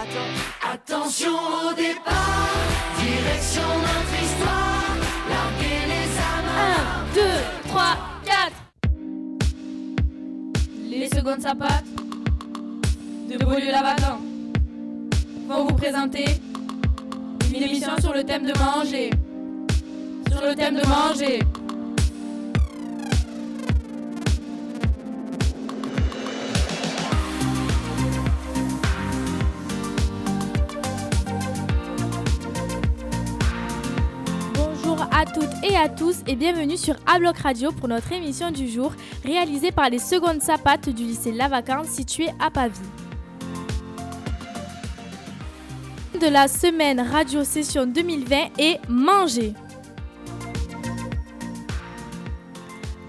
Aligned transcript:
attends. 0.00 0.72
Attention 0.72 1.30
au 1.30 1.74
départ, 1.74 2.48
direction 2.98 3.62
notre 3.62 4.22
histoire. 4.22 4.96
Larguez 5.28 5.82
les 5.88 6.10
amarres. 6.18 7.04
1, 7.10 7.14
2, 7.14 7.20
3, 7.68 7.98
4 8.24 8.52
Les 10.88 11.08
secondes 11.08 11.40
sapates 11.40 11.84
de 13.30 13.36
Beaulieu 13.44 13.70
Lavacan 13.70 14.18
vont 15.48 15.64
vous 15.66 15.74
présenter 15.74 16.24
une 17.54 17.62
émission 17.62 17.96
sur 18.00 18.12
le 18.12 18.24
thème 18.24 18.46
de 18.46 18.58
manger. 18.58 19.10
Sur 20.30 20.42
le 20.42 20.54
thème 20.54 20.76
de 20.76 20.86
manger. 20.86 21.40
Toutes 35.32 35.64
et 35.64 35.76
à 35.76 35.88
tous 35.88 36.22
et 36.26 36.34
bienvenue 36.34 36.76
sur 36.76 36.96
Abloc 37.06 37.38
Radio 37.38 37.70
pour 37.72 37.88
notre 37.88 38.10
émission 38.12 38.50
du 38.50 38.68
jour 38.68 38.92
réalisée 39.24 39.70
par 39.70 39.88
les 39.88 39.98
secondes 39.98 40.42
sapates 40.42 40.88
du 40.88 41.04
lycée 41.04 41.32
Lavacan 41.32 41.84
situé 41.84 42.28
à 42.40 42.50
Pavie. 42.50 42.78
de 46.20 46.26
la 46.26 46.48
semaine 46.48 47.00
Radio 47.00 47.44
Session 47.44 47.86
2020 47.86 48.36
est 48.58 48.78
Manger. 48.90 49.54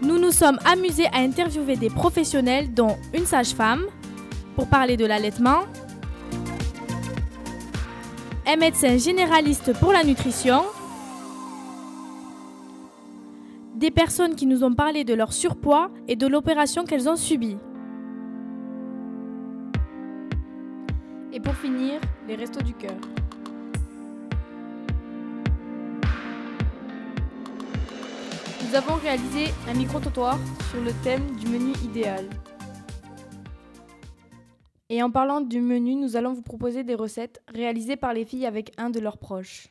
Nous 0.02 0.18
nous 0.18 0.32
sommes 0.32 0.60
amusés 0.64 1.08
à 1.08 1.18
interviewer 1.18 1.76
des 1.76 1.90
professionnels 1.90 2.74
dont 2.74 2.96
une 3.14 3.26
sage-femme 3.26 3.84
pour 4.56 4.68
parler 4.68 4.96
de 4.96 5.06
l'allaitement, 5.06 5.63
un 8.48 8.56
médecin 8.56 8.98
généraliste 8.98 9.78
pour 9.80 9.91
la 9.91 10.06
nutrition, 10.06 10.63
des 13.82 13.90
personnes 13.90 14.35
qui 14.35 14.46
nous 14.46 14.63
ont 14.63 14.76
parlé 14.76 15.04
de 15.04 15.15
leur 15.15 15.34
surpoids 15.34 15.90
et 16.07 16.15
de 16.15 16.27
l'opération 16.27 16.85
qu'elles 16.85 17.10
ont 17.10 17.15
subie. 17.15 17.57
Et 21.34 21.40
pour 21.40 21.55
finir, 21.55 21.99
les 22.27 22.35
restos 22.35 22.62
du 22.62 22.76
cœur. 22.76 22.96
Nous 28.63 28.76
avons 28.76 28.93
réalisé 29.01 29.51
un 29.68 29.73
micro-trottoir 29.73 30.38
sur 30.70 30.79
le 30.82 30.91
thème 31.04 31.35
du 31.38 31.48
menu 31.48 31.73
idéal. 31.84 32.29
Et 34.90 35.01
en 35.01 35.10
parlant 35.10 35.41
du 35.41 35.60
menu, 35.60 35.95
nous 35.95 36.16
allons 36.16 36.34
vous 36.34 36.43
proposer 36.43 36.84
des 36.84 36.95
recettes 36.95 37.41
réalisées 37.51 37.95
par 37.95 38.13
les 38.13 38.26
filles 38.26 38.45
avec 38.45 38.73
un 38.77 38.91
de 38.91 38.99
leurs 38.99 39.18
proches. 39.18 39.70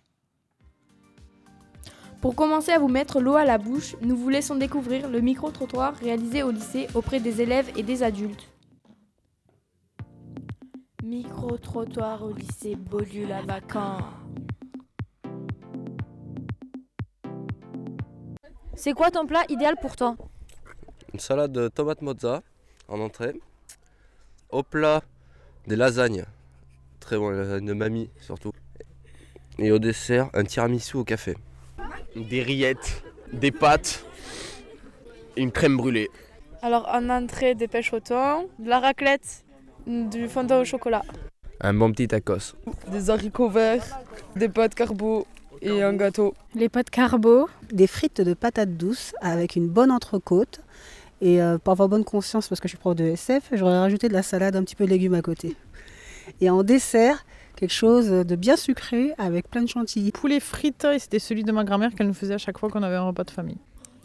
Pour 2.21 2.35
commencer 2.35 2.71
à 2.71 2.79
vous 2.79 2.89
mettre 2.89 3.19
l'eau 3.23 3.37
à 3.37 3.47
la 3.47 3.57
bouche, 3.57 3.97
nous 4.03 4.15
vous 4.15 4.29
laissons 4.29 4.55
découvrir 4.55 5.09
le 5.09 5.23
micro-trottoir 5.23 5.95
réalisé 5.97 6.43
au 6.43 6.51
lycée 6.51 6.87
auprès 6.95 7.19
des 7.19 7.41
élèves 7.41 7.71
et 7.77 7.83
des 7.83 8.03
adultes. 8.03 8.47
Micro-trottoir 11.03 12.23
au 12.23 12.35
lycée 12.35 12.77
Beaulieu-Lavacan. 12.77 14.01
C'est 18.75 18.93
quoi 18.93 19.11
ton 19.11 19.27
plat 19.27 19.45
idéal 19.49 19.77
pour 19.81 19.97
toi? 19.97 20.15
Une 21.15 21.21
salade 21.21 21.53
de 21.53 21.69
tomate 21.69 22.03
mozza 22.03 22.43
en 22.89 23.01
entrée. 23.01 23.41
Au 24.51 24.63
plat, 24.63 25.03
des 25.67 25.77
lasagnes. 25.77 26.27
Très 27.01 27.17
bon, 27.17 27.31
les 27.31 27.39
lasagnes 27.39 27.67
de 27.67 27.73
mamie 27.73 28.11
surtout. 28.21 28.53
Et 29.59 29.73
au 29.73 29.79
dessert, 29.79 30.29
un 30.35 30.45
tiramisu 30.45 30.99
au 30.99 31.05
café. 31.05 31.35
Des 32.17 32.43
rillettes, 32.43 33.03
des 33.33 33.51
pâtes 33.51 34.05
et 35.37 35.43
une 35.43 35.53
crème 35.53 35.77
brûlée. 35.77 36.11
Alors 36.63 36.89
en 36.93 37.09
entrée, 37.09 37.55
des 37.55 37.69
pêches 37.69 37.93
au 37.93 38.01
thon, 38.01 38.49
de 38.59 38.69
la 38.69 38.81
raclette, 38.81 39.45
du 39.87 40.29
fondant 40.29 40.61
au 40.61 40.65
chocolat. 40.65 41.03
Un 41.61 41.75
bon 41.75 41.93
petit 41.93 42.09
tacos. 42.09 42.55
Des 42.91 43.11
haricots 43.11 43.49
verts, 43.49 44.01
des 44.37 44.49
pâtes 44.49 44.75
carbo 44.75 45.27
et 45.63 45.83
un 45.83 45.95
gâteau. 45.95 46.35
Les 46.55 46.69
pâtes 46.69 46.91
carbo. 46.91 47.49
Des 47.73 47.87
frites 47.87 48.21
de 48.21 48.35
patates 48.35 48.77
douces 48.77 49.15
avec 49.21 49.57
une 49.57 49.69
bonne 49.69 49.91
entrecôte. 49.91 50.61
Et 51.21 51.43
euh, 51.43 51.59
pour 51.59 51.73
avoir 51.73 51.89
bonne 51.89 52.05
conscience, 52.05 52.49
parce 52.49 52.61
que 52.61 52.69
je 52.69 52.71
suis 52.71 52.79
prof 52.79 52.97
de 52.97 53.05
SF, 53.05 53.51
j'aurais 53.53 53.79
rajouté 53.79 54.09
de 54.09 54.15
la 54.15 54.23
salade, 54.23 54.57
un 54.57 54.65
petit 54.65 54.75
peu 54.75 54.87
de 54.87 54.91
légumes 54.91 55.15
à 55.15 55.23
côté. 55.23 55.55
Et 56.41 56.49
en 56.49 56.63
dessert, 56.63 57.25
quelque 57.61 57.75
chose 57.75 58.09
de 58.09 58.37
bien 58.37 58.57
sucré 58.57 59.13
avec 59.19 59.51
plein 59.51 59.63
de 59.63 59.69
chantilly. 59.69 60.13
Poulet 60.13 60.41
frites, 60.41 60.87
c'était 60.99 61.19
celui 61.19 61.45
de 61.45 61.53
ma 61.53 61.63
grand-mère 61.63 61.95
qu'elle 61.95 62.07
nous 62.07 62.15
faisait 62.15 62.33
à 62.33 62.39
chaque 62.39 62.59
fois 62.59 62.71
qu'on 62.71 62.83
avait 62.83 62.97
un 62.97 63.03
repas 63.03 63.25
de 63.25 63.31
famille. 63.31 63.59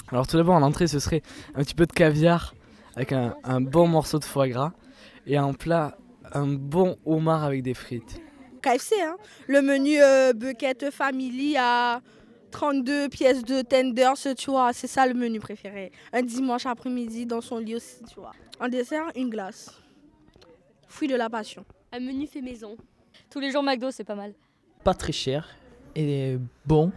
Alors 0.10 0.28
tout 0.28 0.36
d'abord 0.36 0.56
en 0.56 0.62
entrée 0.62 0.88
ce 0.88 1.00
serait 1.00 1.22
un 1.56 1.64
petit 1.64 1.74
peu 1.74 1.86
de 1.86 1.94
caviar 1.94 2.54
avec 2.98 3.14
un, 3.14 3.36
un 3.46 3.62
bon 3.62 3.88
morceau 3.88 4.20
de 4.20 4.26
foie 4.26 4.50
gras 4.50 4.74
et 5.26 5.40
en 5.40 5.54
plat 5.54 5.98
un 6.34 6.48
bon 6.48 6.98
homard 7.06 7.46
avec 7.46 7.64
des 7.64 7.74
frites. 7.74 8.22
KFC, 8.62 8.96
hein. 9.02 9.16
le 9.48 9.62
menu 9.62 10.02
euh, 10.02 10.34
bucket 10.34 10.92
family 10.92 11.56
à 11.58 12.02
32 12.52 13.08
pièces 13.08 13.44
de 13.44 13.62
tenders, 13.62 14.36
tu 14.38 14.52
vois, 14.52 14.74
c'est 14.74 14.88
ça 14.88 15.08
le 15.08 15.14
menu 15.14 15.40
préféré. 15.40 15.92
Un 16.12 16.24
dimanche 16.24 16.66
après-midi 16.66 17.26
dans 17.26 17.42
son 17.42 17.60
lit 17.60 17.76
aussi, 17.76 18.04
tu 18.10 18.20
vois. 18.20 18.34
En 18.60 18.68
dessert, 18.68 19.06
une 19.16 19.30
glace. 19.30 19.72
Fruit 20.90 21.08
de 21.08 21.16
la 21.16 21.30
passion. 21.30 21.64
Un 21.94 22.00
menu 22.00 22.28
fait 22.28 22.42
maison. 22.42 22.76
Tous 23.36 23.42
les 23.42 23.52
jours 23.52 23.64
McDo, 23.64 23.92
c'est 23.92 24.06
pas 24.06 24.16
mal. 24.16 24.34
Pas 24.86 24.94
très 24.94 25.12
cher 25.12 25.50
et 25.94 26.38
bon. 26.66 26.94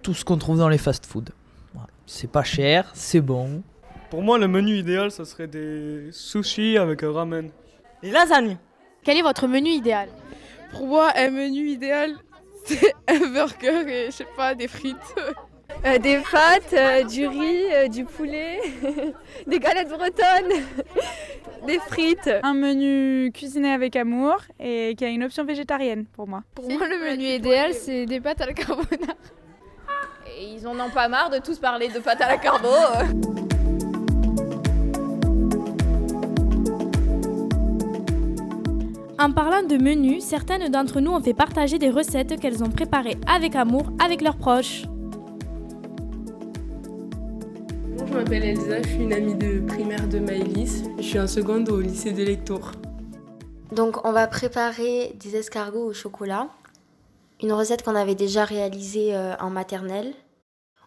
Tout 0.00 0.14
ce 0.14 0.24
qu'on 0.24 0.38
trouve 0.38 0.58
dans 0.58 0.68
les 0.68 0.78
fast-food. 0.78 1.30
Voilà. 1.74 1.88
C'est 2.06 2.30
pas 2.30 2.44
cher, 2.44 2.92
c'est 2.94 3.20
bon. 3.20 3.64
Pour 4.08 4.22
moi, 4.22 4.38
le 4.38 4.46
menu 4.46 4.76
idéal, 4.76 5.10
ça 5.10 5.24
serait 5.24 5.48
des 5.48 6.10
sushis 6.12 6.78
avec 6.78 7.02
un 7.02 7.10
ramen. 7.10 7.50
Les 8.04 8.12
lasagnes. 8.12 8.56
Quel 9.02 9.16
est 9.16 9.22
votre 9.22 9.48
menu 9.48 9.70
idéal? 9.70 10.10
Pour 10.70 10.86
moi, 10.86 11.10
un 11.16 11.30
menu 11.30 11.70
idéal, 11.70 12.12
c'est 12.64 12.94
un 13.08 13.26
burger 13.32 13.82
et 13.88 14.06
je 14.06 14.10
sais 14.12 14.28
pas, 14.36 14.54
des 14.54 14.68
frites. 14.68 14.94
Euh, 15.84 15.98
des 15.98 16.18
pâtes, 16.18 16.72
euh, 16.72 17.04
du 17.04 17.26
riz, 17.26 17.64
euh, 17.72 17.88
du 17.88 18.04
poulet, 18.04 18.60
des 19.46 19.58
galettes 19.58 19.88
bretonnes, 19.88 20.64
des 21.66 21.78
frites. 21.78 22.30
Un 22.42 22.54
menu 22.54 23.30
cuisiné 23.32 23.70
avec 23.70 23.94
amour 23.96 24.36
et 24.58 24.94
qui 24.96 25.04
a 25.04 25.08
une 25.08 25.24
option 25.24 25.44
végétarienne 25.44 26.06
pour 26.12 26.26
moi. 26.26 26.42
Pour 26.54 26.68
moi, 26.68 26.88
le 26.88 26.98
menu 26.98 27.24
idéal, 27.24 27.72
c'est 27.74 28.06
des 28.06 28.20
pâtes 28.20 28.40
à 28.40 28.46
la 28.46 28.52
carbonara. 28.52 28.86
Et 30.38 30.54
ils 30.54 30.66
en 30.66 30.78
ont 30.78 30.90
pas 30.90 31.08
marre 31.08 31.30
de 31.30 31.38
tous 31.38 31.58
parler 31.58 31.88
de 31.88 31.98
pâtes 31.98 32.20
à 32.20 32.26
la 32.26 32.36
carbo. 32.36 32.68
En 39.18 39.32
parlant 39.32 39.62
de 39.62 39.82
menu, 39.82 40.20
certaines 40.20 40.68
d'entre 40.70 41.00
nous 41.00 41.12
ont 41.12 41.22
fait 41.22 41.32
partager 41.32 41.78
des 41.78 41.88
recettes 41.88 42.38
qu'elles 42.38 42.62
ont 42.62 42.68
préparées 42.68 43.16
avec 43.26 43.56
amour 43.56 43.86
avec 43.98 44.20
leurs 44.20 44.36
proches. 44.36 44.82
M'appelle 48.16 48.44
Elsa, 48.44 48.80
je 48.80 48.88
suis 48.88 49.02
une 49.02 49.12
amie 49.12 49.34
de 49.34 49.60
primaire 49.60 50.08
de 50.08 50.18
Maëlys. 50.18 50.84
Je 50.96 51.02
suis 51.02 51.20
en 51.20 51.26
seconde 51.26 51.68
au 51.68 51.82
lycée 51.82 52.12
des 52.12 52.24
lecteurs. 52.24 52.72
Donc 53.72 54.06
on 54.06 54.12
va 54.12 54.26
préparer 54.26 55.14
des 55.16 55.36
escargots 55.36 55.84
au 55.84 55.92
chocolat, 55.92 56.48
une 57.42 57.52
recette 57.52 57.82
qu'on 57.82 57.94
avait 57.94 58.14
déjà 58.14 58.46
réalisée 58.46 59.14
euh, 59.14 59.36
en 59.36 59.50
maternelle. 59.50 60.14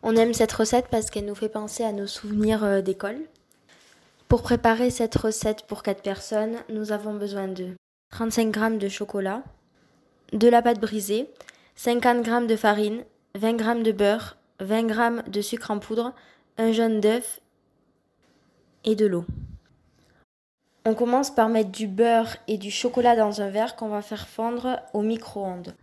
On 0.02 0.16
aime 0.16 0.34
cette 0.34 0.52
recette 0.52 0.88
parce 0.90 1.12
qu'elle 1.12 1.26
nous 1.26 1.36
fait 1.36 1.50
penser 1.50 1.84
à 1.84 1.92
nos 1.92 2.08
souvenirs 2.08 2.64
euh, 2.64 2.82
d'école. 2.82 3.20
Pour 4.28 4.42
préparer 4.42 4.90
cette 4.90 5.16
recette 5.16 5.68
pour 5.68 5.84
4 5.84 6.02
personnes, 6.02 6.56
nous 6.70 6.92
avons 6.92 7.14
besoin 7.14 7.48
de 7.48 7.76
35 8.12 8.56
g 8.56 8.78
de 8.78 8.90
chocolat, 8.90 9.44
de 10.34 10.48
la 10.48 10.64
pâte 10.64 10.82
brisée, 10.82 11.30
50 11.76 12.26
g 12.26 12.48
de 12.48 12.56
farine, 12.56 13.04
20 13.36 13.60
g 13.60 13.84
de 13.84 13.92
beurre, 13.92 14.38
20 14.62 14.88
g 14.88 15.22
de 15.28 15.42
sucre 15.42 15.70
en 15.70 15.78
poudre, 15.78 16.16
un 16.60 16.74
jaune 16.74 17.00
d'œuf 17.00 17.40
et 18.84 18.96
de 18.96 19.06
l'eau. 19.06 19.24
On 20.86 20.94
commence 20.94 21.34
par 21.34 21.48
mettre 21.48 21.72
du 21.72 21.88
beurre 21.88 22.36
et 22.50 22.58
du 22.58 22.70
chocolat 22.70 23.16
dans 23.16 23.42
un 23.42 23.50
verre 23.50 23.78
qu'on 23.78 23.88
va 23.88 24.02
faire 24.02 24.28
fondre 24.28 24.82
au 24.94 25.02
micro-ondes. 25.02 25.74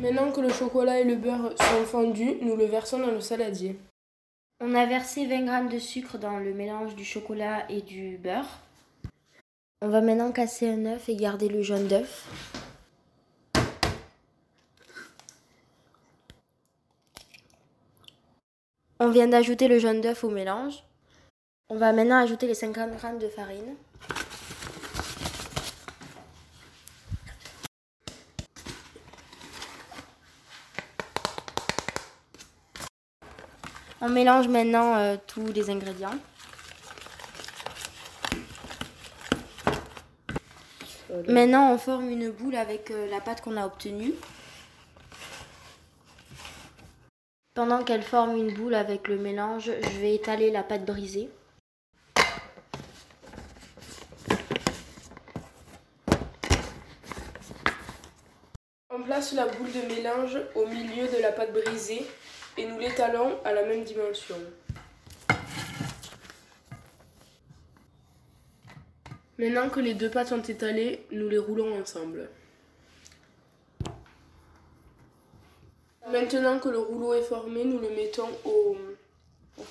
Maintenant 0.00 0.30
que 0.30 0.40
le 0.40 0.50
chocolat 0.50 1.00
et 1.00 1.04
le 1.04 1.16
beurre 1.16 1.52
sont 1.58 1.84
fondus, 1.84 2.36
nous 2.42 2.54
le 2.54 2.66
versons 2.66 3.00
dans 3.00 3.10
le 3.10 3.20
saladier. 3.20 3.76
On 4.60 4.74
a 4.76 4.86
versé 4.86 5.26
20 5.26 5.68
g 5.68 5.74
de 5.74 5.80
sucre 5.80 6.16
dans 6.16 6.38
le 6.38 6.54
mélange 6.54 6.94
du 6.94 7.04
chocolat 7.04 7.68
et 7.68 7.82
du 7.82 8.18
beurre. 8.18 8.60
On 9.82 9.88
va 9.88 10.00
maintenant 10.00 10.30
casser 10.30 10.68
un 10.68 10.86
œuf 10.86 11.08
et 11.08 11.16
garder 11.16 11.48
le 11.48 11.62
jaune 11.62 11.88
d'œuf. 11.88 12.28
On 19.00 19.10
vient 19.10 19.28
d'ajouter 19.28 19.68
le 19.68 19.78
jaune 19.78 20.00
d'œuf 20.00 20.24
au 20.24 20.30
mélange. 20.30 20.82
On 21.68 21.76
va 21.76 21.92
maintenant 21.92 22.20
ajouter 22.20 22.48
les 22.48 22.54
50 22.54 22.90
g 23.00 23.08
de 23.20 23.28
farine. 23.28 23.76
On 34.00 34.08
mélange 34.08 34.48
maintenant 34.48 34.96
euh, 34.96 35.16
tous 35.28 35.46
les 35.52 35.70
ingrédients. 35.70 36.18
Euh, 41.12 41.22
maintenant, 41.28 41.72
on 41.72 41.78
forme 41.78 42.10
une 42.10 42.30
boule 42.30 42.56
avec 42.56 42.90
euh, 42.90 43.08
la 43.10 43.20
pâte 43.20 43.42
qu'on 43.42 43.56
a 43.56 43.64
obtenue. 43.64 44.14
Pendant 47.58 47.82
qu'elle 47.82 48.04
forme 48.04 48.36
une 48.36 48.54
boule 48.54 48.76
avec 48.76 49.08
le 49.08 49.16
mélange, 49.16 49.72
je 49.82 49.98
vais 49.98 50.14
étaler 50.14 50.52
la 50.52 50.62
pâte 50.62 50.84
brisée. 50.84 51.28
On 58.90 59.02
place 59.02 59.32
la 59.32 59.46
boule 59.46 59.72
de 59.72 59.92
mélange 59.92 60.38
au 60.54 60.66
milieu 60.66 61.08
de 61.08 61.20
la 61.20 61.32
pâte 61.32 61.52
brisée 61.52 62.06
et 62.56 62.64
nous 62.64 62.78
l'étalons 62.78 63.40
à 63.44 63.52
la 63.52 63.64
même 63.64 63.82
dimension. 63.82 64.36
Maintenant 69.36 69.68
que 69.68 69.80
les 69.80 69.94
deux 69.94 70.10
pâtes 70.10 70.28
sont 70.28 70.42
étalées, 70.42 71.04
nous 71.10 71.28
les 71.28 71.38
roulons 71.38 71.80
ensemble. 71.80 72.28
Maintenant 76.12 76.58
que 76.58 76.70
le 76.70 76.78
rouleau 76.78 77.12
est 77.12 77.22
formé, 77.22 77.64
nous 77.64 77.78
le 77.78 77.90
mettons 77.90 78.28
au, 78.46 78.76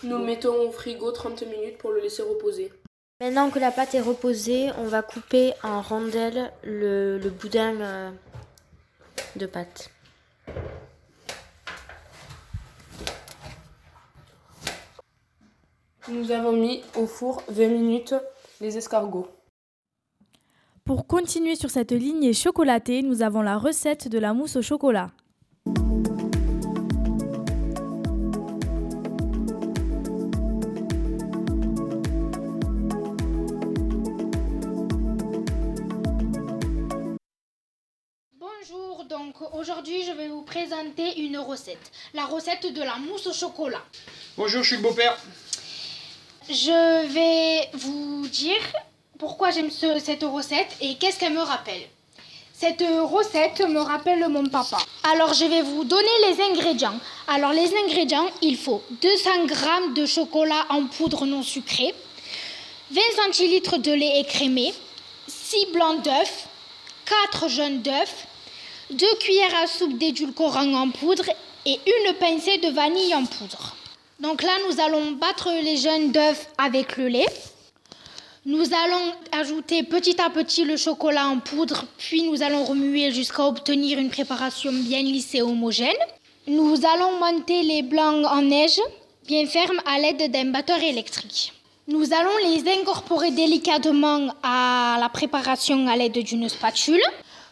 nous 0.04 0.18
le 0.20 0.24
mettons 0.24 0.68
au 0.68 0.72
frigo 0.72 1.12
30 1.12 1.44
minutes 1.48 1.80
pour 1.80 1.92
le 1.92 2.00
laisser 2.00 2.22
reposer. 2.22 2.72
Maintenant 3.20 3.50
que 3.50 3.58
la 3.58 3.72
pâte 3.72 3.96
est 3.96 4.02
reposée, 4.02 4.70
on 4.78 4.84
va 4.84 5.02
couper 5.02 5.54
en 5.64 5.82
rondelles 5.82 6.52
le, 6.64 7.18
le 7.18 7.30
boudin 7.32 7.82
euh, 7.82 8.12
de 9.36 9.48
pâte. 9.48 9.90
Nous 16.08 16.30
avons 16.32 16.52
mis 16.52 16.84
au 16.96 17.08
four 17.08 17.42
20 17.50 17.68
minutes 17.70 18.16
les 18.62 18.78
escargots. 18.78 19.28
Pour 20.86 21.08
continuer 21.08 21.56
sur 21.56 21.72
cette 21.72 21.92
lignée 21.92 22.34
chocolatée, 22.34 23.02
nous 23.02 23.24
avons 23.24 23.42
la 23.42 23.58
recette 23.58 24.08
de 24.08 24.20
la 24.20 24.34
mousse 24.34 24.56
au 24.56 24.62
chocolat. 24.62 25.10
Une 41.02 41.38
recette. 41.38 41.92
La 42.14 42.26
recette 42.26 42.74
de 42.74 42.82
la 42.82 42.96
mousse 42.96 43.28
au 43.28 43.34
chocolat. 43.34 43.84
Bonjour, 44.38 44.64
je 44.64 44.68
suis 44.68 44.76
le 44.78 44.82
beau-père. 44.82 45.18
Je 46.50 47.08
vais 47.08 47.70
vous 47.74 48.28
dire 48.28 48.62
pourquoi 49.20 49.52
j'aime 49.52 49.70
ce- 49.72 50.00
cette 50.00 50.24
recette 50.24 50.76
et 50.82 50.96
qu'est-ce 50.96 51.20
qu'elle 51.20 51.34
me 51.34 51.42
rappelle. 51.42 51.82
Cette 52.54 52.82
recette 52.82 53.62
me 53.62 53.80
rappelle 53.80 54.28
mon 54.30 54.46
papa. 54.48 54.78
Alors 55.12 55.34
je 55.34 55.46
vais 55.46 55.62
vous 55.62 55.84
donner 55.84 56.10
les 56.30 56.42
ingrédients. 56.42 57.00
Alors 57.28 57.52
les 57.52 57.72
ingrédients, 57.84 58.28
il 58.42 58.58
faut 58.58 58.82
200 59.02 59.48
g 59.48 59.54
de 59.96 60.06
chocolat 60.06 60.66
en 60.70 60.86
poudre 60.86 61.26
non 61.26 61.44
sucrée, 61.44 61.94
20 62.92 63.02
centilitres 63.26 63.78
de 63.78 63.92
lait 63.92 64.22
écrémé, 64.22 64.74
6 65.28 65.68
blancs 65.74 66.02
d'œufs, 66.04 66.46
4 67.06 67.48
jaunes 67.50 67.82
d'œufs, 67.82 68.26
2 68.90 69.06
cuillères 69.20 69.64
à 69.64 69.68
soupe 69.68 69.98
d'édulcorant 69.98 70.74
en 70.74 70.90
poudre 70.90 71.26
et 71.66 71.74
une 71.74 72.14
pincée 72.14 72.58
de 72.60 72.70
vanille 72.70 73.14
en 73.14 73.26
poudre. 73.26 73.76
Donc 74.22 74.42
là, 74.42 74.52
nous 74.68 74.80
allons 74.82 75.12
battre 75.12 75.50
les 75.62 75.76
jaunes 75.76 76.12
d'œufs 76.14 76.48
avec 76.58 76.96
le 76.96 77.10
lait. 77.10 77.28
Nous 78.46 78.64
allons 78.74 79.14
ajouter 79.34 79.84
petit 79.84 80.22
à 80.22 80.30
petit 80.30 80.64
le 80.64 80.78
chocolat 80.78 81.28
en 81.28 81.40
poudre, 81.40 81.84
puis 81.98 82.24
nous 82.24 82.42
allons 82.42 82.64
remuer 82.64 83.12
jusqu'à 83.12 83.46
obtenir 83.46 84.00
une 84.00 84.10
préparation 84.10 84.72
bien 84.72 85.02
lisse 85.02 85.36
et 85.36 85.42
homogène. 85.42 85.92
Nous 86.48 86.78
allons 86.86 87.20
monter 87.20 87.64
les 87.64 87.82
blancs 87.82 88.26
en 88.26 88.42
neige, 88.42 88.80
bien 89.28 89.46
fermes 89.48 89.82
à 89.86 90.00
l'aide 90.00 90.32
d'un 90.32 90.46
batteur 90.46 90.82
électrique. 90.82 91.52
Nous 91.90 92.14
allons 92.14 92.38
les 92.46 92.72
incorporer 92.72 93.32
délicatement 93.32 94.34
à 94.44 94.98
la 94.98 95.10
préparation 95.10 95.88
à 95.90 95.98
l'aide 95.98 96.24
d'une 96.24 96.48
spatule. 96.48 97.04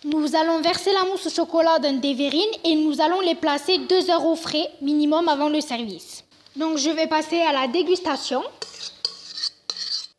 Nous 0.05 0.35
allons 0.35 0.61
verser 0.61 0.93
la 0.93 1.03
mousse 1.05 1.25
au 1.25 1.29
chocolat 1.31 1.79
dans 1.79 1.99
des 1.99 2.13
verrines 2.13 2.55
et 2.63 2.75
nous 2.75 3.01
allons 3.01 3.21
les 3.21 3.33
placer 3.33 3.79
deux 3.89 4.11
heures 4.11 4.23
au 4.23 4.35
frais 4.35 4.69
minimum 4.79 5.27
avant 5.27 5.49
le 5.49 5.61
service. 5.61 6.23
Donc 6.55 6.77
je 6.77 6.91
vais 6.91 7.07
passer 7.07 7.41
à 7.41 7.51
la 7.51 7.67
dégustation. 7.67 8.43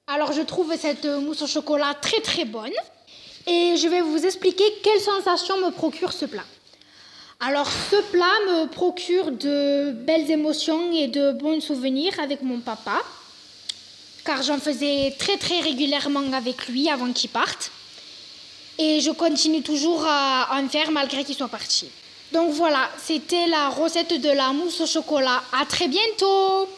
Alors 0.09 0.33
je 0.33 0.43
trouve 0.43 0.75
cette 0.77 1.05
mousse 1.05 1.43
au 1.43 1.47
chocolat 1.47 1.95
très 2.03 2.21
très 2.21 2.45
bonne 2.45 2.73
et 3.47 3.77
je 3.77 3.87
vais 3.87 4.01
vous 4.01 4.27
expliquer 4.27 4.65
quelle 4.83 5.01
sensation 5.01 5.57
me 5.59 5.71
procure 5.71 6.13
ce 6.13 6.25
plat. 6.25 6.45
Alors 7.39 7.71
ce 7.71 8.03
plat 8.11 8.39
me 8.49 8.67
procure 8.67 9.31
de 9.31 9.93
belles 9.93 10.29
émotions 10.33 10.91
et 10.95 11.07
de 11.07 11.31
bons 11.31 11.61
souvenirs 11.61 12.19
avec 12.19 12.43
mon 12.43 12.59
papa 12.59 13.01
car 14.25 14.43
j'en 14.43 14.59
faisais 14.59 15.15
très 15.17 15.37
très 15.37 15.61
régulièrement 15.61 16.33
avec 16.33 16.67
lui 16.67 16.91
avant 16.91 17.13
qu'il 17.13 17.31
parte 17.31 17.71
et 18.79 19.01
je 19.01 19.11
continue 19.11 19.63
toujours 19.63 20.05
à 20.07 20.59
en 20.59 20.69
faire 20.69 20.91
malgré 20.91 21.25
qu'il 21.25 21.35
soit 21.35 21.49
parti. 21.49 21.91
Donc 22.33 22.53
voilà, 22.53 22.91
c'était 22.99 23.47
la 23.47 23.69
recette 23.69 24.21
de 24.21 24.31
la 24.31 24.53
mousse 24.53 24.81
au 24.81 24.87
chocolat. 24.87 25.43
À 25.53 25.65
très 25.65 25.89
bientôt 25.89 26.69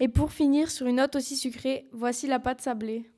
Et 0.00 0.08
pour 0.08 0.32
finir 0.32 0.70
sur 0.70 0.86
une 0.86 0.96
note 0.96 1.16
aussi 1.16 1.36
sucrée, 1.36 1.86
voici 1.92 2.26
la 2.26 2.38
pâte 2.38 2.62
sablée. 2.62 3.10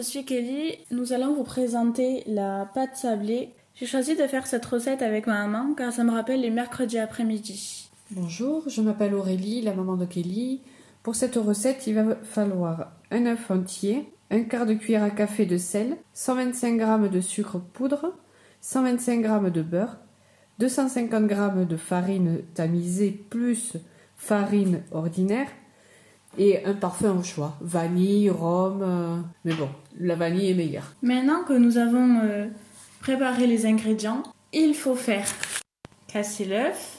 Je 0.00 0.04
suis 0.06 0.24
Kelly, 0.24 0.78
nous 0.90 1.12
allons 1.12 1.34
vous 1.34 1.44
présenter 1.44 2.24
la 2.26 2.64
pâte 2.72 2.96
sablée. 2.96 3.50
J'ai 3.74 3.84
choisi 3.84 4.16
de 4.16 4.26
faire 4.26 4.46
cette 4.46 4.64
recette 4.64 5.02
avec 5.02 5.26
ma 5.26 5.46
maman 5.46 5.74
car 5.74 5.92
ça 5.92 6.04
me 6.04 6.10
rappelle 6.10 6.40
les 6.40 6.48
mercredis 6.48 6.98
après-midi. 6.98 7.90
Bonjour, 8.10 8.62
je 8.66 8.80
m'appelle 8.80 9.12
Aurélie, 9.12 9.60
la 9.60 9.74
maman 9.74 9.98
de 9.98 10.06
Kelly. 10.06 10.62
Pour 11.02 11.16
cette 11.16 11.34
recette, 11.34 11.86
il 11.86 11.96
va 11.96 12.16
falloir 12.22 12.92
un 13.10 13.26
œuf 13.26 13.50
entier, 13.50 14.08
un 14.30 14.44
quart 14.44 14.64
de 14.64 14.72
cuillère 14.72 15.02
à 15.02 15.10
café 15.10 15.44
de 15.44 15.58
sel, 15.58 15.98
125 16.14 16.80
g 16.80 17.08
de 17.10 17.20
sucre 17.20 17.58
poudre, 17.58 18.14
125 18.62 19.22
g 19.22 19.50
de 19.50 19.60
beurre, 19.60 19.98
250 20.60 21.28
g 21.28 21.66
de 21.68 21.76
farine 21.76 22.40
tamisée 22.54 23.10
plus 23.28 23.76
farine 24.16 24.80
ordinaire 24.92 25.48
et 26.38 26.64
un 26.64 26.74
parfum 26.74 27.16
au 27.18 27.22
choix, 27.22 27.56
vanille, 27.60 28.30
rhum, 28.30 28.82
euh, 28.82 29.16
mais 29.44 29.54
bon, 29.54 29.68
la 29.98 30.14
vanille 30.14 30.50
est 30.50 30.54
meilleure. 30.54 30.94
Maintenant 31.02 31.42
que 31.42 31.52
nous 31.52 31.76
avons 31.76 32.20
euh, 32.22 32.46
préparé 33.00 33.46
les 33.46 33.66
ingrédients, 33.66 34.22
il 34.52 34.74
faut 34.74 34.94
faire 34.94 35.26
casser 36.12 36.44
l'œuf. 36.44 36.98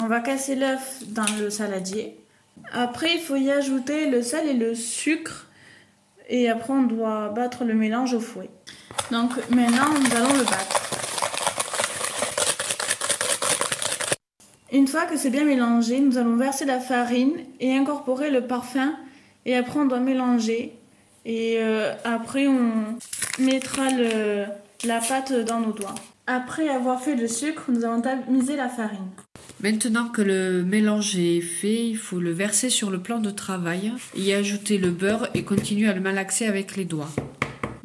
On 0.00 0.06
va 0.06 0.20
casser 0.20 0.54
l'œuf 0.54 1.02
dans 1.08 1.26
le 1.40 1.50
saladier. 1.50 2.20
Après, 2.72 3.14
il 3.14 3.20
faut 3.20 3.36
y 3.36 3.50
ajouter 3.50 4.10
le 4.10 4.22
sel 4.22 4.48
et 4.48 4.54
le 4.54 4.74
sucre. 4.74 5.46
Et 6.28 6.48
après, 6.48 6.72
on 6.72 6.82
doit 6.82 7.30
battre 7.30 7.64
le 7.64 7.74
mélange 7.74 8.14
au 8.14 8.20
fouet. 8.20 8.50
Donc 9.10 9.32
maintenant, 9.50 9.88
nous 9.88 10.16
allons 10.16 10.34
le 10.36 10.44
battre. 10.44 10.77
Une 14.70 14.86
fois 14.86 15.06
que 15.06 15.16
c'est 15.16 15.30
bien 15.30 15.44
mélangé, 15.44 15.98
nous 15.98 16.18
allons 16.18 16.36
verser 16.36 16.66
la 16.66 16.78
farine 16.78 17.32
et 17.58 17.74
incorporer 17.74 18.30
le 18.30 18.42
parfum. 18.42 18.94
Et 19.46 19.56
après, 19.56 19.80
on 19.80 19.86
doit 19.86 20.00
mélanger. 20.00 20.72
Et 21.24 21.56
euh, 21.58 21.94
après, 22.04 22.46
on 22.46 22.98
mettra 23.38 23.84
la 24.84 25.00
pâte 25.00 25.32
dans 25.32 25.60
nos 25.60 25.72
doigts. 25.72 25.94
Après 26.26 26.68
avoir 26.68 27.00
fait 27.00 27.16
le 27.16 27.26
sucre, 27.28 27.64
nous 27.68 27.82
allons 27.84 28.02
tamiser 28.02 28.56
la 28.56 28.68
farine. 28.68 29.08
Maintenant 29.62 30.08
que 30.08 30.20
le 30.20 30.62
mélange 30.62 31.18
est 31.18 31.40
fait, 31.40 31.86
il 31.86 31.96
faut 31.96 32.20
le 32.20 32.32
verser 32.32 32.68
sur 32.68 32.90
le 32.90 32.98
plan 32.98 33.18
de 33.18 33.30
travail, 33.30 33.92
y 34.14 34.32
ajouter 34.32 34.76
le 34.76 34.90
beurre 34.90 35.30
et 35.32 35.42
continuer 35.44 35.88
à 35.88 35.94
le 35.94 36.00
malaxer 36.00 36.46
avec 36.46 36.76
les 36.76 36.84
doigts. 36.84 37.10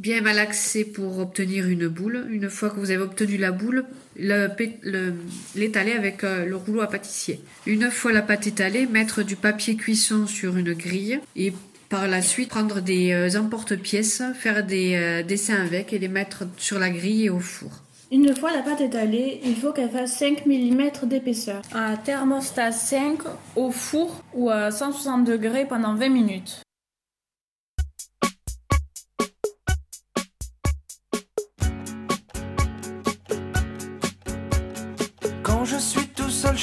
Bien 0.03 0.19
malaxer 0.19 0.83
pour 0.83 1.19
obtenir 1.19 1.65
une 1.69 1.87
boule. 1.87 2.27
Une 2.29 2.49
fois 2.49 2.69
que 2.69 2.75
vous 2.75 2.91
avez 2.91 3.01
obtenu 3.01 3.37
la 3.37 3.53
boule, 3.53 3.85
l'étaler 4.17 5.93
avec 5.93 6.25
euh, 6.25 6.43
le 6.43 6.57
rouleau 6.57 6.81
à 6.81 6.87
pâtissier. 6.87 7.39
Une 7.65 7.89
fois 7.89 8.11
la 8.11 8.21
pâte 8.21 8.45
étalée, 8.45 8.85
mettre 8.85 9.23
du 9.23 9.37
papier 9.37 9.77
cuisson 9.77 10.27
sur 10.27 10.57
une 10.57 10.73
grille 10.73 11.21
et 11.37 11.53
par 11.87 12.09
la 12.09 12.21
suite 12.21 12.49
prendre 12.49 12.81
des 12.81 13.13
euh, 13.13 13.39
emporte-pièces, 13.39 14.23
faire 14.37 14.65
des 14.65 14.95
euh, 14.95 15.23
dessins 15.23 15.61
avec 15.61 15.93
et 15.93 15.99
les 15.99 16.09
mettre 16.09 16.43
sur 16.57 16.79
la 16.79 16.89
grille 16.89 17.27
et 17.27 17.29
au 17.29 17.39
four. 17.39 17.71
Une 18.11 18.35
fois 18.35 18.51
la 18.51 18.61
pâte 18.61 18.81
étalée, 18.81 19.39
il 19.45 19.55
faut 19.55 19.71
qu'elle 19.71 19.89
fasse 19.89 20.17
5 20.17 20.45
mm 20.45 21.07
d'épaisseur. 21.07 21.61
À 21.73 21.95
thermostat 21.95 22.73
5 22.73 23.19
au 23.55 23.71
four 23.71 24.21
ou 24.33 24.49
à 24.49 24.69
160 24.69 25.23
degrés 25.23 25.65
pendant 25.65 25.95
20 25.95 26.09
minutes. 26.09 26.61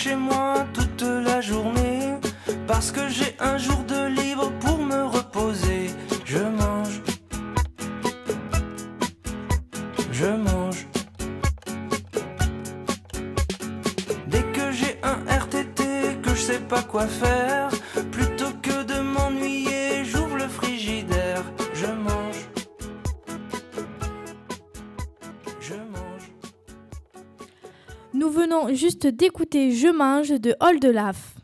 Chez 0.02 0.16
moi 0.16 0.66
toute 0.72 1.02
la 1.02 1.42
journée, 1.42 2.14
parce 2.66 2.90
que 2.90 3.06
j'ai 3.10 3.36
un 3.38 3.58
jour 3.58 3.80
de 3.84 4.06
libre 4.06 4.50
pour 4.60 4.78
me 4.78 5.02
reposer, 5.04 5.90
je 6.24 6.38
mange. 6.38 7.02
Je 10.10 10.30
mange. 10.48 10.86
Dès 14.28 14.44
que 14.56 14.72
j'ai 14.72 14.98
un 15.02 15.18
RTT, 15.42 15.82
que 16.22 16.30
je 16.30 16.42
sais 16.48 16.60
pas 16.60 16.82
quoi 16.82 17.06
faire, 17.06 17.29
d'écouter 29.06 29.72
Je 29.72 29.88
mange 29.88 30.30
de 30.30 30.54
Old 30.60 30.84
Laf. 30.84 31.34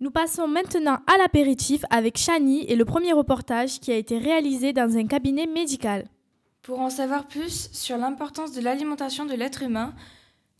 Nous 0.00 0.10
passons 0.10 0.46
maintenant 0.46 0.98
à 1.06 1.16
l'apéritif 1.18 1.84
avec 1.90 2.18
Shani 2.18 2.64
et 2.66 2.76
le 2.76 2.84
premier 2.84 3.12
reportage 3.12 3.80
qui 3.80 3.90
a 3.92 3.96
été 3.96 4.18
réalisé 4.18 4.72
dans 4.72 4.96
un 4.96 5.06
cabinet 5.06 5.46
médical. 5.46 6.06
Pour 6.62 6.80
en 6.80 6.90
savoir 6.90 7.26
plus 7.26 7.70
sur 7.72 7.96
l'importance 7.96 8.52
de 8.52 8.60
l'alimentation 8.60 9.24
de 9.24 9.34
l'être 9.34 9.62
humain, 9.62 9.94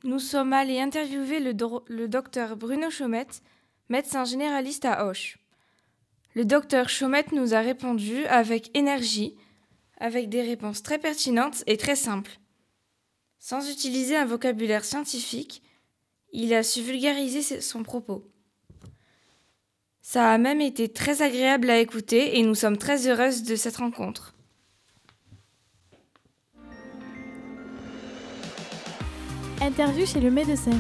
nous 0.05 0.19
sommes 0.21 0.53
allés 0.53 0.81
interviewer 0.81 1.41
le, 1.41 1.53
dro- 1.53 1.85
le 1.89 2.09
docteur 2.09 2.57
Bruno 2.57 2.91
Chaumette, 2.91 3.43
médecin 3.89 4.25
généraliste 4.25 4.85
à 4.85 5.07
Auch. 5.07 5.37
Le 6.35 6.45
docteur 6.45 6.89
Chaumette 6.89 7.33
nous 7.33 7.55
a 7.55 7.61
répondu 7.61 8.25
avec 8.27 8.71
énergie, 8.77 9.35
avec 9.99 10.29
des 10.29 10.43
réponses 10.43 10.83
très 10.83 10.99
pertinentes 10.99 11.65
et 11.67 11.77
très 11.77 11.97
simples. 11.97 12.39
Sans 13.39 13.71
utiliser 13.71 14.17
un 14.17 14.27
vocabulaire 14.27 14.85
scientifique, 14.85 15.63
il 16.37 16.53
a 16.53 16.63
su 16.63 16.83
vulgariser 16.83 17.63
son 17.63 17.83
propos. 17.83 18.23
Ça 20.03 20.33
a 20.33 20.39
même 20.39 20.61
été 20.61 20.89
très 20.89 21.23
agréable 21.23 21.71
à 21.71 21.79
écouter 21.79 22.39
et 22.39 22.43
nous 22.43 22.55
sommes 22.55 22.77
très 22.77 23.09
heureuses 23.09 23.43
de 23.43 23.57
cette 23.57 23.79
rencontre. 23.79 24.35
Interview 29.63 30.05
chez 30.05 30.21
le 30.21 30.31
médecin. 30.31 30.79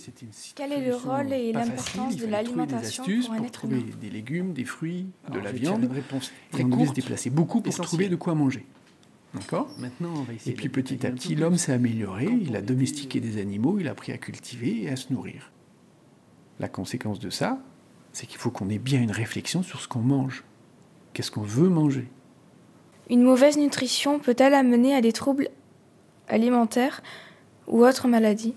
C'était 0.00 0.26
une 0.26 0.32
Quel 0.54 0.72
est 0.72 0.86
le 0.86 0.96
rôle 0.96 1.32
et 1.32 1.52
l'importance 1.52 2.16
de 2.16 2.26
l'alimentation 2.26 3.04
pour 3.04 3.32
un 3.32 3.36
pour 3.36 3.46
être 3.46 3.52
trouver 3.52 3.76
humain 3.76 3.96
des 4.00 4.10
légumes, 4.10 4.52
des 4.52 4.64
fruits, 4.64 5.06
de 5.32 5.38
la 5.38 5.52
viande. 5.52 5.84
une 5.84 5.92
réponse 5.92 6.32
Et 6.50 6.54
très 6.54 6.64
on 6.64 6.68
devait 6.68 6.86
se 6.86 6.92
déplacer 6.92 7.30
beaucoup 7.30 7.60
pour 7.60 7.74
trouver 7.74 8.08
de 8.08 8.16
quoi 8.16 8.34
manger. 8.34 8.66
D'accord? 9.34 9.68
Maintenant, 9.78 10.12
on 10.16 10.22
va 10.22 10.32
essayer 10.32 10.52
Et 10.52 10.56
puis 10.56 10.68
petit 10.68 11.06
à 11.06 11.10
petit, 11.10 11.34
l'homme 11.36 11.56
s'est 11.56 11.72
amélioré, 11.72 12.26
il 12.26 12.56
a 12.56 12.62
domestiqué 12.62 13.20
des 13.20 13.40
animaux, 13.40 13.78
il 13.78 13.86
a 13.86 13.92
appris 13.92 14.12
à 14.12 14.18
cultiver 14.18 14.82
et 14.82 14.90
à 14.90 14.96
se 14.96 15.12
nourrir. 15.12 15.52
La 16.58 16.68
conséquence 16.68 17.20
de 17.20 17.30
ça, 17.30 17.58
c'est 18.12 18.26
qu'il 18.26 18.38
faut 18.38 18.50
qu'on 18.50 18.68
ait 18.70 18.78
bien 18.78 19.00
une 19.00 19.12
réflexion 19.12 19.62
sur 19.62 19.80
ce 19.80 19.88
qu'on 19.88 20.00
mange. 20.00 20.44
Qu'est-ce 21.12 21.30
qu'on 21.30 21.42
veut 21.42 21.68
manger? 21.68 22.08
Une 23.08 23.22
mauvaise 23.22 23.56
nutrition 23.56 24.18
peut-elle 24.18 24.54
amener 24.54 24.94
à 24.94 25.00
des 25.00 25.12
troubles 25.12 25.48
alimentaires 26.28 27.02
ou 27.66 27.84
autres 27.84 28.08
maladies? 28.08 28.54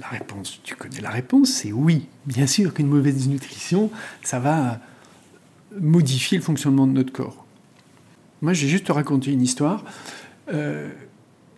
La 0.00 0.08
réponse, 0.08 0.60
tu 0.64 0.74
connais 0.76 1.00
la 1.00 1.10
réponse, 1.10 1.50
c'est 1.50 1.72
oui. 1.72 2.06
Bien 2.26 2.46
sûr 2.46 2.72
qu'une 2.72 2.86
mauvaise 2.86 3.28
nutrition, 3.28 3.90
ça 4.22 4.38
va 4.38 4.80
modifier 5.78 6.38
le 6.38 6.44
fonctionnement 6.44 6.86
de 6.86 6.92
notre 6.92 7.12
corps. 7.12 7.44
Moi, 8.40 8.54
j'ai 8.54 8.68
juste 8.68 8.86
te 8.86 8.92
raconter 8.92 9.30
une 9.32 9.42
histoire. 9.42 9.84
Euh, 10.52 10.90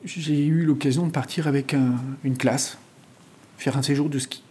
j'ai 0.04 0.44
eu 0.44 0.64
l'occasion 0.64 1.06
de 1.06 1.12
partir 1.12 1.46
avec 1.46 1.72
un- 1.74 1.94
une 2.24 2.36
classe, 2.36 2.78
faire 3.58 3.76
un 3.76 3.82
séjour 3.82 4.08
de 4.08 4.18
ski. 4.18 4.42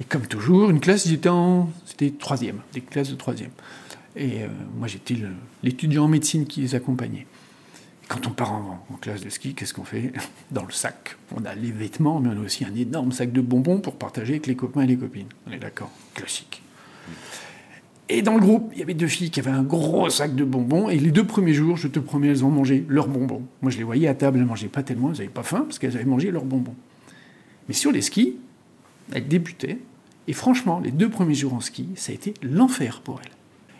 Et 0.00 0.04
comme 0.04 0.26
toujours, 0.26 0.70
une 0.70 0.80
classe, 0.80 1.08
j'étais 1.08 1.28
en, 1.28 1.70
c'était 1.86 2.10
troisième, 2.12 2.60
des 2.72 2.80
classes 2.80 3.10
de 3.10 3.16
troisième. 3.16 3.50
Et 4.16 4.42
euh, 4.44 4.48
moi, 4.76 4.86
j'étais 4.86 5.16
l'étudiant 5.64 6.04
en 6.04 6.08
médecine 6.08 6.46
qui 6.46 6.60
les 6.60 6.74
accompagnait. 6.76 7.26
Quand 8.08 8.26
on 8.26 8.30
part 8.30 8.52
en, 8.52 8.86
en 8.90 8.96
classe 8.96 9.22
de 9.22 9.30
ski, 9.30 9.54
qu'est-ce 9.54 9.74
qu'on 9.74 9.84
fait 9.84 10.12
Dans 10.50 10.64
le 10.64 10.72
sac, 10.72 11.16
on 11.34 11.44
a 11.44 11.54
les 11.54 11.70
vêtements, 11.70 12.20
mais 12.20 12.30
on 12.34 12.40
a 12.40 12.44
aussi 12.44 12.64
un 12.64 12.74
énorme 12.74 13.12
sac 13.12 13.32
de 13.32 13.40
bonbons 13.40 13.80
pour 13.80 13.96
partager 13.96 14.34
avec 14.34 14.46
les 14.46 14.56
copains 14.56 14.82
et 14.82 14.86
les 14.86 14.96
copines. 14.96 15.28
On 15.46 15.52
est 15.52 15.58
d'accord 15.58 15.90
Classique. 16.14 16.62
Et 18.08 18.20
dans 18.20 18.34
le 18.34 18.40
groupe, 18.40 18.70
il 18.74 18.80
y 18.80 18.82
avait 18.82 18.94
deux 18.94 19.06
filles 19.06 19.30
qui 19.30 19.40
avaient 19.40 19.50
un 19.50 19.62
gros 19.62 20.10
sac 20.10 20.34
de 20.34 20.44
bonbons. 20.44 20.90
Et 20.90 20.98
les 20.98 21.10
deux 21.10 21.26
premiers 21.26 21.54
jours, 21.54 21.76
je 21.76 21.88
te 21.88 21.98
promets, 21.98 22.28
elles 22.28 22.44
ont 22.44 22.50
mangé 22.50 22.84
leurs 22.88 23.08
bonbons. 23.08 23.42
Moi, 23.62 23.70
je 23.70 23.78
les 23.78 23.82
voyais 23.82 24.08
à 24.08 24.14
table, 24.14 24.36
elles 24.36 24.44
ne 24.44 24.48
mangeaient 24.48 24.68
pas 24.68 24.82
tellement, 24.82 25.10
elles 25.10 25.18
n'avaient 25.18 25.28
pas 25.28 25.42
faim 25.42 25.62
parce 25.62 25.78
qu'elles 25.78 25.96
avaient 25.96 26.04
mangé 26.04 26.30
leurs 26.30 26.44
bonbons. 26.44 26.74
Mais 27.68 27.74
sur 27.74 27.92
les 27.92 28.02
skis, 28.02 28.36
elles 29.12 29.26
débutaient. 29.26 29.78
Et 30.28 30.32
franchement, 30.34 30.80
les 30.80 30.90
deux 30.90 31.08
premiers 31.08 31.34
jours 31.34 31.54
en 31.54 31.60
ski, 31.60 31.88
ça 31.96 32.12
a 32.12 32.14
été 32.14 32.34
l'enfer 32.42 33.00
pour 33.00 33.20
elles. 33.22 33.32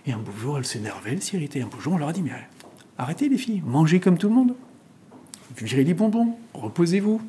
Et 0.07 0.13
un 0.13 0.19
beau 0.19 0.33
jour, 0.33 0.59
elles 0.59 0.67
s'énervaient, 0.67 1.13
elles 1.13 1.23
s'irritaient. 1.23 1.63
Un 1.63 1.67
beau 1.67 1.81
jour, 1.81 1.95
on 1.95 1.99
leur 1.99 2.09
a 2.09 2.13
dit 2.13 2.23
Mais 2.23 2.33
arrêtez 2.99 3.29
les 3.29 3.39
filles, 3.39 3.63
mangez 3.65 4.01
comme 4.01 4.19
tout 4.19 4.29
le 4.29 4.35
monde. 4.35 4.55
Virez 5.57 5.85
les 5.85 5.95
bonbons, 5.95 6.37
reposez-vous, 6.53 7.21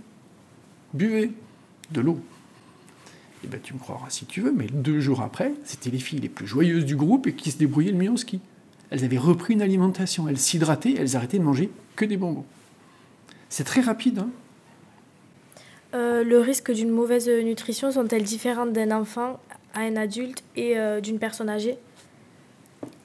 buvez 0.93 1.31
de 1.91 2.01
l'eau. 2.01 2.19
Et 3.43 3.47
ben, 3.47 3.59
tu 3.61 3.73
me 3.73 3.79
croiras 3.79 4.09
si 4.09 4.25
tu 4.25 4.41
veux, 4.41 4.51
mais 4.51 4.65
deux 4.65 4.99
jours 4.99 5.21
après, 5.21 5.53
c'était 5.63 5.91
les 5.91 5.99
filles 5.99 6.19
les 6.19 6.29
plus 6.29 6.47
joyeuses 6.47 6.85
du 6.85 6.95
groupe 6.95 7.27
et 7.27 7.33
qui 7.33 7.51
se 7.51 7.57
débrouillaient 7.57 7.91
le 7.91 7.97
mieux 7.97 8.11
en 8.11 8.17
ski. 8.17 8.39
Elles 8.89 9.03
avaient 9.03 9.17
repris 9.17 9.53
une 9.53 9.61
alimentation, 9.61 10.27
elles 10.27 10.39
s'hydrataient, 10.39 10.95
elles 10.97 11.15
arrêtaient 11.15 11.37
de 11.37 11.43
manger 11.43 11.69
que 11.95 12.05
des 12.05 12.17
bonbons. 12.17 12.45
C'est 13.49 13.63
très 13.63 13.81
rapide, 13.81 14.19
hein 14.19 14.29
Euh, 15.93 16.25
le 16.25 16.39
risque 16.39 16.73
d'une 16.73 16.89
mauvaise 16.89 17.29
nutrition 17.29 17.89
sont-elles 17.89 18.23
différentes 18.23 18.73
d'un 18.73 18.91
enfant 18.91 19.39
à 19.73 19.81
un 19.81 19.95
adulte 19.95 20.43
et 20.57 20.77
euh, 20.77 20.99
d'une 20.99 21.19
personne 21.19 21.47
âgée? 21.47 21.77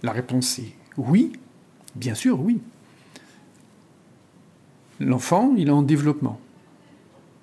La 0.02 0.10
réponse 0.10 0.58
est 0.58 0.72
oui, 0.96 1.32
bien 1.94 2.14
sûr, 2.14 2.40
oui. 2.40 2.61
L'enfant, 5.00 5.54
il 5.56 5.68
est 5.68 5.73
en 5.73 5.82
développement. 5.82 6.38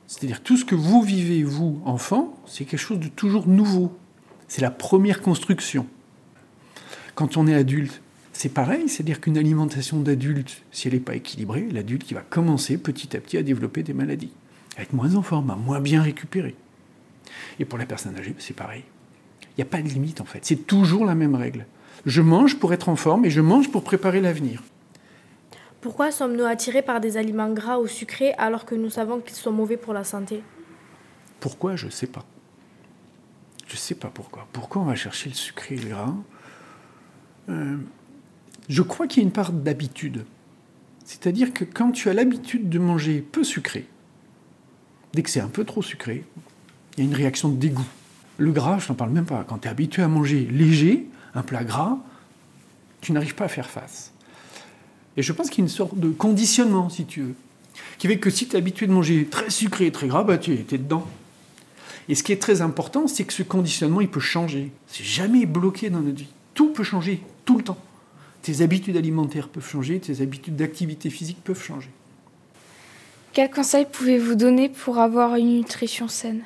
C'est-à-dire 0.07 0.41
tout 0.41 0.57
ce 0.57 0.65
que 0.65 0.75
vous 0.75 1.01
vivez, 1.01 1.43
vous, 1.43 1.81
enfant, 1.85 2.37
c'est 2.45 2.65
quelque 2.65 2.79
chose 2.79 2.99
de 2.99 3.07
toujours 3.07 3.47
nouveau. 3.47 3.97
C'est 4.47 4.61
la 4.61 4.71
première 4.71 5.21
construction. 5.21 5.85
Quand 7.15 7.35
on 7.35 7.47
est 7.47 7.55
adulte, 7.55 8.01
c'est 8.31 8.49
pareil, 8.49 8.87
c'est-à-dire 8.87 9.19
qu'une 9.19 9.37
alimentation 9.37 9.99
d'adulte, 9.99 10.61
si 10.71 10.87
elle 10.87 10.93
n'est 10.93 10.99
pas 10.99 11.15
équilibrée, 11.15 11.67
l'adulte 11.71 12.13
va 12.13 12.21
commencer 12.21 12.77
petit 12.77 13.17
à 13.17 13.19
petit 13.19 13.37
à 13.37 13.41
développer 13.41 13.81
des 13.81 13.93
maladies, 13.93 14.31
à 14.77 14.83
être 14.83 14.93
moins 14.93 15.15
en 15.15 15.23
forme, 15.23 15.49
à 15.49 15.55
moins 15.55 15.81
bien 15.81 16.03
récupérer. 16.03 16.55
Et 17.59 17.65
pour 17.65 17.79
la 17.79 17.87
personne 17.87 18.15
âgée, 18.15 18.35
c'est 18.37 18.55
pareil. 18.55 18.83
Il 19.41 19.61
n'y 19.61 19.63
a 19.63 19.65
pas 19.65 19.81
de 19.81 19.87
limite 19.87 20.21
en 20.21 20.25
fait, 20.25 20.45
c'est 20.45 20.67
toujours 20.67 21.05
la 21.05 21.15
même 21.15 21.33
règle. 21.33 21.65
Je 22.05 22.21
mange 22.21 22.57
pour 22.57 22.73
être 22.73 22.89
en 22.89 22.95
forme 22.95 23.25
et 23.25 23.29
je 23.29 23.41
mange 23.41 23.71
pour 23.71 23.83
préparer 23.83 24.21
l'avenir. 24.21 24.63
Pourquoi 25.81 26.11
sommes-nous 26.11 26.45
attirés 26.45 26.81
par 26.81 26.99
des 26.99 27.17
aliments 27.17 27.51
gras 27.51 27.77
ou 27.79 27.87
sucrés 27.87 28.33
alors 28.37 28.65
que 28.65 28.75
nous 28.75 28.89
savons 28.89 29.19
qu'ils 29.19 29.35
sont 29.35 29.51
mauvais 29.51 29.77
pour 29.77 29.93
la 29.93 30.03
santé? 30.03 30.41
Pourquoi? 31.39 31.75
Je 31.75 31.85
ne 31.85 31.91
sais 31.91 32.07
pas. 32.07 32.25
Je 33.67 33.73
ne 33.73 33.77
sais 33.77 33.95
pas 33.95 34.09
pourquoi. 34.13 34.47
Pourquoi 34.53 34.81
on 34.81 34.85
va 34.85 34.95
chercher 34.95 35.29
le 35.29 35.35
sucré 35.35 35.75
et 35.75 35.79
le 35.79 35.89
gras? 35.89 36.13
Euh, 37.49 37.77
Je 38.69 38.81
crois 38.81 39.07
qu'il 39.07 39.21
y 39.21 39.25
a 39.25 39.27
une 39.27 39.33
part 39.33 39.51
d'habitude. 39.51 40.25
C'est-à-dire 41.05 41.53
que 41.53 41.63
quand 41.63 41.91
tu 41.91 42.09
as 42.09 42.13
l'habitude 42.13 42.69
de 42.69 42.79
manger 42.79 43.21
peu 43.21 43.43
sucré, 43.43 43.87
dès 45.13 45.23
que 45.23 45.29
c'est 45.29 45.39
un 45.39 45.47
peu 45.47 45.63
trop 45.63 45.81
sucré, 45.81 46.25
il 46.97 47.03
y 47.03 47.07
a 47.07 47.09
une 47.09 47.15
réaction 47.15 47.49
de 47.49 47.55
dégoût. 47.55 47.87
Le 48.37 48.51
gras, 48.51 48.79
je 48.79 48.89
n'en 48.89 48.95
parle 48.95 49.11
même 49.11 49.25
pas. 49.25 49.45
Quand 49.47 49.59
tu 49.59 49.67
es 49.67 49.71
habitué 49.71 50.01
à 50.01 50.07
manger 50.07 50.45
léger, 50.51 51.07
un 51.37 51.43
plat 51.43 51.63
gras, 51.63 51.97
tu 53.01 53.11
n'arrives 53.11 53.35
pas 53.35 53.45
à 53.45 53.49
faire 53.49 53.69
face. 53.69 54.11
Et 55.15 55.21
je 55.21 55.31
pense 55.33 55.49
qu'il 55.49 55.59
y 55.59 55.61
a 55.61 55.65
une 55.65 55.73
sorte 55.73 55.97
de 55.97 56.09
conditionnement, 56.09 56.89
si 56.89 57.05
tu 57.05 57.21
veux, 57.21 57.35
qui 57.97 58.07
fait 58.07 58.19
que 58.19 58.29
si 58.29 58.47
tu 58.47 58.55
es 58.55 58.57
habitué 58.57 58.87
de 58.87 58.91
manger 58.91 59.25
très 59.25 59.49
sucré 59.49 59.85
et 59.85 59.91
très 59.91 60.07
gras, 60.07 60.23
bah, 60.23 60.37
tu 60.37 60.53
es 60.53 60.77
dedans. 60.77 61.07
Et 62.09 62.15
ce 62.15 62.23
qui 62.23 62.31
est 62.31 62.41
très 62.41 62.61
important, 62.61 63.07
c'est 63.07 63.23
que 63.23 63.33
ce 63.33 63.43
conditionnement, 63.43 64.01
il 64.01 64.09
peut 64.09 64.19
changer. 64.19 64.71
C'est 64.87 65.03
jamais 65.03 65.45
bloqué 65.45 65.89
dans 65.89 65.99
notre 65.99 66.17
vie. 66.17 66.29
Tout 66.53 66.71
peut 66.71 66.83
changer, 66.83 67.21
tout 67.45 67.57
le 67.57 67.63
temps. 67.63 67.77
Tes 68.41 68.61
habitudes 68.61 68.95
alimentaires 68.95 69.49
peuvent 69.49 69.67
changer, 69.67 69.99
tes 69.99 70.21
habitudes 70.21 70.55
d'activité 70.55 71.09
physique 71.09 71.43
peuvent 71.43 71.61
changer. 71.61 71.89
Quels 73.33 73.51
conseils 73.51 73.85
pouvez-vous 73.91 74.35
donner 74.35 74.69
pour 74.69 74.99
avoir 74.99 75.35
une 75.35 75.57
nutrition 75.57 76.07
saine? 76.07 76.41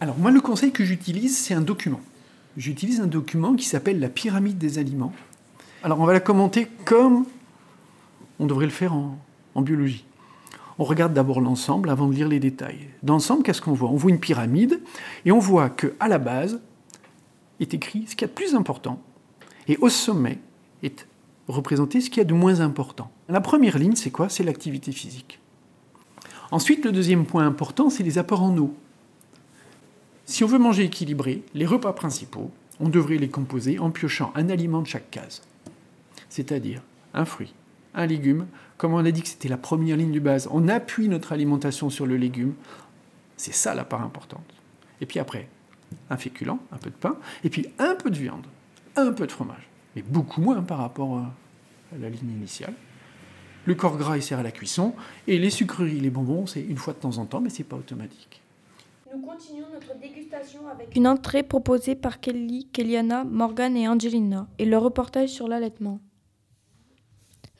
Alors 0.00 0.18
moi, 0.18 0.30
le 0.30 0.40
conseil 0.40 0.72
que 0.72 0.84
j'utilise, 0.84 1.36
c'est 1.36 1.54
un 1.54 1.60
document. 1.60 2.00
J'utilise 2.56 3.00
un 3.00 3.06
document 3.06 3.54
qui 3.54 3.64
s'appelle 3.64 3.98
la 3.98 4.08
pyramide 4.08 4.58
des 4.58 4.78
aliments. 4.78 5.12
Alors 5.82 6.00
on 6.00 6.04
va 6.04 6.12
la 6.12 6.20
commenter 6.20 6.68
comme 6.84 7.24
on 8.38 8.46
devrait 8.46 8.66
le 8.66 8.72
faire 8.72 8.94
en, 8.94 9.62
biologie. 9.62 10.04
On 10.78 10.84
regarde 10.84 11.14
d'abord 11.14 11.40
l'ensemble 11.40 11.90
avant 11.90 12.08
de 12.08 12.14
lire 12.14 12.28
les 12.28 12.40
détails. 12.40 12.88
Dans 13.02 13.14
l'ensemble, 13.14 13.42
qu'est-ce 13.42 13.60
qu'on 13.60 13.72
voit? 13.72 13.90
On 13.90 13.96
voit 13.96 14.10
une 14.10 14.18
pyramide 14.18 14.80
et 15.24 15.32
on 15.32 15.38
voit 15.38 15.70
que 15.70 15.94
à 16.00 16.08
la 16.08 16.18
base 16.18 16.60
est 17.60 17.74
écrit 17.74 18.06
ce 18.06 18.16
qu'il 18.16 18.22
y 18.22 18.24
a 18.24 18.28
de 18.28 18.32
plus 18.32 18.54
important 18.54 19.00
et 19.68 19.76
au 19.78 19.88
sommet 19.88 20.38
est 20.82 21.06
représenté 21.48 22.00
ce 22.00 22.10
qu'il 22.10 22.18
y 22.18 22.20
a 22.20 22.24
de 22.24 22.34
moins 22.34 22.60
important. 22.60 23.10
La 23.28 23.40
première 23.40 23.78
ligne, 23.78 23.94
c'est 23.94 24.10
quoi? 24.10 24.28
C'est 24.28 24.44
l'activité 24.44 24.92
physique. 24.92 25.38
Ensuite, 26.50 26.84
le 26.84 26.92
deuxième 26.92 27.24
point 27.24 27.46
important, 27.46 27.88
c'est 27.88 28.02
les 28.02 28.18
apports 28.18 28.42
en 28.42 28.56
eau. 28.58 28.74
Si 30.24 30.44
on 30.44 30.46
veut 30.46 30.58
manger 30.58 30.84
équilibré, 30.84 31.42
les 31.54 31.66
repas 31.66 31.92
principaux, 31.92 32.50
on 32.80 32.88
devrait 32.88 33.18
les 33.18 33.28
composer 33.28 33.78
en 33.78 33.90
piochant 33.90 34.32
un 34.34 34.48
aliment 34.48 34.80
de 34.80 34.86
chaque 34.86 35.10
case. 35.10 35.42
C'est-à-dire 36.28 36.82
un 37.12 37.24
fruit, 37.24 37.54
un 37.94 38.06
légume, 38.06 38.46
comme 38.76 38.94
on 38.94 39.04
a 39.04 39.10
dit 39.10 39.22
que 39.22 39.28
c'était 39.28 39.48
la 39.48 39.56
première 39.56 39.96
ligne 39.96 40.12
de 40.12 40.20
base, 40.20 40.48
on 40.50 40.68
appuie 40.68 41.08
notre 41.08 41.32
alimentation 41.32 41.90
sur 41.90 42.06
le 42.06 42.16
légume. 42.16 42.54
C'est 43.36 43.54
ça 43.54 43.74
la 43.74 43.84
part 43.84 44.02
importante. 44.02 44.54
Et 45.00 45.06
puis 45.06 45.18
après, 45.18 45.48
un 46.08 46.16
féculent, 46.16 46.58
un 46.70 46.78
peu 46.78 46.90
de 46.90 46.96
pain, 46.96 47.16
et 47.44 47.50
puis 47.50 47.66
un 47.78 47.94
peu 47.94 48.10
de 48.10 48.16
viande, 48.16 48.46
un 48.96 49.12
peu 49.12 49.26
de 49.26 49.32
fromage, 49.32 49.68
mais 49.96 50.02
beaucoup 50.02 50.40
moins 50.40 50.62
par 50.62 50.78
rapport 50.78 51.18
à 51.18 51.32
la 52.00 52.08
ligne 52.08 52.30
initiale. 52.30 52.74
Le 53.64 53.74
corps 53.74 53.96
gras, 53.96 54.16
il 54.16 54.22
sert 54.22 54.38
à 54.38 54.42
la 54.42 54.50
cuisson. 54.50 54.94
Et 55.28 55.38
les 55.38 55.50
sucreries, 55.50 56.00
les 56.00 56.10
bonbons, 56.10 56.46
c'est 56.46 56.60
une 56.60 56.78
fois 56.78 56.94
de 56.94 56.98
temps 56.98 57.18
en 57.18 57.26
temps, 57.26 57.40
mais 57.40 57.50
c'est 57.50 57.62
pas 57.64 57.76
automatique. 57.76 58.41
Nous 59.14 59.20
continuons 59.20 59.66
notre 59.70 59.98
dégustation 59.98 60.66
avec 60.68 60.96
Une 60.96 61.06
entrée 61.06 61.42
proposée 61.42 61.94
par 61.94 62.18
Kelly, 62.18 62.66
Kellyanna, 62.72 63.24
Morgan 63.24 63.76
et 63.76 63.86
Angelina 63.86 64.48
et 64.58 64.64
leur 64.64 64.82
reportage 64.82 65.28
sur 65.28 65.48
l'allaitement. 65.48 66.00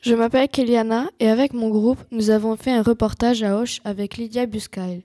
Je 0.00 0.14
m'appelle 0.14 0.48
Kellyanna 0.48 1.10
et 1.20 1.28
avec 1.28 1.52
mon 1.52 1.68
groupe, 1.68 1.98
nous 2.10 2.30
avons 2.30 2.56
fait 2.56 2.70
un 2.70 2.80
reportage 2.80 3.42
à 3.42 3.60
Auch 3.60 3.80
avec 3.84 4.16
Lydia 4.16 4.46
Buscail. 4.46 5.04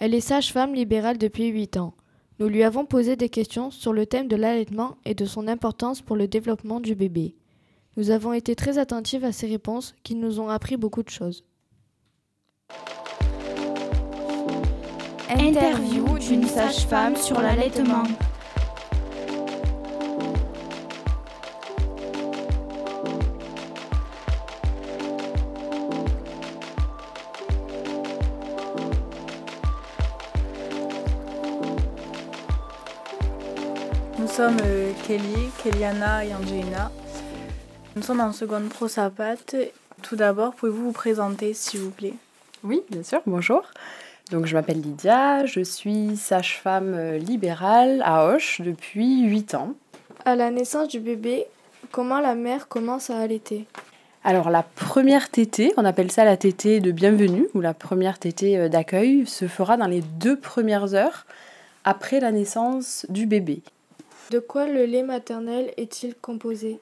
Elle 0.00 0.14
est 0.14 0.20
sage-femme 0.20 0.74
libérale 0.74 1.18
depuis 1.18 1.46
8 1.46 1.76
ans. 1.76 1.94
Nous 2.40 2.48
lui 2.48 2.64
avons 2.64 2.84
posé 2.84 3.14
des 3.14 3.28
questions 3.28 3.70
sur 3.70 3.92
le 3.92 4.06
thème 4.06 4.26
de 4.26 4.36
l'allaitement 4.36 4.96
et 5.04 5.14
de 5.14 5.24
son 5.24 5.46
importance 5.46 6.02
pour 6.02 6.16
le 6.16 6.26
développement 6.26 6.80
du 6.80 6.96
bébé. 6.96 7.36
Nous 7.96 8.10
avons 8.10 8.32
été 8.32 8.56
très 8.56 8.78
attentifs 8.78 9.22
à 9.22 9.30
ses 9.30 9.46
réponses 9.46 9.94
qui 10.02 10.16
nous 10.16 10.40
ont 10.40 10.48
appris 10.48 10.76
beaucoup 10.76 11.04
de 11.04 11.10
choses. 11.10 11.44
Interview 15.28 16.18
d'une 16.18 16.46
sage-femme 16.46 17.16
sur 17.16 17.40
l'allaitement. 17.40 18.04
Nous 34.18 34.28
sommes 34.28 34.56
euh, 34.64 34.92
Kelly, 35.06 35.22
Kellyanna 35.62 36.24
et 36.24 36.34
Angelina. 36.34 36.90
Nous 37.96 38.02
sommes 38.02 38.20
en 38.20 38.32
seconde 38.32 38.68
pro 38.68 38.86
Sapat. 38.86 39.36
Tout 40.02 40.16
d'abord, 40.16 40.54
pouvez-vous 40.54 40.84
vous 40.84 40.92
présenter, 40.92 41.52
s'il 41.52 41.80
vous 41.80 41.90
plaît? 41.90 42.14
Oui, 42.62 42.82
bien 42.90 43.02
sûr, 43.02 43.22
bonjour. 43.26 43.62
Donc, 44.30 44.46
je 44.46 44.54
m'appelle 44.54 44.80
Lydia, 44.80 45.46
je 45.46 45.60
suis 45.60 46.16
sage-femme 46.16 46.94
euh, 46.94 47.18
libérale 47.18 48.02
à 48.04 48.26
Auch 48.26 48.60
depuis 48.60 49.22
8 49.22 49.54
ans. 49.54 49.74
À 50.24 50.34
la 50.34 50.50
naissance 50.50 50.88
du 50.88 50.98
bébé, 50.98 51.46
comment 51.92 52.18
la 52.18 52.34
mère 52.34 52.66
commence 52.66 53.08
à 53.10 53.18
allaiter? 53.18 53.66
Alors, 54.24 54.50
la 54.50 54.64
première 54.64 55.30
tétée, 55.30 55.72
on 55.76 55.84
appelle 55.84 56.10
ça 56.10 56.24
la 56.24 56.36
tétée 56.36 56.80
de 56.80 56.90
bienvenue 56.90 57.46
ou 57.54 57.60
la 57.60 57.72
première 57.72 58.18
tétée 58.18 58.58
euh, 58.58 58.68
d'accueil, 58.68 59.24
se 59.26 59.46
fera 59.46 59.76
dans 59.76 59.86
les 59.86 60.00
deux 60.00 60.36
premières 60.36 60.94
heures 60.94 61.24
après 61.84 62.18
la 62.18 62.32
naissance 62.32 63.06
du 63.08 63.26
bébé. 63.26 63.62
De 64.32 64.40
quoi 64.40 64.66
le 64.66 64.86
lait 64.86 65.04
maternel 65.04 65.72
est-il 65.76 66.16
composé? 66.16 66.80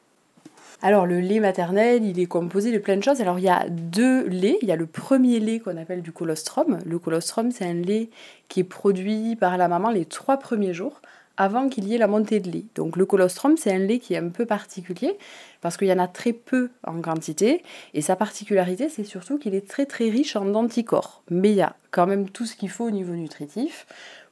Alors 0.85 1.07
le 1.07 1.19
lait 1.19 1.41
maternel, 1.41 2.05
il 2.05 2.21
est 2.21 2.27
composé 2.27 2.71
de 2.71 2.77
plein 2.77 2.99
de 2.99 3.03
choses. 3.03 3.23
Alors 3.23 3.39
il 3.39 3.47
y 3.47 3.49
a 3.49 3.67
deux 3.71 4.29
laits. 4.29 4.59
Il 4.61 4.69
y 4.69 4.71
a 4.71 4.77
le 4.77 4.85
premier 4.85 5.41
lait 5.41 5.59
qu'on 5.59 5.79
appelle 5.79 6.03
du 6.03 6.13
colostrum. 6.13 6.79
Le 6.85 6.99
colostrum, 6.99 7.51
c'est 7.51 7.65
un 7.65 7.73
lait 7.73 8.11
qui 8.49 8.61
est 8.61 8.65
produit 8.65 9.35
par 9.35 9.57
la 9.57 9.67
maman 9.67 9.91
les 9.91 10.05
trois 10.05 10.37
premiers 10.37 10.75
jours 10.75 11.01
avant 11.39 11.71
qu'il 11.71 11.89
y 11.89 11.95
ait 11.95 11.99
la 11.99 12.07
montée 12.07 12.39
de 12.39 12.51
lait. 12.51 12.67
Donc 12.75 12.99
le 12.99 13.07
colostrum, 13.07 13.57
c'est 13.57 13.73
un 13.73 13.79
lait 13.79 13.99
qui 13.99 14.13
est 14.13 14.19
un 14.19 14.29
peu 14.29 14.45
particulier 14.45 15.17
parce 15.63 15.79
qu'il 15.79 15.89
y 15.89 15.93
en 15.93 15.99
a 15.99 16.07
très 16.07 16.35
peu 16.35 16.69
en 16.87 17.01
quantité. 17.01 17.63
Et 17.95 18.03
sa 18.03 18.15
particularité, 18.15 18.91
c'est 18.91 19.05
surtout 19.05 19.39
qu'il 19.39 19.55
est 19.55 19.67
très 19.67 19.87
très 19.87 20.11
riche 20.11 20.37
en 20.37 20.55
anticorps. 20.55 21.23
Mais 21.31 21.49
il 21.49 21.57
y 21.57 21.63
a 21.63 21.77
quand 21.93 22.07
même 22.07 22.29
tout 22.29 22.45
ce 22.45 22.57
qu'il 22.57 22.69
faut 22.69 22.85
au 22.85 22.91
niveau 22.91 23.15
nutritif 23.15 23.87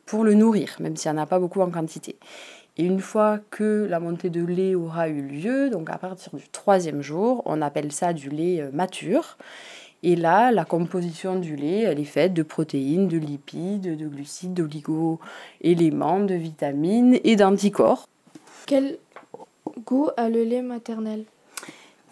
pour 0.04 0.22
le 0.22 0.34
nourrir, 0.34 0.76
même 0.80 0.96
s'il 0.96 1.10
n'y 1.12 1.18
en 1.18 1.22
a 1.22 1.26
pas 1.26 1.38
beaucoup 1.38 1.62
en 1.62 1.70
quantité. 1.70 2.16
Et 2.78 2.84
une 2.84 3.00
fois 3.00 3.38
que 3.50 3.86
la 3.88 4.00
montée 4.00 4.30
de 4.30 4.42
lait 4.42 4.74
aura 4.74 5.08
eu 5.08 5.20
lieu, 5.20 5.68
donc 5.68 5.90
à 5.90 5.98
partir 5.98 6.34
du 6.34 6.48
troisième 6.48 7.02
jour, 7.02 7.42
on 7.44 7.60
appelle 7.60 7.92
ça 7.92 8.12
du 8.12 8.30
lait 8.30 8.66
mature. 8.72 9.36
Et 10.02 10.16
là, 10.16 10.50
la 10.50 10.64
composition 10.64 11.38
du 11.38 11.54
lait, 11.54 11.80
elle 11.82 12.00
est 12.00 12.04
faite 12.04 12.34
de 12.34 12.42
protéines, 12.42 13.06
de 13.08 13.18
lipides, 13.18 13.96
de 13.96 14.08
glucides, 14.08 14.54
d'oligo-éléments, 14.54 16.20
de 16.20 16.34
vitamines 16.34 17.20
et 17.22 17.36
d'anticorps. 17.36 18.08
Quel 18.66 18.98
goût 19.86 20.08
a 20.16 20.28
le 20.28 20.42
lait 20.42 20.62
maternel? 20.62 21.24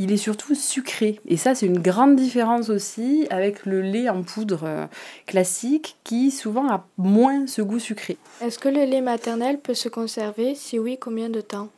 Il 0.00 0.12
est 0.12 0.16
surtout 0.16 0.54
sucré. 0.54 1.20
Et 1.28 1.36
ça, 1.36 1.54
c'est 1.54 1.66
une 1.66 1.78
grande 1.78 2.16
différence 2.16 2.70
aussi 2.70 3.26
avec 3.28 3.66
le 3.66 3.82
lait 3.82 4.08
en 4.08 4.22
poudre 4.22 4.64
euh, 4.64 4.86
classique 5.26 5.98
qui 6.04 6.30
souvent 6.30 6.68
a 6.68 6.86
moins 6.96 7.46
ce 7.46 7.60
goût 7.60 7.78
sucré. 7.78 8.16
Est-ce 8.40 8.58
que 8.58 8.70
le 8.70 8.84
lait 8.84 9.02
maternel 9.02 9.60
peut 9.60 9.74
se 9.74 9.90
conserver? 9.90 10.54
Si 10.54 10.78
oui, 10.78 10.96
combien 10.98 11.28
de 11.28 11.42
temps? 11.42 11.68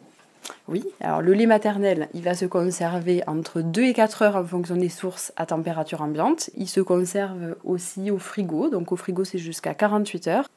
Oui, 0.69 0.85
alors 1.01 1.21
le 1.21 1.33
lait 1.35 1.47
maternel, 1.47 2.09
il 2.15 2.23
va 2.23 2.35
se 2.35 2.47
conserver 2.47 3.23
entre 3.27 3.61
2 3.61 3.83
et 3.83 3.93
4 3.93 4.23
heures 4.23 4.37
en 4.37 4.45
fonction 4.45 4.77
des 4.77 4.89
sources 4.89 5.33
à 5.37 5.45
température 5.45 6.01
ambiante. 6.01 6.51
Il 6.57 6.69
se 6.69 6.81
conserve 6.81 7.57
aussi 7.65 8.13
au 8.13 8.19
frigo, 8.19 8.69
donc 8.69 8.93
au 8.93 8.97
frigo 8.97 9.25
c'est 9.25 9.39
jusqu'à 9.39 9.75
48 9.75 10.29
heures. 10.29 10.49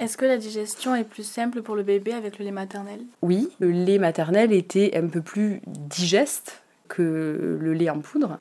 Est-ce 0.00 0.16
que 0.16 0.24
la 0.24 0.36
digestion 0.36 0.96
est 0.96 1.04
plus 1.04 1.22
simple 1.22 1.62
pour 1.62 1.76
le 1.76 1.84
bébé 1.84 2.12
avec 2.12 2.38
le 2.40 2.44
lait 2.44 2.50
maternel? 2.50 3.00
Oui, 3.20 3.48
le 3.60 3.70
lait 3.70 3.98
maternel 3.98 4.52
était 4.52 4.96
un 4.96 5.06
peu 5.06 5.22
plus 5.22 5.60
digeste 5.66 6.61
que 6.92 7.58
le 7.58 7.72
lait 7.72 7.88
en 7.88 8.00
poudre. 8.00 8.38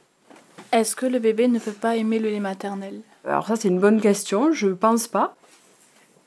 Est-ce 0.73 0.95
que 0.95 1.05
le 1.05 1.19
bébé 1.19 1.47
ne 1.47 1.57
peut 1.57 1.71
pas 1.71 1.95
aimer 1.95 2.19
le 2.19 2.29
lait 2.29 2.41
maternel? 2.41 3.01
Alors 3.25 3.47
ça 3.47 3.55
c'est 3.55 3.69
une 3.69 3.79
bonne 3.79 4.01
question, 4.01 4.51
je 4.51 4.67
pense 4.67 5.07
pas. 5.07 5.35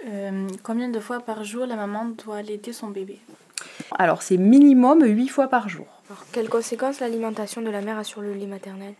Euh, 0.06 0.48
combien 0.62 0.88
de 0.88 1.00
fois 1.00 1.20
par 1.20 1.44
jour 1.44 1.66
la 1.66 1.76
maman 1.76 2.06
doit 2.24 2.36
allaiter 2.36 2.72
son 2.72 2.88
bébé? 2.88 3.18
Alors 3.98 4.22
c'est 4.22 4.38
minimum 4.38 5.04
8 5.04 5.28
fois 5.28 5.48
par 5.48 5.68
jour. 5.68 5.86
Alors, 6.08 6.24
quelles 6.32 6.48
conséquences 6.48 7.00
l'alimentation 7.00 7.62
de 7.62 7.70
la 7.70 7.80
mère 7.80 7.98
a 7.98 8.04
sur 8.04 8.20
le 8.20 8.32
lait 8.34 8.46
maternel? 8.46 8.94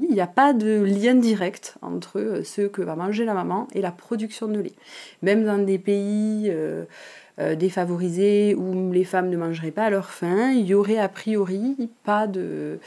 Il 0.00 0.10
n'y 0.10 0.20
a 0.20 0.26
pas 0.26 0.52
de 0.52 0.82
lien 0.82 1.14
direct 1.14 1.76
entre 1.82 2.42
ce 2.44 2.62
que 2.62 2.82
va 2.82 2.96
manger 2.96 3.24
la 3.24 3.34
maman 3.34 3.68
et 3.74 3.80
la 3.80 3.92
production 3.92 4.48
de 4.48 4.60
lait. 4.60 4.74
Même 5.22 5.44
dans 5.44 5.58
des 5.58 5.78
pays 5.78 6.48
euh, 6.50 6.84
euh, 7.38 7.54
défavorisés 7.54 8.54
où 8.54 8.92
les 8.92 9.04
femmes 9.04 9.30
ne 9.30 9.36
mangeraient 9.36 9.70
pas 9.70 9.84
à 9.84 9.90
leur 9.90 10.10
faim, 10.10 10.52
il 10.52 10.66
y 10.66 10.74
aurait 10.74 10.98
a 10.98 11.08
priori 11.08 11.76
pas 12.04 12.26
de, 12.26 12.78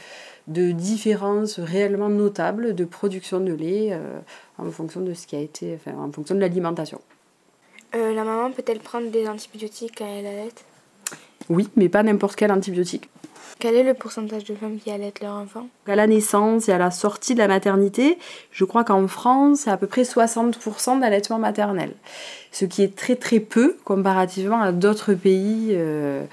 de 0.46 0.70
différence 0.70 1.58
réellement 1.58 2.08
notable 2.08 2.74
de 2.74 2.84
production 2.84 3.40
de 3.40 3.52
lait 3.52 3.88
euh, 3.90 4.18
en 4.58 4.70
fonction 4.70 5.00
de 5.00 5.14
ce 5.14 5.26
qui 5.26 5.34
a 5.34 5.40
été, 5.40 5.74
enfin, 5.74 5.98
en 5.98 6.12
fonction 6.12 6.34
de 6.34 6.40
l'alimentation. 6.40 7.00
la 7.92 8.22
maman 8.22 8.52
peut-elle 8.52 8.78
prendre 8.78 9.10
des 9.10 9.28
antibiotiques 9.28 9.94
quand 9.98 10.06
elle 10.06 10.26
allait 10.26 10.52
Oui, 11.48 11.68
mais 11.74 11.88
pas 11.88 12.04
n'importe 12.04 12.36
quel 12.36 12.52
antibiotique. 12.52 13.08
Quel 13.58 13.74
est 13.74 13.82
le 13.82 13.94
pourcentage 13.94 14.44
de 14.44 14.54
femmes 14.54 14.78
qui 14.78 14.90
allaitent 14.90 15.20
leur 15.20 15.34
enfant? 15.34 15.68
À 15.86 15.96
la 15.96 16.06
naissance 16.06 16.68
et 16.68 16.72
à 16.72 16.78
la 16.78 16.90
sortie 16.90 17.34
de 17.34 17.38
la 17.38 17.48
maternité, 17.48 18.18
je 18.50 18.64
crois 18.64 18.84
qu'en 18.84 19.08
France, 19.08 19.60
c'est 19.60 19.70
à 19.70 19.78
peu 19.78 19.86
près 19.86 20.02
60% 20.02 21.00
d'allaitement 21.00 21.38
maternel. 21.38 21.92
Ce 22.52 22.66
qui 22.66 22.82
est 22.82 22.94
très 22.94 23.16
très 23.16 23.40
peu 23.40 23.76
comparativement 23.84 24.60
à 24.60 24.72
d'autres 24.72 25.14
pays. 25.14 25.70
Euh, 25.72 26.24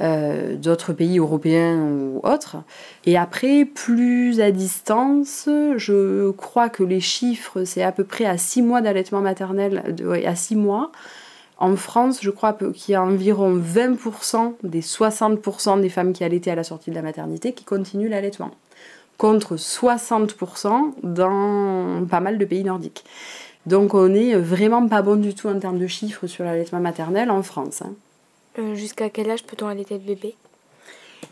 euh, 0.00 0.54
d'autres 0.54 0.92
pays 0.92 1.18
européens 1.18 1.76
ou 1.76 2.20
autres. 2.22 2.58
Et 3.04 3.18
après, 3.18 3.64
plus 3.64 4.40
à 4.40 4.52
distance, 4.52 5.48
je 5.76 6.30
crois 6.30 6.68
que 6.68 6.84
les 6.84 7.00
chiffres, 7.00 7.64
c'est 7.64 7.82
à 7.82 7.90
peu 7.90 8.04
près 8.04 8.24
à 8.24 8.38
6 8.38 8.62
mois 8.62 8.80
d'allaitement 8.80 9.20
maternel, 9.20 9.96
à 10.24 10.36
6 10.36 10.54
mois. 10.54 10.92
En 11.60 11.74
France, 11.76 12.18
je 12.22 12.30
crois 12.30 12.52
qu'il 12.52 12.92
y 12.92 12.94
a 12.94 13.02
environ 13.02 13.56
20% 13.56 14.54
des 14.62 14.80
60% 14.80 15.80
des 15.80 15.88
femmes 15.88 16.12
qui 16.12 16.22
allaitaient 16.22 16.52
à 16.52 16.54
la 16.54 16.62
sortie 16.64 16.90
de 16.90 16.94
la 16.94 17.02
maternité 17.02 17.52
qui 17.52 17.64
continuent 17.64 18.08
l'allaitement. 18.10 18.52
contre 19.16 19.56
60% 19.56 20.92
dans 21.02 22.06
pas 22.08 22.20
mal 22.20 22.38
de 22.38 22.44
pays 22.44 22.62
nordiques. 22.62 23.04
Donc 23.66 23.92
on 23.94 24.14
est 24.14 24.34
vraiment 24.36 24.86
pas 24.86 25.02
bon 25.02 25.16
du 25.16 25.34
tout 25.34 25.48
en 25.48 25.58
termes 25.58 25.80
de 25.80 25.88
chiffres 25.88 26.28
sur 26.28 26.44
l'allaitement 26.44 26.78
maternel 26.78 27.28
en 27.30 27.42
France. 27.42 27.82
hein. 27.82 27.92
Euh, 28.60 28.74
Jusqu'à 28.76 29.10
quel 29.10 29.28
âge 29.30 29.42
peut-on 29.42 29.66
allaiter 29.66 29.94
le 29.94 30.04
bébé? 30.04 30.36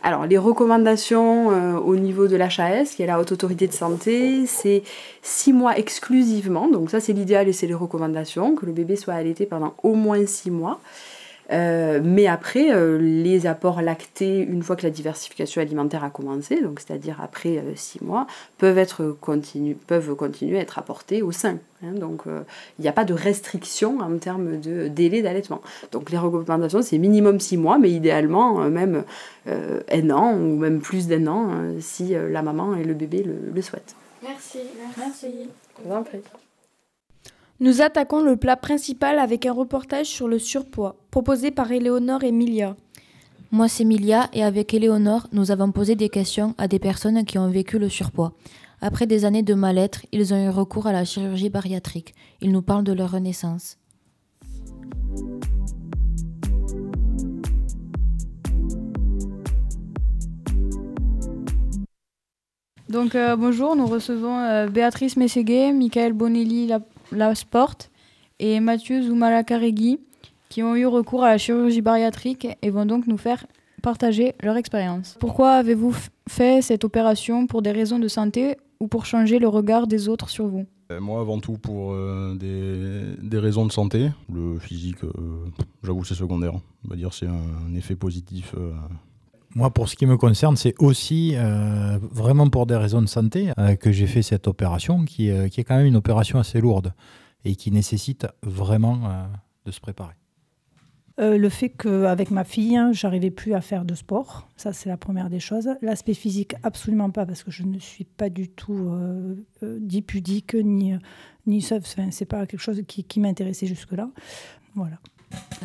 Alors, 0.03 0.27
les 0.27 0.39
recommandations 0.39 1.51
euh, 1.51 1.79
au 1.79 1.97
niveau 1.97 2.29
de 2.29 2.37
l'HAS, 2.37 2.95
qui 2.95 3.03
est 3.03 3.07
la 3.07 3.19
Haute 3.19 3.33
Autorité 3.33 3.67
de 3.67 3.73
Santé, 3.73 4.47
c'est 4.47 4.83
6 5.23 5.53
mois 5.53 5.77
exclusivement. 5.79 6.69
Donc, 6.69 6.91
ça, 6.91 7.01
c'est 7.01 7.13
l'idéal 7.13 7.49
et 7.49 7.53
c'est 7.53 7.67
les 7.67 7.75
recommandations, 7.75 8.55
que 8.55 8.67
le 8.67 8.73
bébé 8.73 8.97
soit 8.97 9.15
allaité 9.15 9.47
pendant 9.47 9.75
au 9.83 9.95
moins 9.95 10.25
6 10.25 10.51
mois. 10.51 10.81
Euh, 11.53 12.01
mais 12.03 12.27
après, 12.27 12.73
euh, 12.75 12.99
les 12.99 13.47
apports 13.47 13.81
lactés, 13.81 14.39
une 14.39 14.63
fois 14.63 14.75
que 14.75 14.83
la 14.83 14.91
diversification 14.91 15.63
alimentaire 15.63 16.03
a 16.03 16.11
commencé, 16.11 16.61
donc 16.61 16.81
c'est-à-dire 16.81 17.21
après 17.23 17.63
6 17.75 18.03
mois, 18.03 18.27
peuvent, 18.59 18.79
être 18.79 19.17
continu, 19.21 19.75
peuvent 19.75 20.15
continuer 20.17 20.59
à 20.59 20.63
être 20.63 20.79
apportés 20.79 21.23
au 21.23 21.31
sein. 21.33 21.59
hein. 21.85 21.93
donc, 21.93 22.23
euh, 22.27 22.43
il 22.79 22.83
n'y 22.83 22.89
a 22.89 22.93
pas 22.93 23.05
de 23.05 23.15
restriction 23.15 23.99
en 24.01 24.19
termes 24.19 24.61
de 24.61 24.89
délai 24.89 25.23
d'allaitement. 25.23 25.61
Donc, 25.93 26.11
les 26.11 26.19
recommandations, 26.19 26.83
c'est 26.83 26.99
minimum 26.99 27.39
6 27.39 27.57
mois, 27.57 27.79
mais 27.79 27.91
idéalement, 27.91 28.63
euh, 28.63 28.69
même 28.69 29.05
euh, 29.47 29.81
un 29.93 30.11
an 30.11 30.35
ou 30.35 30.57
même 30.57 30.81
plus 30.81 31.07
d'un 31.07 31.27
an, 31.29 31.51
euh, 31.53 31.79
si 31.81 32.15
euh, 32.15 32.29
la 32.29 32.43
maman 32.43 32.75
et 32.75 32.83
le 32.83 32.95
bébé 32.95 33.23
le, 33.23 33.37
le 33.55 33.63
souhaitent. 33.63 33.95
Merci. 34.23 34.59
Merci. 34.99 35.49
Je 35.79 35.89
vous 35.89 35.95
en 35.95 36.03
prie. 36.03 36.19
Nous 37.59 37.81
attaquons 37.81 38.21
le 38.21 38.37
plat 38.37 38.57
principal 38.57 39.19
avec 39.19 39.47
un 39.47 39.53
reportage 39.55 40.09
sur 40.09 40.29
le 40.29 40.39
surpoids, 40.39 40.97
proposé 41.11 41.51
par 41.51 41.73
Éléonore 41.73 42.23
et 42.23 42.31
Milia. 42.31 42.77
Moi, 43.51 43.67
c'est 43.67 43.85
Milia 43.85 44.29
et 44.35 44.45
avec 44.45 44.75
Éléonore, 44.75 45.27
nous 45.33 45.51
avons 45.51 45.73
posé 45.73 45.95
des 45.95 46.11
questions 46.11 46.55
à 46.59 46.69
des 46.69 46.79
personnes 46.79 47.25
qui 47.25 47.39
ont 47.39 47.49
vécu 47.49 47.79
le 47.79 47.89
surpoids. 47.89 48.35
Après 48.83 49.07
des 49.07 49.25
années 49.25 49.43
de 49.43 49.55
mal-être, 49.55 50.05
ils 50.13 50.35
ont 50.35 50.45
eu 50.45 50.51
recours 50.51 50.87
à 50.87 50.93
la 50.93 51.07
chirurgie 51.07 51.49
bariatrique. 51.49 52.15
Ils 52.43 52.53
nous 52.53 52.61
parlent 52.61 52.85
de 52.85 52.93
leur 52.93 53.13
renaissance. 53.13 53.79
Donc 62.91 63.15
euh, 63.15 63.35
bonjour, 63.35 63.77
nous 63.77 63.87
recevons 63.87 64.41
euh, 64.41 64.67
Béatrice 64.69 65.17
Mességuet, 65.17 65.73
Michael 65.73 66.13
Bonelli 66.13 66.71
La- 67.13 67.29
Lasporte 67.29 67.91
et 68.39 68.61
Mathieu 68.61 69.03
Zoumalacaregui 69.03 69.99
qui 70.49 70.63
ont 70.63 70.77
eu 70.77 70.87
recours 70.87 71.25
à 71.25 71.29
la 71.31 71.39
chirurgie 71.39 71.83
bariatrique 71.83 72.47
et 72.63 72.71
vont 72.71 72.87
donc 72.87 73.07
nous 73.07 73.17
faire 73.19 73.47
partager 73.83 74.35
leur 74.43 74.57
expérience. 74.57 75.17
Pourquoi 75.21 75.53
avez-vous 75.53 75.95
fait 76.29 76.63
cette 76.63 76.85
opération? 76.85 77.47
Pour 77.47 77.63
des 77.63 77.73
raisons 77.73 77.99
de 77.99 78.09
santé 78.09 78.57
ou 78.81 78.89
pour 78.89 79.07
changer 79.07 79.39
le 79.39 79.49
regard 79.49 79.87
des 79.87 80.09
autres 80.09 80.29
sur 80.29 80.47
vous? 80.47 80.67
Euh, 80.93 81.01
Moi, 81.01 81.21
avant 81.21 81.41
tout, 81.41 81.59
pour 81.59 81.93
euh, 81.93 82.35
des, 82.37 83.17
des 83.23 83.39
raisons 83.39 83.67
de 83.67 83.73
santé. 83.73 84.11
Le 84.33 84.59
physique, 84.59 85.03
euh, 85.05 85.11
j'avoue, 85.83 86.05
c'est 86.05 86.15
secondaire. 86.15 86.55
On 86.85 86.89
va 86.89 86.97
dire 86.97 87.13
c'est 87.13 87.27
un 87.27 87.75
effet 87.75 87.97
positif. 87.97 88.55
euh. 88.57 88.73
Moi, 89.57 89.71
pour 89.71 89.89
ce 89.89 89.97
qui 89.97 90.05
me 90.05 90.19
concerne, 90.19 90.55
c'est 90.55 90.75
aussi 90.79 91.33
euh, 91.35 91.99
vraiment 92.11 92.51
pour 92.51 92.67
des 92.67 92.77
raisons 92.77 93.01
de 93.01 93.07
santé 93.07 93.53
euh, 93.59 93.75
que 93.75 93.91
j'ai 93.91 94.07
fait 94.07 94.21
cette 94.21 94.49
opération, 94.49 95.07
qui, 95.07 95.31
euh, 95.31 95.49
qui 95.49 95.63
est 95.63 95.65
quand 95.65 95.79
même 95.79 95.87
une 95.87 95.97
opération 95.97 96.39
assez 96.39 96.61
lourde 96.61 96.93
et 97.47 97.57
qui 97.57 97.71
nécessite 97.71 98.27
vraiment 98.43 99.01
euh, 99.07 99.25
de 99.65 99.71
se 99.71 99.81
préparer. 99.81 100.13
Euh, 101.21 101.39
le 101.39 101.49
fait 101.49 101.71
qu'avec 101.71 102.31
ma 102.31 102.45
fille, 102.45 102.77
hein, 102.77 102.93
j'arrivais 102.93 103.31
plus 103.31 103.55
à 103.55 103.63
faire 103.63 103.87
de 103.87 103.95
sport, 103.95 104.47
ça 104.59 104.75
c'est 104.75 104.91
la 104.91 104.99
première 104.99 105.31
des 105.31 105.41
choses. 105.41 105.71
L'aspect 105.81 106.13
physique, 106.13 106.55
absolument 106.63 107.09
pas, 107.09 107.25
parce 107.25 107.43
que 107.43 107.51
je 107.51 107.63
ne 107.63 107.79
suis 107.79 108.05
pas 108.05 108.29
du 108.29 108.51
tout 108.51 108.95
ni 109.63 110.03
pudique, 110.03 110.53
ni, 110.53 110.93
ni 111.47 111.63
ça, 111.63 111.77
enfin, 111.77 112.11
c'est 112.11 112.27
pas 112.27 112.45
quelque 112.45 112.61
chose 112.61 112.83
qui, 112.87 113.05
qui 113.05 113.21
m'intéressait 113.21 113.67
jusque-là. 113.67 114.11
Voilà. 114.75 114.99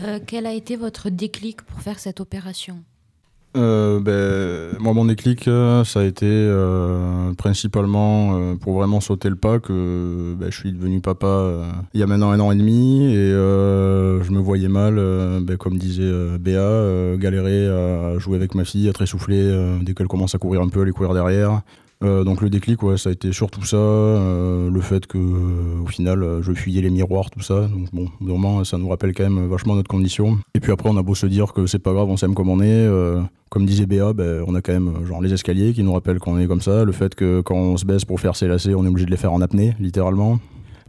Euh, 0.05 0.19
quel 0.25 0.45
a 0.45 0.53
été 0.53 0.77
votre 0.77 1.09
déclic 1.09 1.61
pour 1.63 1.81
faire 1.81 1.99
cette 1.99 2.21
opération? 2.21 2.85
Euh, 3.57 3.99
ben, 3.99 4.77
moi, 4.79 4.93
mon 4.93 5.03
déclic, 5.03 5.47
euh, 5.47 5.83
ça 5.83 5.99
a 5.99 6.03
été 6.03 6.25
euh, 6.25 7.33
principalement 7.33 8.33
euh, 8.33 8.55
pour 8.55 8.75
vraiment 8.75 9.01
sauter 9.01 9.29
le 9.29 9.35
pas 9.35 9.59
que 9.59 10.35
ben, 10.39 10.49
je 10.49 10.57
suis 10.57 10.71
devenu 10.71 11.01
papa 11.01 11.27
euh, 11.27 11.65
il 11.93 11.99
y 11.99 12.03
a 12.03 12.07
maintenant 12.07 12.31
un 12.31 12.39
an 12.39 12.51
et 12.51 12.55
demi 12.55 13.13
et 13.13 13.17
euh, 13.17 14.23
je 14.23 14.31
me 14.31 14.39
voyais 14.39 14.69
mal, 14.69 14.95
ben, 15.41 15.57
comme 15.57 15.77
disait 15.77 16.37
Béa, 16.39 17.17
galérer 17.17 17.67
à 17.67 18.17
jouer 18.19 18.37
avec 18.37 18.55
ma 18.55 18.63
fille, 18.63 18.87
être 18.87 19.01
essoufflé 19.01 19.41
euh, 19.41 19.77
dès 19.81 19.93
qu'elle 19.93 20.07
commence 20.07 20.33
à 20.33 20.37
courir 20.37 20.61
un 20.61 20.69
peu, 20.69 20.83
aller 20.83 20.91
courir 20.91 21.13
derrière. 21.13 21.61
Euh, 22.03 22.23
donc 22.23 22.41
le 22.41 22.49
déclic, 22.49 22.81
ouais, 22.81 22.97
ça 22.97 23.09
a 23.09 23.11
été 23.11 23.31
surtout 23.31 23.63
ça, 23.63 23.77
euh, 23.77 24.71
le 24.71 24.81
fait 24.81 25.05
que 25.05 25.17
euh, 25.17 25.83
au 25.83 25.85
final 25.85 26.39
je 26.41 26.51
fuyais 26.53 26.81
les 26.81 26.89
miroirs, 26.89 27.29
tout 27.29 27.41
ça. 27.41 27.67
Donc 27.67 27.89
bon, 27.93 28.07
vraiment 28.19 28.63
ça 28.63 28.77
nous 28.77 28.89
rappelle 28.89 29.13
quand 29.13 29.23
même 29.23 29.47
vachement 29.47 29.75
notre 29.75 29.89
condition. 29.89 30.39
Et 30.55 30.59
puis 30.59 30.71
après 30.71 30.89
on 30.89 30.97
a 30.97 31.03
beau 31.03 31.15
se 31.15 31.27
dire 31.27 31.53
que 31.53 31.67
c'est 31.67 31.79
pas 31.79 31.93
grave, 31.93 32.09
on 32.09 32.17
s'aime 32.17 32.33
comme 32.33 32.49
on 32.49 32.61
est. 32.61 32.87
comme 33.49 33.65
disait 33.65 33.85
Béa, 33.85 34.13
ben, 34.13 34.43
on 34.47 34.55
a 34.55 34.61
quand 34.61 34.73
même 34.73 35.05
genre 35.05 35.21
les 35.21 35.33
escaliers 35.33 35.73
qui 35.73 35.83
nous 35.83 35.93
rappellent 35.93 36.19
qu'on 36.19 36.39
est 36.39 36.47
comme 36.47 36.61
ça. 36.61 36.85
Le 36.85 36.91
fait 36.91 37.13
que 37.13 37.41
quand 37.41 37.55
on 37.55 37.77
se 37.77 37.85
baisse 37.85 38.05
pour 38.05 38.19
faire 38.19 38.35
ses 38.35 38.47
lacets, 38.47 38.73
on 38.73 38.83
est 38.85 38.89
obligé 38.89 39.05
de 39.05 39.11
les 39.11 39.17
faire 39.17 39.33
en 39.33 39.41
apnée, 39.41 39.75
littéralement. 39.79 40.39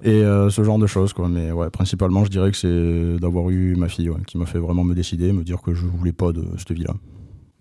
Et 0.04 0.22
ce 0.22 0.64
genre 0.64 0.78
de 0.78 0.86
choses, 0.86 1.12
quoi. 1.12 1.28
Mais 1.28 1.52
ouais, 1.52 1.70
principalement, 1.70 2.24
je 2.24 2.30
dirais 2.30 2.50
que 2.50 2.56
c'est 2.56 3.20
d'avoir 3.20 3.50
eu 3.50 3.76
ma 3.76 3.88
fille 3.88 4.10
qui 4.26 4.36
m'a 4.36 4.46
fait 4.46 4.58
vraiment 4.58 4.82
me 4.82 4.94
décider, 4.94 5.32
me 5.32 5.44
dire 5.44 5.60
que 5.62 5.74
je 5.74 5.86
voulais 5.86 6.12
pas 6.12 6.32
de 6.32 6.44
cette 6.56 6.72
vie-là. 6.72 6.94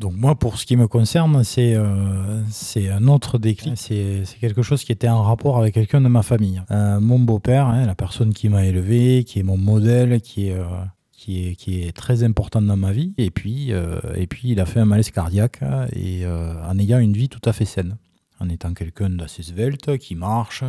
Donc 0.02 0.14
moi, 0.16 0.34
pour 0.34 0.58
ce 0.58 0.66
qui 0.66 0.78
me 0.78 0.88
concerne, 0.88 1.44
c'est 1.44 1.76
euh, 1.76 2.44
c'est 2.50 2.90
un 2.90 3.08
autre 3.08 3.38
déclic. 3.38 3.78
C'est 3.78 4.24
quelque 4.40 4.64
chose 4.64 4.84
qui 4.84 4.92
était 4.92 5.08
en 5.08 5.22
rapport 5.22 5.60
avec 5.60 5.76
quelqu'un 5.76 6.02
de 6.02 6.08
ma 6.08 6.24
famille. 6.24 6.60
Euh, 6.72 7.00
mon 7.00 7.20
beau-père, 7.20 7.68
hein, 7.68 7.86
la 7.86 7.94
personne 7.94 8.34
qui 8.34 8.50
m'a 8.50 8.66
élevé, 8.66 9.24
qui 9.24 9.38
est 9.40 9.44
mon 9.44 9.58
modèle, 9.58 10.20
qui 10.22 10.48
est, 10.48 10.54
euh, 10.54 10.66
qui 11.12 11.46
est, 11.46 11.56
qui 11.56 11.84
est 11.84 11.96
très 11.96 12.24
important 12.24 12.64
dans 12.64 12.78
ma 12.78 12.92
vie. 12.92 13.14
Et 13.20 13.30
puis, 13.30 13.70
et 14.16 14.26
puis 14.26 14.50
il 14.50 14.60
a 14.60 14.66
fait 14.66 14.80
un 14.80 14.86
malaise 14.86 15.12
cardiaque 15.12 15.60
et 15.94 16.26
en 16.26 16.80
ayant 16.80 16.98
une 16.98 17.14
vie 17.14 17.30
tout 17.30 17.48
à 17.48 17.54
fait 17.54 17.66
saine, 17.66 17.98
en 18.40 18.50
étant 18.50 18.74
quelqu'un 18.74 19.12
d'assez 19.12 19.44
svelte, 19.44 19.98
qui 20.00 20.16
marche. 20.16 20.64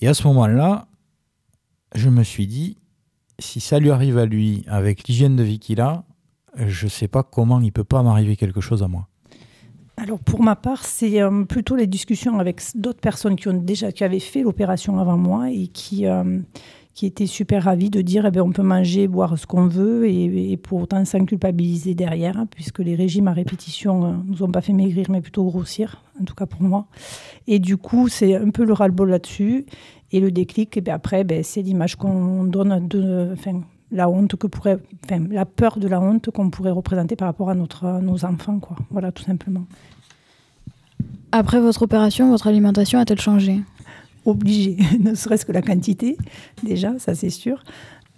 Et 0.00 0.06
à 0.06 0.14
ce 0.14 0.24
moment-là, 0.28 0.86
je 1.96 2.08
me 2.08 2.22
suis 2.22 2.46
dit, 2.46 2.78
si 3.40 3.58
ça 3.58 3.80
lui 3.80 3.90
arrive 3.90 4.18
à 4.18 4.24
lui, 4.24 4.64
avec 4.68 5.08
l'hygiène 5.08 5.34
de 5.34 5.42
vie 5.42 5.58
qu'il 5.58 5.80
a, 5.80 6.04
je 6.56 6.88
sais 6.88 7.08
pas 7.08 7.22
comment 7.22 7.60
il 7.60 7.72
peut 7.72 7.84
pas 7.84 8.02
m'arriver 8.02 8.36
quelque 8.36 8.60
chose 8.60 8.82
à 8.82 8.88
moi. 8.88 9.08
Alors 9.98 10.18
pour 10.18 10.42
ma 10.42 10.56
part, 10.56 10.84
c'est 10.84 11.22
euh, 11.22 11.44
plutôt 11.44 11.74
les 11.74 11.86
discussions 11.86 12.38
avec 12.38 12.60
d'autres 12.74 13.00
personnes 13.00 13.36
qui 13.36 13.48
ont 13.48 13.54
déjà 13.54 13.92
qui 13.92 14.04
avaient 14.04 14.20
fait 14.20 14.42
l'opération 14.42 14.98
avant 14.98 15.16
moi 15.16 15.50
et 15.50 15.68
qui 15.68 16.06
euh, 16.06 16.38
qui 16.92 17.06
étaient 17.06 17.26
super 17.26 17.64
ravis 17.64 17.90
de 17.90 18.02
dire 18.02 18.26
eh 18.26 18.30
ben, 18.30 18.42
on 18.42 18.52
peut 18.52 18.62
manger, 18.62 19.08
boire 19.08 19.38
ce 19.38 19.46
qu'on 19.46 19.66
veut 19.66 20.06
et, 20.06 20.52
et 20.52 20.56
pour 20.58 20.82
autant 20.82 21.04
sans 21.04 21.24
culpabiliser 21.24 21.94
derrière, 21.94 22.38
hein, 22.38 22.46
puisque 22.50 22.78
les 22.78 22.94
régimes 22.94 23.28
à 23.28 23.32
répétition 23.32 24.04
euh, 24.04 24.12
nous 24.26 24.42
ont 24.42 24.50
pas 24.50 24.60
fait 24.60 24.74
maigrir 24.74 25.06
mais 25.10 25.22
plutôt 25.22 25.44
grossir, 25.44 26.02
en 26.20 26.24
tout 26.24 26.34
cas 26.34 26.46
pour 26.46 26.62
moi. 26.62 26.86
Et 27.46 27.58
du 27.58 27.76
coup, 27.78 28.08
c'est 28.08 28.34
un 28.34 28.50
peu 28.50 28.64
le 28.64 28.72
ras-le-bol 28.72 29.10
là-dessus. 29.10 29.66
Et 30.12 30.20
le 30.20 30.30
déclic, 30.30 30.76
eh 30.76 30.80
ben, 30.80 30.94
après, 30.94 31.24
ben, 31.24 31.42
c'est 31.42 31.62
l'image 31.62 31.96
qu'on 31.96 32.44
donne 32.44 32.86
de, 32.86 33.34
la 33.92 34.08
honte 34.08 34.36
que 34.36 34.46
pourrait, 34.46 34.78
enfin, 35.04 35.24
la 35.30 35.44
peur 35.44 35.78
de 35.78 35.88
la 35.88 36.00
honte 36.00 36.30
qu'on 36.30 36.50
pourrait 36.50 36.70
représenter 36.70 37.16
par 37.16 37.28
rapport 37.28 37.50
à 37.50 37.54
notre, 37.54 37.86
à 37.86 38.00
nos 38.00 38.24
enfants, 38.24 38.58
quoi. 38.58 38.76
Voilà, 38.90 39.12
tout 39.12 39.22
simplement. 39.22 39.64
Après 41.32 41.60
votre 41.60 41.82
opération, 41.82 42.30
votre 42.30 42.46
alimentation 42.46 42.98
a-t-elle 42.98 43.20
changé? 43.20 43.60
Obligé, 44.24 44.76
ne 45.00 45.14
serait-ce 45.14 45.44
que 45.46 45.52
la 45.52 45.62
quantité, 45.62 46.16
déjà, 46.62 46.98
ça 46.98 47.14
c'est 47.14 47.30
sûr. 47.30 47.62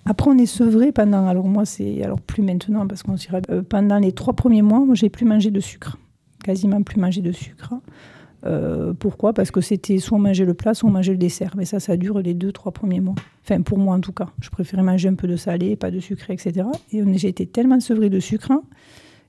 Après, 0.06 0.30
on 0.30 0.38
est 0.38 0.46
sevré 0.46 0.90
pendant, 0.90 1.26
alors 1.26 1.46
moi, 1.46 1.66
c'est, 1.66 2.02
alors 2.02 2.20
plus 2.20 2.42
maintenant, 2.42 2.86
parce 2.86 3.02
qu'on 3.02 3.18
s'y 3.18 3.28
euh, 3.50 3.62
pendant 3.62 3.98
les 3.98 4.12
trois 4.12 4.32
premiers 4.32 4.62
mois, 4.62 4.80
moi, 4.80 4.94
j'ai 4.94 5.10
plus 5.10 5.26
mangé 5.26 5.50
de 5.50 5.60
sucre, 5.60 5.98
quasiment 6.42 6.82
plus 6.82 6.98
mangé 6.98 7.20
de 7.20 7.32
sucre. 7.32 7.74
Euh, 8.46 8.92
pourquoi? 8.98 9.32
Parce 9.32 9.50
que 9.50 9.60
c'était 9.60 9.98
soit 9.98 10.16
on 10.16 10.20
mangeait 10.20 10.44
le 10.44 10.54
plat, 10.54 10.72
soit 10.74 10.88
on 10.88 10.92
mangeait 10.92 11.12
le 11.12 11.18
dessert. 11.18 11.54
Mais 11.56 11.64
ça, 11.64 11.80
ça 11.80 11.96
dure 11.96 12.20
les 12.20 12.34
deux, 12.34 12.52
trois 12.52 12.72
premiers 12.72 13.00
mois. 13.00 13.16
Enfin, 13.44 13.62
pour 13.62 13.78
moi 13.78 13.96
en 13.96 14.00
tout 14.00 14.12
cas. 14.12 14.28
Je 14.40 14.48
préférais 14.50 14.82
manger 14.82 15.08
un 15.08 15.14
peu 15.14 15.26
de 15.26 15.36
salé, 15.36 15.74
pas 15.76 15.90
de 15.90 15.98
sucré, 16.00 16.34
etc. 16.34 16.66
Et 16.92 17.02
on- 17.02 17.12
j'ai 17.14 17.28
été 17.28 17.46
tellement 17.46 17.80
sevré 17.80 18.10
de 18.10 18.20
sucre 18.20 18.50
hein, 18.52 18.62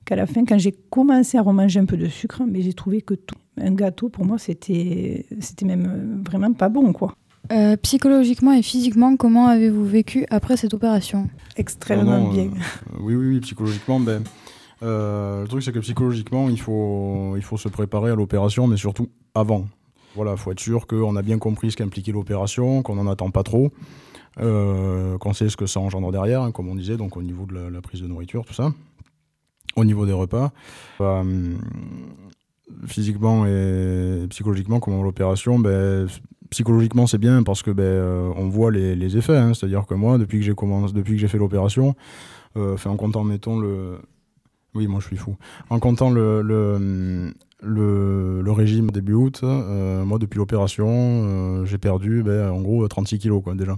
qu'à 0.04 0.14
la 0.16 0.26
fin, 0.26 0.44
quand 0.44 0.58
j'ai 0.58 0.72
commencé 0.90 1.38
à 1.38 1.42
remanger 1.42 1.80
un 1.80 1.86
peu 1.86 1.96
de 1.96 2.06
sucre, 2.06 2.42
mais 2.48 2.62
j'ai 2.62 2.72
trouvé 2.72 3.02
que 3.02 3.14
tout. 3.14 3.34
Un 3.60 3.72
gâteau, 3.74 4.08
pour 4.08 4.24
moi, 4.24 4.38
c'était, 4.38 5.26
c'était 5.40 5.66
même 5.66 5.86
euh, 5.86 6.22
vraiment 6.30 6.52
pas 6.52 6.68
bon, 6.68 6.92
quoi. 6.92 7.14
Euh, 7.52 7.76
Psychologiquement 7.78 8.52
et 8.52 8.62
physiquement, 8.62 9.16
comment 9.16 9.48
avez-vous 9.48 9.84
vécu 9.84 10.24
après 10.30 10.56
cette 10.56 10.72
opération? 10.72 11.28
Extrêmement 11.56 12.20
non, 12.20 12.30
bien. 12.32 12.44
euh, 12.44 12.96
oui, 13.00 13.14
oui, 13.16 13.26
oui, 13.26 13.40
psychologiquement, 13.40 13.98
ben, 13.98 14.22
euh, 14.82 15.42
le 15.42 15.48
truc 15.48 15.62
c'est 15.62 15.72
que 15.72 15.78
psychologiquement, 15.80 16.48
il 16.48 16.60
faut, 16.60 17.34
il 17.36 17.42
faut 17.42 17.56
se 17.56 17.68
préparer 17.68 18.10
à 18.10 18.14
l'opération, 18.14 18.66
mais 18.66 18.76
surtout 18.76 19.08
avant. 19.34 19.66
Voilà, 20.16 20.36
faut 20.36 20.50
être 20.52 20.60
sûr 20.60 20.86
qu'on 20.86 21.14
a 21.16 21.22
bien 21.22 21.38
compris 21.38 21.70
ce 21.70 21.76
qu'impliquait 21.76 22.12
l'opération, 22.12 22.82
qu'on 22.82 22.96
n'en 22.96 23.06
attend 23.06 23.30
pas 23.30 23.42
trop, 23.42 23.70
euh, 24.40 25.18
qu'on 25.18 25.32
sait 25.32 25.48
ce 25.48 25.56
que 25.56 25.66
ça 25.66 25.80
engendre 25.80 26.10
derrière, 26.10 26.42
hein, 26.42 26.50
comme 26.50 26.68
on 26.68 26.74
disait, 26.74 26.96
donc 26.96 27.16
au 27.16 27.22
niveau 27.22 27.46
de 27.46 27.54
la, 27.54 27.80
prise 27.80 28.02
de 28.02 28.06
nourriture, 28.06 28.44
tout 28.44 28.54
ça, 28.54 28.72
au 29.76 29.84
niveau 29.84 30.06
des 30.06 30.12
repas. 30.12 30.52
Euh, 31.00 31.54
physiquement 32.86 33.46
et 33.46 34.26
psychologiquement, 34.30 34.80
comment 34.80 35.02
l'opération, 35.02 35.58
ben, 35.58 36.08
psychologiquement 36.50 37.06
c'est 37.06 37.18
bien 37.18 37.42
parce 37.42 37.62
que 37.62 37.70
ben, 37.70 38.32
on 38.36 38.48
voit 38.48 38.70
les, 38.70 39.16
effets. 39.16 39.36
hein. 39.36 39.54
C'est-à-dire 39.54 39.86
que 39.86 39.94
moi, 39.94 40.18
depuis 40.18 40.38
que 40.38 40.44
j'ai 40.44 40.54
depuis 40.54 41.14
que 41.14 41.18
j'ai 41.18 41.28
fait 41.28 41.38
l'opération, 41.38 41.94
euh, 42.56 42.76
en 42.84 42.96
comptant, 42.96 43.22
mettons 43.22 43.58
le, 43.58 43.98
oui, 44.74 44.86
moi 44.86 45.00
je 45.00 45.06
suis 45.06 45.16
fou. 45.16 45.36
En 45.68 45.78
comptant 45.78 46.10
le, 46.10 46.42
le, 46.42 48.40
le, 48.42 48.52
régime 48.52 48.90
début 48.90 49.14
août, 49.14 49.40
euh, 49.42 50.04
moi 50.04 50.18
depuis 50.18 50.38
l'opération, 50.38 50.88
euh, 50.88 51.64
j'ai 51.64 51.78
perdu 51.78 52.22
ben, 52.22 52.50
en 52.50 52.60
gros 52.60 52.86
36 52.86 53.18
kilos 53.18 53.42
quoi, 53.42 53.54
déjà. 53.54 53.76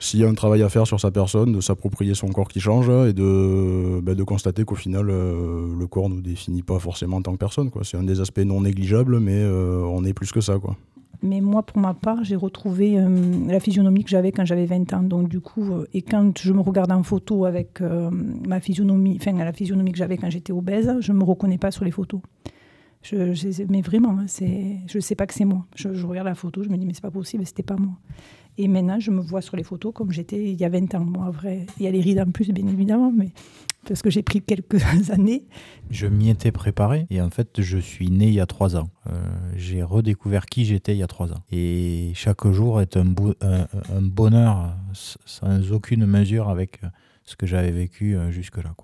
S'il 0.00 0.20
y 0.20 0.24
a 0.24 0.28
un 0.28 0.34
travail 0.34 0.62
à 0.62 0.68
faire 0.68 0.88
sur 0.88 0.98
sa 0.98 1.12
personne, 1.12 1.52
de 1.52 1.60
s'approprier 1.60 2.14
son 2.14 2.28
corps 2.28 2.48
qui 2.48 2.58
change 2.58 2.88
et 2.88 3.12
de, 3.12 4.00
ben, 4.00 4.22
constater 4.24 4.64
qu'au 4.64 4.74
final, 4.74 5.08
euh, 5.08 5.72
le 5.78 5.86
corps 5.86 6.10
ne 6.10 6.16
nous 6.16 6.20
définit 6.20 6.62
pas 6.62 6.80
forcément 6.80 7.18
en 7.18 7.22
tant 7.22 7.32
que 7.32 7.38
personne. 7.38 7.70
C'est 7.82 7.96
un 7.96 8.02
des 8.02 8.20
aspects 8.20 8.40
non 8.40 8.62
négligeables, 8.62 9.20
mais 9.20 9.44
on 9.46 10.04
est 10.04 10.12
plus 10.12 10.32
que 10.32 10.40
ça. 10.40 10.58
quoi. 10.58 10.76
Mais 11.24 11.40
moi, 11.40 11.62
pour 11.62 11.78
ma 11.78 11.94
part, 11.94 12.22
j'ai 12.22 12.36
retrouvé 12.36 12.98
euh, 12.98 13.08
la 13.48 13.58
physionomie 13.58 14.04
que 14.04 14.10
j'avais 14.10 14.30
quand 14.30 14.44
j'avais 14.44 14.66
20 14.66 14.92
ans. 14.92 15.02
Donc, 15.02 15.30
du 15.30 15.40
coup, 15.40 15.72
euh, 15.72 15.88
et 15.94 16.02
quand 16.02 16.38
je 16.38 16.52
me 16.52 16.60
regarde 16.60 16.92
en 16.92 17.02
photo 17.02 17.46
avec 17.46 17.80
euh, 17.80 18.10
ma 18.10 18.60
physionomie, 18.60 19.16
enfin, 19.18 19.32
la 19.32 19.54
physionomie 19.54 19.90
que 19.90 19.96
j'avais 19.96 20.18
quand 20.18 20.28
j'étais 20.28 20.52
obèse, 20.52 20.94
je 21.00 21.12
ne 21.12 21.18
me 21.18 21.24
reconnais 21.24 21.56
pas 21.56 21.70
sur 21.70 21.86
les 21.86 21.90
photos. 21.90 22.20
Je, 23.00 23.64
mais 23.70 23.80
vraiment, 23.80 24.18
hein, 24.18 24.26
je 24.28 24.96
ne 24.96 25.00
sais 25.00 25.14
pas 25.14 25.26
que 25.26 25.32
c'est 25.32 25.46
moi. 25.46 25.64
Je, 25.74 25.88
regarde 26.06 26.28
la 26.28 26.34
photo, 26.34 26.62
je 26.62 26.68
me 26.68 26.76
dis, 26.76 26.84
mais 26.84 26.92
c'est 26.92 27.02
pas 27.02 27.10
possible, 27.10 27.46
c'était 27.46 27.62
pas 27.62 27.76
moi. 27.76 27.94
Et 28.58 28.68
maintenant, 28.68 29.00
je 29.00 29.10
me 29.10 29.20
vois 29.20 29.40
sur 29.40 29.56
les 29.56 29.64
photos 29.64 29.94
comme 29.94 30.10
j'étais 30.10 30.42
il 30.42 30.60
y 30.60 30.64
a 30.64 30.68
20 30.68 30.94
ans. 30.94 31.06
Bon, 31.06 31.30
vrai, 31.30 31.66
il 31.78 31.84
y 31.84 31.86
a 31.86 31.90
les 31.90 32.00
rides 32.00 32.20
en 32.20 32.30
plus, 32.30 32.50
bien 32.50 32.66
évidemment, 32.66 33.12
mais 33.14 33.30
parce 33.88 34.02
que 34.02 34.10
j'ai 34.10 34.22
pris 34.22 34.40
quelques 34.42 34.82
années. 35.10 35.46
Je 35.90 36.06
m'y 36.06 36.30
étais 36.30 36.52
préparé 36.52 37.06
et 37.10 37.20
en 37.20 37.30
fait, 37.30 37.60
je 37.62 37.78
suis 37.78 38.10
né 38.10 38.26
il 38.28 38.34
y 38.34 38.40
a 38.40 38.46
trois 38.46 38.76
ans. 38.76 38.88
Euh, 39.06 39.12
j'ai 39.56 39.82
redécouvert 39.82 40.46
qui 40.46 40.64
j'étais 40.64 40.94
il 40.94 40.98
y 40.98 41.02
a 41.02 41.06
trois 41.06 41.32
ans. 41.32 41.42
Et 41.52 42.12
chaque 42.14 42.46
jour 42.48 42.80
est 42.80 42.96
un, 42.96 43.04
bo- 43.04 43.34
un- 43.40 43.66
un 43.94 44.02
bonheur 44.02 44.74
sans 44.92 45.72
aucune 45.72 46.06
mesure 46.06 46.48
avec 46.48 46.82
euh, 46.82 46.88
ce 47.24 47.36
que 47.36 47.46
j'avais 47.46 47.70
vécu 47.70 48.16
euh, 48.16 48.30
jusque-là. 48.30 48.74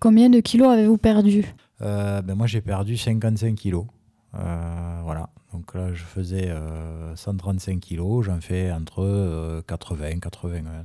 Combien 0.00 0.28
de 0.30 0.40
kilos 0.40 0.68
avez-vous 0.68 0.98
perdu? 0.98 1.44
Euh, 1.80 2.20
ben 2.22 2.34
moi, 2.34 2.46
j'ai 2.46 2.60
perdu 2.60 2.96
55 2.96 3.54
kilos. 3.54 3.86
Euh, 4.34 5.00
voilà. 5.04 5.30
Donc 5.52 5.72
là, 5.74 5.92
je 5.94 6.02
faisais 6.02 6.48
euh, 6.50 7.14
135 7.16 7.78
kilos. 7.80 8.24
J'en 8.26 8.40
fais 8.40 8.70
entre 8.72 9.02
euh, 9.02 9.62
80 9.66 10.18
81. 10.18 10.84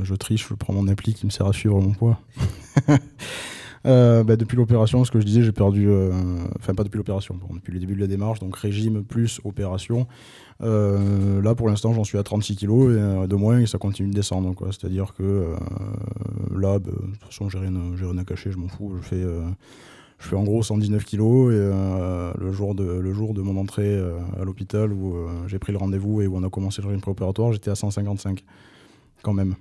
Je 0.00 0.14
triche, 0.14 0.48
je 0.48 0.54
prends 0.54 0.72
mon 0.72 0.88
appli 0.88 1.14
qui 1.14 1.26
me 1.26 1.30
sert 1.30 1.46
à 1.46 1.52
suivre 1.52 1.80
mon 1.80 1.92
poids. 1.92 2.18
Euh, 3.86 4.22
bah, 4.22 4.36
depuis 4.36 4.56
l'opération, 4.56 5.04
ce 5.04 5.10
que 5.10 5.20
je 5.20 5.26
disais, 5.26 5.42
j'ai 5.42 5.52
perdu, 5.52 5.88
euh, 5.88 6.12
enfin 6.58 6.74
pas 6.74 6.84
depuis 6.84 6.98
l'opération, 6.98 7.36
depuis 7.52 7.72
le 7.72 7.80
début 7.80 7.94
de 7.94 8.00
la 8.00 8.06
démarche, 8.06 8.38
donc 8.38 8.56
régime 8.56 9.02
plus 9.02 9.40
opération. 9.44 10.06
Euh, 10.62 11.42
là, 11.42 11.54
pour 11.54 11.68
l'instant, 11.68 11.92
j'en 11.92 12.04
suis 12.04 12.18
à 12.18 12.22
36 12.22 12.56
kilos 12.56 12.92
et 12.92 13.26
de 13.26 13.34
moins, 13.34 13.58
et 13.58 13.66
ça 13.66 13.78
continue 13.78 14.08
de 14.10 14.14
descendre. 14.14 14.54
C'est-à-dire 14.70 15.14
que 15.14 15.54
là, 16.54 16.78
bah, 16.78 16.90
de 16.90 16.92
toute 16.92 17.24
façon, 17.24 17.48
j'ai 17.48 17.58
rien, 17.58 17.72
rien 17.96 18.18
à 18.18 18.24
cacher, 18.24 18.52
je 18.52 18.58
m'en 18.58 18.68
fous. 18.68 18.92
Je 18.98 19.02
fais, 19.02 19.24
je 20.18 20.28
fais 20.28 20.36
en 20.36 20.44
gros 20.44 20.62
119 20.62 21.04
kilos 21.04 21.52
et 21.52 22.38
le, 22.38 22.52
jour 22.52 22.76
de, 22.76 22.84
le 22.84 23.12
jour 23.12 23.34
de 23.34 23.42
mon 23.42 23.56
entrée 23.56 24.00
à 24.40 24.44
l'hôpital 24.44 24.92
où 24.92 25.16
j'ai 25.48 25.58
pris 25.58 25.72
le 25.72 25.78
rendez-vous 25.78 26.22
et 26.22 26.28
où 26.28 26.36
on 26.36 26.44
a 26.44 26.50
commencé 26.50 26.82
le 26.82 26.86
régime 26.86 27.00
préopératoire, 27.00 27.52
j'étais 27.52 27.70
à 27.70 27.74
155 27.74 28.44
quand 29.22 29.32
même. 29.32 29.56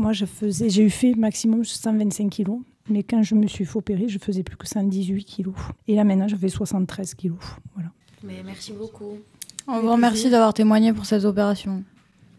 Moi, 0.00 0.14
je 0.14 0.24
faisais, 0.24 0.70
j'ai 0.70 0.82
eu 0.82 0.88
fait 0.88 1.14
maximum 1.14 1.62
125 1.62 2.30
kilos, 2.30 2.60
mais 2.88 3.02
quand 3.02 3.22
je 3.22 3.34
me 3.34 3.46
suis 3.46 3.66
fait 3.66 3.76
opérer, 3.76 4.08
je 4.08 4.18
faisais 4.18 4.42
plus 4.42 4.56
que 4.56 4.66
118 4.66 5.24
kilos. 5.24 5.54
Et 5.86 5.94
là, 5.94 6.04
maintenant, 6.04 6.26
je 6.26 6.36
fais 6.36 6.48
73 6.48 7.12
kilos. 7.12 7.38
Voilà. 7.74 7.90
Mais 8.24 8.42
merci 8.42 8.72
beaucoup. 8.72 9.18
On 9.68 9.82
vous 9.82 9.92
remercie 9.92 10.30
d'avoir 10.30 10.54
témoigné 10.54 10.94
pour 10.94 11.04
cette 11.04 11.26
opération. 11.26 11.84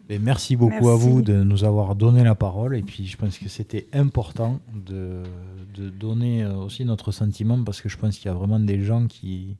Et 0.08 0.18
merci 0.18 0.56
beaucoup 0.56 0.88
à 0.88 0.96
vous 0.96 1.22
de 1.22 1.44
nous 1.44 1.62
avoir 1.62 1.94
donné 1.94 2.24
la 2.24 2.34
parole. 2.34 2.76
Et 2.76 2.82
puis, 2.82 3.06
je 3.06 3.16
pense 3.16 3.38
que 3.38 3.48
c'était 3.48 3.86
important 3.92 4.58
de, 4.74 5.22
de 5.72 5.88
donner 5.88 6.42
euh, 6.42 6.56
aussi 6.56 6.84
notre 6.84 7.12
sentiment 7.12 7.62
parce 7.62 7.80
que 7.80 7.88
je 7.88 7.96
pense 7.96 8.18
qu'il 8.18 8.26
y 8.26 8.28
a 8.28 8.34
vraiment 8.34 8.58
des 8.58 8.82
gens 8.82 9.06
qui, 9.06 9.56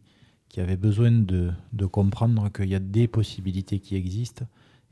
qui 0.48 0.60
avaient 0.60 0.76
besoin 0.76 1.12
de, 1.12 1.52
de 1.72 1.86
comprendre 1.86 2.50
qu'il 2.50 2.68
y 2.68 2.74
a 2.74 2.80
des 2.80 3.06
possibilités 3.06 3.78
qui 3.78 3.94
existent 3.94 4.44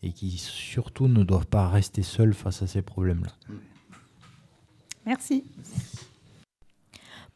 et 0.02 0.12
qui 0.12 0.38
surtout 0.38 1.08
ne 1.08 1.22
doivent 1.22 1.46
pas 1.46 1.68
rester 1.68 2.02
seuls 2.02 2.34
face 2.34 2.62
à 2.62 2.66
ces 2.66 2.82
problèmes-là. 2.82 3.32
Merci. 5.06 5.44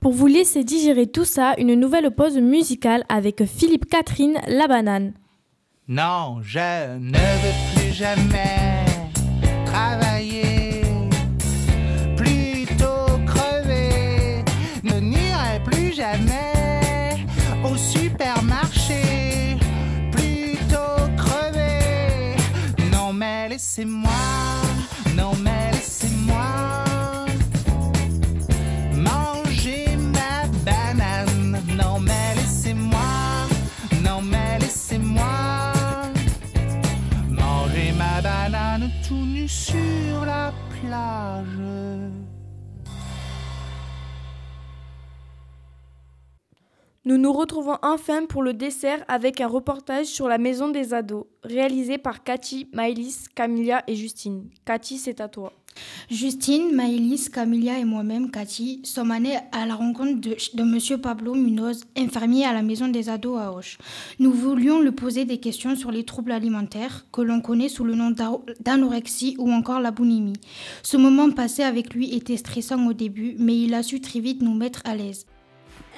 Pour 0.00 0.12
vous 0.12 0.26
laisser 0.26 0.64
digérer 0.64 1.06
tout 1.06 1.24
ça, 1.24 1.54
une 1.58 1.74
nouvelle 1.74 2.10
pause 2.10 2.36
musicale 2.36 3.04
avec 3.08 3.44
Philippe 3.46 3.86
Catherine 3.86 4.38
La 4.46 4.68
Banane. 4.68 5.14
Non, 5.88 6.40
je 6.42 6.98
ne 6.98 7.18
veux 7.18 7.80
plus 7.80 7.92
jamais 7.92 8.83
laissez-moi, 23.76 24.10
non 25.16 25.32
mais 25.42 25.72
laissez-moi 25.72 26.84
manger 28.94 29.96
ma 29.96 30.46
banane. 30.64 31.60
Non 31.76 31.98
mais 31.98 32.34
laissez-moi, 32.36 33.00
non 34.04 34.22
mais 34.22 34.58
laissez-moi 34.60 35.72
manger 37.30 37.92
ma 37.98 38.20
banane 38.22 38.90
tout 39.06 39.26
nu 39.26 39.48
sur 39.48 40.24
la 40.24 40.52
plage. 40.70 41.93
Nous 47.06 47.18
nous 47.18 47.34
retrouvons 47.34 47.76
enfin 47.82 48.24
pour 48.24 48.42
le 48.42 48.54
dessert 48.54 49.04
avec 49.08 49.42
un 49.42 49.46
reportage 49.46 50.06
sur 50.06 50.26
la 50.26 50.38
maison 50.38 50.70
des 50.70 50.94
ados, 50.94 51.26
réalisé 51.42 51.98
par 51.98 52.24
Cathy, 52.24 52.66
Maëlys, 52.72 53.28
Camilla 53.34 53.84
et 53.86 53.94
Justine. 53.94 54.48
Cathy, 54.64 54.96
c'est 54.96 55.20
à 55.20 55.28
toi. 55.28 55.52
Justine, 56.10 56.74
Maëlys, 56.74 57.28
Camilla 57.28 57.78
et 57.78 57.84
moi-même, 57.84 58.30
Cathy, 58.30 58.80
sommes 58.84 59.10
allés 59.10 59.36
à 59.52 59.66
la 59.66 59.74
rencontre 59.74 60.18
de, 60.18 60.34
de 60.54 60.62
Monsieur 60.62 60.96
Pablo 60.96 61.34
Munoz, 61.34 61.84
infirmier 61.94 62.46
à 62.46 62.54
la 62.54 62.62
maison 62.62 62.88
des 62.88 63.10
ados 63.10 63.38
à 63.38 63.52
Auch. 63.52 63.76
Nous 64.18 64.32
voulions 64.32 64.80
lui 64.80 64.92
poser 64.92 65.26
des 65.26 65.36
questions 65.36 65.76
sur 65.76 65.90
les 65.90 66.04
troubles 66.04 66.32
alimentaires, 66.32 67.04
que 67.12 67.20
l'on 67.20 67.42
connaît 67.42 67.68
sous 67.68 67.84
le 67.84 67.96
nom 67.96 68.14
d'anorexie 68.60 69.36
ou 69.38 69.52
encore 69.52 69.80
la 69.80 69.90
boulimie. 69.90 70.40
Ce 70.82 70.96
moment 70.96 71.30
passé 71.30 71.64
avec 71.64 71.92
lui 71.92 72.14
était 72.14 72.38
stressant 72.38 72.86
au 72.86 72.94
début, 72.94 73.36
mais 73.38 73.58
il 73.58 73.74
a 73.74 73.82
su 73.82 74.00
très 74.00 74.20
vite 74.20 74.40
nous 74.40 74.54
mettre 74.54 74.80
à 74.86 74.96
l'aise. 74.96 75.26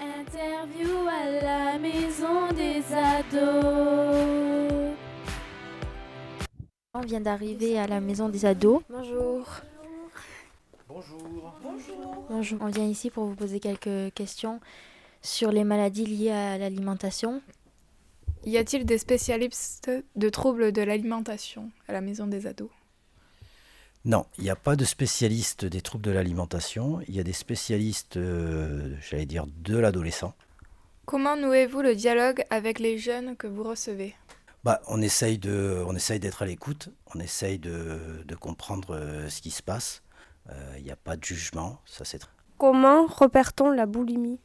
Interview 0.01 1.09
à 1.09 1.31
la 1.43 1.79
maison 1.79 2.53
des 2.53 2.83
ados. 2.93 3.37
On 6.95 7.01
vient 7.01 7.21
d'arriver 7.21 7.79
à 7.79 7.87
la 7.87 8.01
maison 8.01 8.29
des 8.29 8.45
ados. 8.45 8.83
Bonjour. 8.91 9.47
Bonjour. 10.89 11.53
Bonjour. 12.29 12.59
On 12.61 12.67
vient 12.67 12.87
ici 12.87 13.11
pour 13.11 13.25
vous 13.25 13.35
poser 13.35 13.59
quelques 13.61 14.13
questions 14.15 14.61
sur 15.23 15.51
les 15.51 15.65
maladies 15.65 16.07
liées 16.07 16.31
à 16.31 16.59
l'alimentation. 16.59 17.41
Y 18.45 18.59
a-t-il 18.59 18.85
des 18.85 18.99
spécialistes 18.99 19.91
de 20.15 20.29
troubles 20.29 20.73
de 20.73 20.83
l'alimentation 20.83 21.71
à 21.89 21.93
la 21.93 22.01
maison 22.01 22.27
des 22.27 22.47
ados? 22.47 22.71
Non, 24.07 24.25
il 24.39 24.45
n'y 24.45 24.51
a 24.51 24.57
pas 24.57 24.77
de 24.77 24.85
spécialistes 24.85 25.65
des 25.65 25.81
troubles 25.81 26.05
de 26.05 26.13
l'alimentation. 26.13 27.01
Il 27.09 27.17
y 27.17 27.19
a 27.19 27.25
des 27.25 27.33
spécialistes, 27.33 28.17
euh, 28.17 28.95
j'allais 29.01 29.27
dire, 29.27 29.47
de 29.49 29.77
l'adolescent. 29.77 30.33
Comment 31.07 31.37
nouez-vous 31.37 31.83
le 31.83 31.97
dialogue 31.97 32.45
avec 32.51 32.79
les 32.79 32.99
jeunes 32.99 33.37
que 33.37 33.49
vous 33.49 33.65
recevez? 33.65 34.15
Bah, 34.63 34.81
on 34.87 35.03
essaye 35.03 35.39
de, 35.39 35.83
on 35.89 35.97
essaye 35.97 36.21
d'être 36.21 36.43
à 36.43 36.47
l'écoute. 36.47 36.89
On 37.17 37.19
essaye 37.19 37.59
de, 37.59 38.23
de 38.25 38.35
comprendre 38.37 38.95
euh, 38.95 39.29
ce 39.29 39.43
qui 39.43 39.51
se 39.51 39.63
passe. 39.63 40.05
Euh, 40.51 40.75
Il 40.79 40.85
n'y 40.85 40.93
a 40.93 40.97
pas 40.97 41.17
de 41.17 41.25
jugement. 41.25 41.81
Ça, 41.85 42.05
c'est 42.05 42.21
Comment 42.59 43.07
repère-t-on 43.07 43.73
la 43.73 43.87
boulimie? 43.87 44.39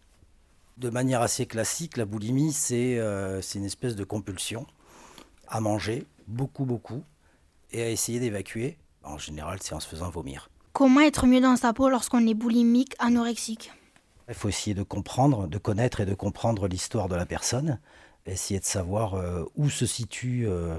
De 0.77 0.89
manière 0.89 1.21
assez 1.21 1.45
classique. 1.45 1.97
La 1.97 2.05
boulimie, 2.05 2.51
c'est 2.51 2.97
euh, 2.97 3.41
c'est 3.43 3.59
une 3.59 3.65
espèce 3.65 3.95
de 3.95 4.03
compulsion 4.03 4.65
à 5.47 5.59
manger 5.61 6.07
beaucoup, 6.25 6.65
beaucoup 6.65 7.03
et 7.71 7.83
à 7.83 7.89
essayer 7.89 8.19
d'évacuer. 8.19 8.79
En 9.03 9.17
général, 9.17 9.59
c'est 9.61 9.73
en 9.73 9.79
se 9.79 9.87
faisant 9.87 10.09
vomir. 10.09 10.49
Comment 10.73 11.01
être 11.01 11.25
mieux 11.27 11.41
dans 11.41 11.55
sa 11.55 11.73
peau 11.73 11.89
lorsqu'on 11.89 12.25
est 12.27 12.33
boulimique, 12.33 12.95
anorexique? 12.99 13.71
Il 14.29 14.35
faut 14.35 14.47
essayer 14.47 14.73
de 14.73 14.83
comprendre, 14.83 15.47
de 15.47 15.57
connaître 15.57 15.99
et 15.99 16.05
de 16.05 16.13
comprendre 16.13 16.67
l'histoire 16.67 17.09
de 17.09 17.15
la 17.15 17.25
personne, 17.25 17.79
essayer 18.25 18.59
de 18.59 18.65
savoir 18.65 19.15
euh, 19.15 19.43
où 19.55 19.69
se 19.69 19.85
situe 19.85 20.47
euh, 20.47 20.75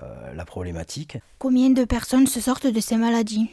euh, 0.00 0.34
la 0.34 0.44
problématique. 0.44 1.18
Combien 1.38 1.70
de 1.70 1.84
personnes 1.84 2.26
se 2.26 2.40
sortent 2.40 2.66
de 2.68 2.80
ces 2.80 2.96
maladies? 2.96 3.50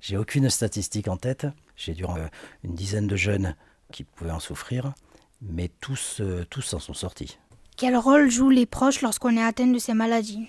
J'ai 0.00 0.16
aucune 0.16 0.50
statistique 0.50 1.08
en 1.08 1.16
tête. 1.16 1.46
J'ai 1.76 1.94
euh, 2.02 2.28
une 2.64 2.74
dizaine 2.74 3.06
de 3.06 3.16
jeunes 3.16 3.54
qui 3.92 4.02
pouvaient 4.02 4.32
en 4.32 4.40
souffrir, 4.40 4.94
mais 5.40 5.70
tous, 5.80 6.20
tous 6.50 6.62
s'en 6.62 6.80
sont 6.80 6.94
sortis. 6.94 7.38
Quel 7.76 7.96
rôle 7.96 8.28
jouent 8.28 8.50
les 8.50 8.66
proches 8.66 9.02
lorsqu'on 9.02 9.36
est 9.36 9.42
atteint 9.42 9.68
de 9.68 9.78
ces 9.78 9.94
maladies? 9.94 10.48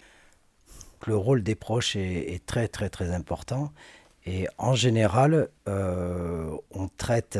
Le 1.08 1.16
rôle 1.16 1.44
des 1.44 1.56
proches 1.56 1.96
est, 1.96 2.34
est 2.34 2.46
très 2.46 2.68
très 2.68 2.90
très 2.90 3.12
important 3.12 3.72
et 4.26 4.48
en 4.58 4.76
général, 4.76 5.50
euh, 5.68 6.56
on, 6.72 6.88
traite, 6.88 7.40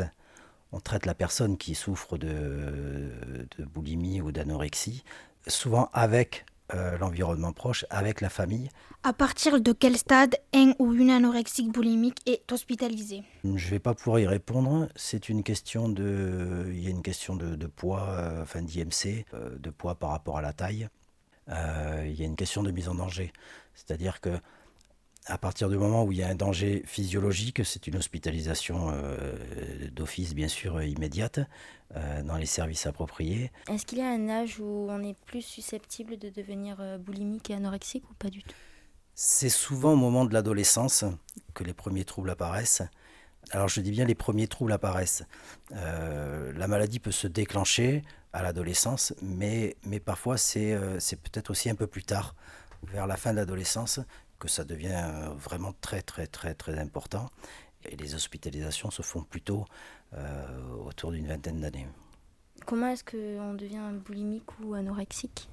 on 0.72 0.80
traite 0.80 1.06
la 1.06 1.14
personne 1.14 1.56
qui 1.56 1.74
souffre 1.74 2.18
de, 2.18 3.12
de 3.58 3.64
boulimie 3.64 4.20
ou 4.20 4.32
d'anorexie, 4.32 5.04
souvent 5.46 5.90
avec 5.92 6.46
euh, 6.74 6.98
l'environnement 6.98 7.52
proche, 7.52 7.84
avec 7.90 8.20
la 8.20 8.28
famille. 8.28 8.68
À 9.02 9.12
partir 9.12 9.60
de 9.60 9.72
quel 9.72 9.96
stade 9.96 10.36
un 10.54 10.72
ou 10.78 10.92
une 10.92 11.10
anorexique 11.10 11.72
boulimique 11.72 12.18
est 12.26 12.50
hospitalisé? 12.52 13.22
Je 13.44 13.48
ne 13.48 13.58
vais 13.58 13.78
pas 13.78 13.94
pouvoir 13.94 14.20
y 14.20 14.26
répondre. 14.26 14.88
C'est 14.94 15.28
une 15.28 15.42
question 15.42 15.88
de, 15.88 16.66
il 16.68 16.82
y 16.82 16.86
a 16.86 16.90
une 16.90 17.02
question 17.02 17.34
de, 17.34 17.56
de 17.56 17.66
poids, 17.66 18.08
euh, 18.10 18.42
enfin 18.42 18.62
d'IMC, 18.62 19.24
euh, 19.34 19.56
de 19.58 19.70
poids 19.70 19.94
par 19.94 20.10
rapport 20.10 20.38
à 20.38 20.42
la 20.42 20.52
taille. 20.52 20.88
Il 21.50 22.14
y 22.14 22.22
a 22.22 22.26
une 22.26 22.36
question 22.36 22.62
de 22.62 22.70
mise 22.70 22.88
en 22.88 22.94
danger. 22.94 23.32
C'est-à-dire 23.74 24.20
que 24.20 24.40
à 25.26 25.38
partir 25.38 25.68
du 25.68 25.76
moment 25.76 26.04
où 26.04 26.12
il 26.12 26.18
y 26.18 26.22
a 26.22 26.28
un 26.28 26.34
danger 26.34 26.82
physiologique, 26.86 27.64
c'est 27.64 27.86
une 27.86 27.96
hospitalisation 27.96 28.90
euh, 28.92 29.36
d'office, 29.92 30.34
bien 30.34 30.48
sûr, 30.48 30.82
immédiate, 30.82 31.40
euh, 31.94 32.22
dans 32.22 32.36
les 32.36 32.46
services 32.46 32.86
appropriés. 32.86 33.52
Est-ce 33.70 33.84
qu'il 33.84 33.98
y 33.98 34.02
a 34.02 34.08
un 34.08 34.28
âge 34.28 34.58
où 34.60 34.86
on 34.88 35.02
est 35.02 35.16
plus 35.26 35.42
susceptible 35.42 36.16
de 36.16 36.30
devenir 36.30 36.78
euh, 36.80 36.98
boulimique 36.98 37.50
et 37.50 37.54
anorexique 37.54 38.08
ou 38.10 38.14
pas 38.14 38.30
du 38.30 38.42
tout? 38.42 38.56
C'est 39.14 39.50
souvent 39.50 39.92
au 39.92 39.96
moment 39.96 40.24
de 40.24 40.32
l'adolescence 40.32 41.04
que 41.52 41.64
les 41.64 41.74
premiers 41.74 42.04
troubles 42.04 42.30
apparaissent. 42.30 42.82
Alors 43.50 43.68
je 43.68 43.80
dis 43.80 43.90
bien 43.90 44.06
les 44.06 44.14
premiers 44.14 44.46
troubles 44.46 44.72
apparaissent. 44.72 45.24
la 45.70 46.68
maladie 46.68 47.00
peut 47.00 47.10
se 47.10 47.26
déclencher 47.26 48.02
à 48.32 48.42
l'adolescence, 48.42 49.12
mais, 49.22 49.76
mais 49.84 50.00
parfois 50.00 50.36
c'est 50.36 50.76
peut-être 51.16 51.50
aussi 51.50 51.68
un 51.68 51.74
peu 51.74 51.86
plus 51.86 52.04
tard, 52.04 52.34
vers 52.84 53.06
la 53.06 53.16
fin 53.16 53.32
de 53.32 53.36
l'adolescence, 53.36 54.00
que 54.40 54.48
ça 54.48 54.64
devient 54.64 55.04
euh, 55.04 55.28
vraiment 55.34 55.72
très 55.80 56.02
très 56.02 56.26
très 56.26 56.54
très 56.54 56.76
important. 56.78 57.30
Et 57.84 57.94
les 57.96 58.14
hospitalisations 58.14 58.90
se 58.90 59.02
font 59.02 59.22
plutôt 59.22 59.64
euh, 60.14 60.74
autour 60.84 61.12
d'une 61.12 61.28
vingtaine 61.28 61.60
d'années. 61.60 61.86
Comment 62.66 62.88
est-ce 62.88 63.04
qu'on 63.04 63.54
devient 63.54 63.92
boulimique 64.04 64.58
ou 64.60 64.74
anorexique? 64.74 65.48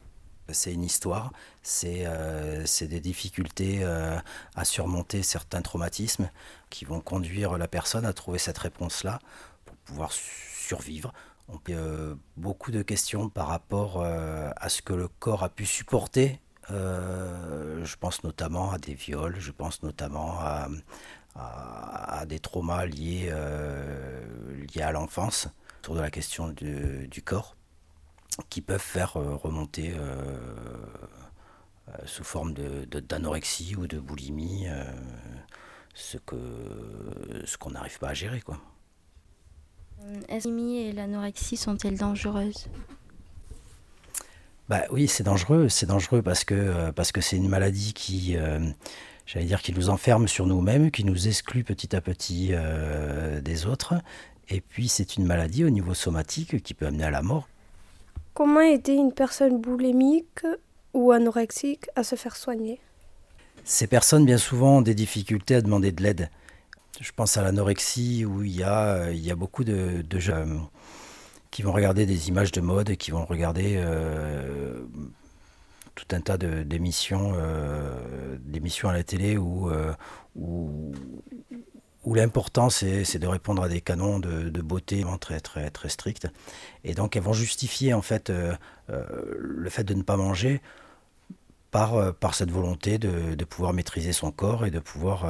C'est 0.50 0.74
une 0.74 0.84
histoire, 0.84 1.32
c'est 1.62 2.04
euh, 2.06 2.66
des 2.82 3.00
difficultés 3.02 3.84
à 3.84 4.66
surmonter 4.66 5.22
certains 5.22 5.62
traumatismes 5.62 6.30
qui 6.70 6.86
vont 6.86 7.02
conduire 7.02 7.58
la 7.58 7.68
personne 7.68 8.06
à 8.06 8.14
trouver 8.14 8.40
cette 8.40 8.58
réponse-là 8.58 9.20
pour 9.66 9.76
pouvoir 9.78 10.12
survivre. 10.14 11.14
On 11.50 11.58
peut 11.58 12.18
beaucoup 12.36 12.72
de 12.72 12.82
questions 12.82 13.30
par 13.30 13.48
rapport 13.48 14.04
à 14.04 14.70
ce 14.70 14.82
que 14.82 14.94
le 14.94 15.08
corps 15.08 15.44
a 15.44 15.50
pu 15.50 15.66
supporter 15.66 16.42
euh, 16.72 17.86
je 17.86 17.96
pense 17.96 18.24
notamment 18.24 18.72
à 18.72 18.78
des 18.78 18.94
viols, 18.94 19.40
je 19.40 19.52
pense 19.52 19.84
notamment 19.84 20.40
à, 20.40 22.26
des 22.26 22.40
traumas 22.40 22.86
liés, 22.86 23.30
euh, 23.32 24.22
liés 24.74 24.82
à 24.82 24.92
l'enfance, 24.92 25.48
autour 25.80 25.96
de 25.96 26.02
la 26.02 26.10
question 26.10 26.50
du 26.50 27.22
corps, 27.24 27.56
qui 28.50 28.62
peuvent 28.62 28.82
faire 28.82 29.18
euh, 29.18 29.36
remonter 29.36 29.96
sous 32.06 32.24
forme 32.24 32.54
d'anorexie 32.54 33.74
de, 33.74 33.78
ou 33.78 33.88
de 33.88 34.00
boulimie 34.00 34.68
ce 35.94 36.18
qu'on 36.18 36.38
ce 37.46 37.70
n'arrive 37.70 38.00
pas 38.00 38.10
à 38.10 38.14
gérer. 38.14 38.42
Quoi. 38.42 38.60
Est-ce 40.30 40.48
et 40.48 40.92
l'anorexie 40.92 41.58
sont-elles 41.58 41.98
dangereuses 41.98 42.68
bah 44.70 44.82
oui, 44.92 45.08
c'est 45.08 45.24
dangereux, 45.24 45.70
c'est 45.70 45.86
dangereux 45.86 46.22
parce 46.22 46.44
que 46.44 46.54
euh, 46.54 46.92
parce 46.92 47.14
que 47.14 47.22
c'est 47.22 47.38
une 47.38 47.48
maladie 47.48 47.94
qui, 47.94 48.36
euh, 48.36 48.60
j'allais 49.26 49.46
dire, 49.46 49.62
qui 49.62 49.74
nous 49.74 49.90
enferme 49.90 50.28
sur 50.28 50.46
nous-mêmes, 50.46 50.92
qui 50.92 51.06
nous 51.06 51.30
exclut 51.30 51.64
petit 51.64 51.96
à 51.96 52.02
petit 52.02 52.50
euh, 52.52 53.40
des 53.40 53.66
autres. 53.66 53.94
Et 54.50 54.60
puis 54.60 54.90
c'est 54.90 55.16
une 55.16 55.26
maladie 55.26 55.64
au 55.64 55.70
niveau 55.70 55.94
somatique 55.94 56.62
qui 56.64 56.74
peut 56.74 56.86
amener 56.86 57.06
à 57.06 57.12
la 57.12 57.22
mort. 57.22 57.48
Comment 58.34 58.60
aider 58.60 58.94
une 58.94 59.14
personne 59.14 59.60
boulémique 59.62 60.46
ou 60.94 61.14
anorexique 61.14 61.86
à 61.96 62.04
se 62.04 62.16
faire 62.16 62.36
soigner? 62.36 62.80
Ces 63.64 63.88
personnes, 63.88 64.26
bien 64.26 64.38
souvent, 64.38 64.78
ont 64.78 64.82
des 64.82 64.96
difficultés 64.96 65.56
à 65.56 65.62
demander 65.62 65.92
de 65.92 66.04
l'aide. 66.04 66.30
Je 67.00 67.12
pense 67.16 67.38
à 67.38 67.44
l'anorexie 67.44 68.26
où 68.26 68.44
il 68.44 68.56
y 68.56 68.64
a, 68.64 69.12
il 69.12 69.24
y 69.24 69.32
a 69.32 69.36
beaucoup 69.36 69.64
de, 69.64 70.02
de 70.02 70.20
jeunes 70.20 70.68
qui 71.52 71.62
vont 71.62 71.72
regarder 71.72 72.06
des 72.06 72.30
images 72.30 72.52
de 72.52 72.62
mode 72.62 72.90
et 72.90 72.98
qui 72.98 73.12
vont 73.12 73.26
regarder 73.26 73.76
euh, 73.78 74.80
tout 75.96 76.06
un 76.12 76.22
tas 76.22 76.38
d'émissions 76.38 77.34
euh, 77.36 78.38
d'émissions 78.42 78.90
à 78.90 78.94
la 78.94 79.04
télé 79.04 79.38
où, 79.38 79.70
euh, 79.70 79.94
où, 80.36 80.94
l'important 82.14 82.70
c'est 82.70 83.18
de 83.18 83.28
répondre 83.28 83.64
à 83.64 83.70
des 83.70 83.82
canons 83.82 84.20
de, 84.20 84.62
beauté 84.62 85.04
très, 85.20 85.40
très, 85.40 85.70
très 85.70 85.90
stricts. 85.90 86.28
Et 86.84 86.94
donc 86.94 87.16
elles 87.16 87.24
vont 87.24 87.34
justifier 87.34 87.94
en 87.94 88.02
fait 88.02 88.32
le 88.88 89.70
fait 89.70 89.84
de 89.84 89.94
ne 89.94 90.04
pas 90.04 90.16
manger 90.16 90.62
par, 91.70 92.14
par 92.16 92.34
cette 92.34 92.50
volonté 92.50 92.98
de, 92.98 93.36
de 93.36 93.46
pouvoir 93.46 93.74
maîtriser 93.74 94.14
son 94.14 94.32
corps 94.32 94.66
et 94.66 94.72
de 94.72 94.80
pouvoir 94.80 95.26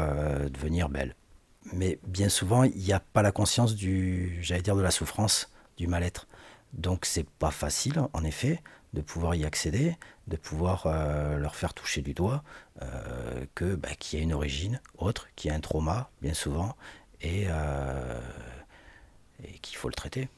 devenir 0.51 0.89
belle. 0.89 1.15
Mais 1.73 1.99
bien 2.07 2.29
souvent, 2.29 2.63
il 2.63 2.77
n'y 2.77 2.93
a 2.93 2.99
pas 2.99 3.21
la 3.21 3.31
conscience 3.31 3.75
du, 3.75 4.39
j'allais 4.41 4.61
dire, 4.61 4.75
de 4.75 4.81
la 4.81 4.91
souffrance 4.91 5.51
du 5.77 5.87
mal-être. 5.87 6.27
Donc 6.73 7.05
c'est 7.05 7.27
pas 7.27 7.51
facile, 7.51 8.01
en 8.13 8.23
effet, 8.23 8.61
de 8.93 9.01
pouvoir 9.01 9.35
y 9.35 9.45
accéder, 9.45 9.97
de 10.27 10.37
pouvoir 10.37 10.85
euh, 10.85 11.37
leur 11.37 11.55
faire 11.55 11.73
toucher 11.73 12.01
du 12.01 12.13
doigt 12.13 12.43
euh, 12.81 13.45
que 13.55 13.75
bah, 13.75 13.89
qu'il 13.99 14.19
y 14.19 14.21
a 14.21 14.23
une 14.23 14.33
origine 14.33 14.81
autre, 14.97 15.27
qu'il 15.35 15.49
y 15.49 15.53
a 15.53 15.57
un 15.57 15.59
trauma 15.59 16.09
bien 16.21 16.33
souvent, 16.33 16.75
et, 17.21 17.45
euh, 17.47 18.21
et 19.43 19.59
qu'il 19.59 19.77
faut 19.77 19.89
le 19.89 19.95
traiter. 19.95 20.29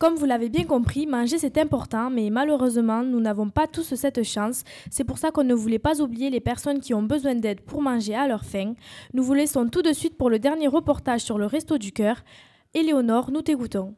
Comme 0.00 0.14
vous 0.14 0.24
l'avez 0.24 0.48
bien 0.48 0.64
compris, 0.64 1.06
manger 1.06 1.36
c'est 1.36 1.58
important, 1.58 2.08
mais 2.08 2.30
malheureusement, 2.30 3.02
nous 3.02 3.20
n'avons 3.20 3.50
pas 3.50 3.66
tous 3.66 3.94
cette 3.96 4.22
chance. 4.22 4.64
C'est 4.90 5.04
pour 5.04 5.18
ça 5.18 5.30
qu'on 5.30 5.44
ne 5.44 5.52
voulait 5.52 5.78
pas 5.78 6.00
oublier 6.00 6.30
les 6.30 6.40
personnes 6.40 6.80
qui 6.80 6.94
ont 6.94 7.02
besoin 7.02 7.34
d'aide 7.34 7.60
pour 7.60 7.82
manger 7.82 8.14
à 8.14 8.26
leur 8.26 8.46
faim. 8.46 8.72
Nous 9.12 9.22
vous 9.22 9.34
laissons 9.34 9.68
tout 9.68 9.82
de 9.82 9.92
suite 9.92 10.16
pour 10.16 10.30
le 10.30 10.38
dernier 10.38 10.68
reportage 10.68 11.20
sur 11.20 11.36
le 11.36 11.44
Resto 11.44 11.76
du 11.76 11.92
Cœur. 11.92 12.24
Éléonore, 12.72 13.30
nous 13.30 13.42
t'écoutons. 13.42 13.94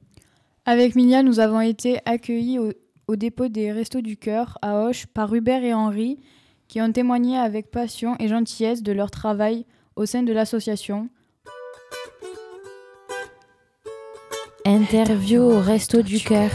Avec 0.67 0.97
Milia, 0.97 1.23
nous 1.23 1.39
avons 1.39 1.61
été 1.61 2.01
accueillis 2.05 2.59
au, 2.59 3.15
dépôt 3.15 3.47
des 3.47 3.71
Restos 3.71 4.01
du 4.01 4.17
Cœur 4.17 4.59
à 4.61 4.81
Auch 4.81 5.07
par 5.15 5.33
Hubert 5.33 5.63
et 5.63 5.73
Henri, 5.73 6.19
qui 6.67 6.83
ont 6.83 6.91
témoigné 6.91 7.39
avec 7.39 7.71
passion 7.71 8.17
et 8.19 8.27
gentillesse 8.27 8.83
de 8.83 8.91
leur 8.91 9.13
travail 9.13 9.67
au 9.95 10.05
sein 10.05 10.25
de 10.25 10.33
l'association. 10.33 11.11
Interview 14.65 15.43
au 15.43 15.61
Resto 15.61 16.03
du 16.03 16.21
Cœur. 16.21 16.51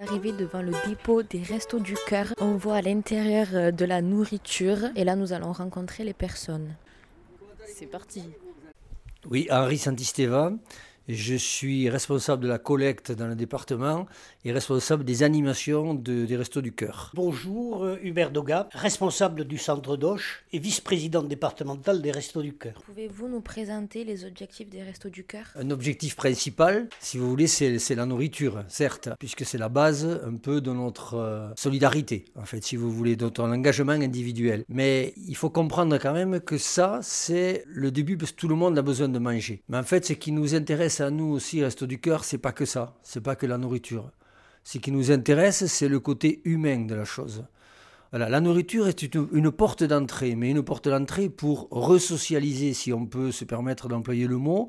Arrivé 0.00 0.32
devant 0.32 0.62
le 0.62 0.72
dépôt 0.88 1.22
des 1.22 1.42
Restos 1.42 1.78
du 1.78 1.94
Cœur, 2.08 2.34
on 2.40 2.56
voit 2.56 2.76
à 2.76 2.82
l'intérieur 2.82 3.46
euh, 3.54 3.70
de 3.70 3.84
la 3.84 4.02
nourriture 4.02 4.78
et 4.96 5.04
là 5.04 5.14
nous 5.14 5.32
allons 5.32 5.52
rencontrer 5.52 6.02
les 6.02 6.12
personnes. 6.12 6.74
C'est 7.72 7.86
parti. 7.86 8.24
Oui, 9.30 9.46
Henri 9.48 9.78
Santisteva. 9.78 10.52
Je 11.08 11.34
suis 11.34 11.90
responsable 11.90 12.44
de 12.44 12.48
la 12.48 12.58
collecte 12.58 13.10
dans 13.10 13.26
le 13.26 13.34
département 13.34 14.06
et 14.44 14.52
responsable 14.52 15.02
des 15.02 15.24
animations 15.24 15.94
des 15.94 16.36
Restos 16.36 16.60
du 16.60 16.72
Cœur. 16.72 17.10
Bonjour, 17.14 17.84
euh, 17.84 17.98
Hubert 18.04 18.30
Doga, 18.30 18.68
responsable 18.72 19.44
du 19.44 19.58
centre 19.58 19.96
d'Auch 19.96 20.44
et 20.52 20.60
vice-président 20.60 21.24
départemental 21.24 22.02
des 22.02 22.12
Restos 22.12 22.42
du 22.42 22.52
Cœur. 22.52 22.74
Pouvez-vous 22.86 23.26
nous 23.26 23.40
présenter 23.40 24.04
les 24.04 24.24
objectifs 24.24 24.70
des 24.70 24.84
Restos 24.84 25.10
du 25.10 25.24
Cœur? 25.24 25.46
Un 25.56 25.72
objectif 25.72 26.14
principal, 26.14 26.88
si 27.00 27.18
vous 27.18 27.28
voulez, 27.28 27.48
c'est 27.48 27.94
la 27.96 28.06
nourriture, 28.06 28.62
certes, 28.68 29.08
puisque 29.18 29.44
c'est 29.44 29.58
la 29.58 29.68
base 29.68 30.20
un 30.24 30.36
peu 30.36 30.60
de 30.60 30.70
notre 30.70 31.14
euh, 31.14 31.48
solidarité, 31.56 32.26
en 32.36 32.44
fait, 32.44 32.62
si 32.62 32.76
vous 32.76 32.92
voulez, 32.92 33.16
de 33.16 33.24
notre 33.24 33.42
engagement 33.42 33.92
individuel. 33.92 34.64
Mais 34.68 35.14
il 35.26 35.34
faut 35.34 35.50
comprendre 35.50 35.98
quand 35.98 36.12
même 36.12 36.38
que 36.38 36.58
ça, 36.58 37.00
c'est 37.02 37.64
le 37.66 37.90
début 37.90 38.16
parce 38.16 38.30
que 38.30 38.36
tout 38.36 38.48
le 38.48 38.54
monde 38.54 38.78
a 38.78 38.82
besoin 38.82 39.08
de 39.08 39.18
manger. 39.18 39.62
Mais 39.68 39.78
en 39.78 39.82
fait, 39.82 40.06
ce 40.06 40.12
qui 40.12 40.30
nous 40.30 40.54
intéresse 40.54 40.91
à 41.00 41.10
nous 41.10 41.32
aussi, 41.32 41.62
Restos 41.62 41.86
du 41.86 42.00
Cœur, 42.00 42.24
c'est 42.24 42.38
pas 42.38 42.52
que 42.52 42.64
ça, 42.64 42.94
c'est 43.02 43.20
pas 43.20 43.36
que 43.36 43.46
la 43.46 43.58
nourriture. 43.58 44.10
Ce 44.64 44.78
qui 44.78 44.92
nous 44.92 45.10
intéresse, 45.10 45.66
c'est 45.66 45.88
le 45.88 46.00
côté 46.00 46.40
humain 46.44 46.80
de 46.86 46.94
la 46.94 47.04
chose. 47.04 47.44
Voilà, 48.10 48.28
la 48.28 48.40
nourriture 48.40 48.88
est 48.88 49.02
une, 49.02 49.50
porte 49.50 49.82
d'entrée, 49.84 50.34
mais 50.34 50.50
une 50.50 50.62
porte 50.62 50.88
d'entrée 50.88 51.30
pour 51.30 51.68
resocialiser, 51.70 52.74
si 52.74 52.92
on 52.92 53.06
peut 53.06 53.32
se 53.32 53.44
permettre 53.44 53.88
d'employer 53.88 54.26
le 54.26 54.36
mot, 54.36 54.68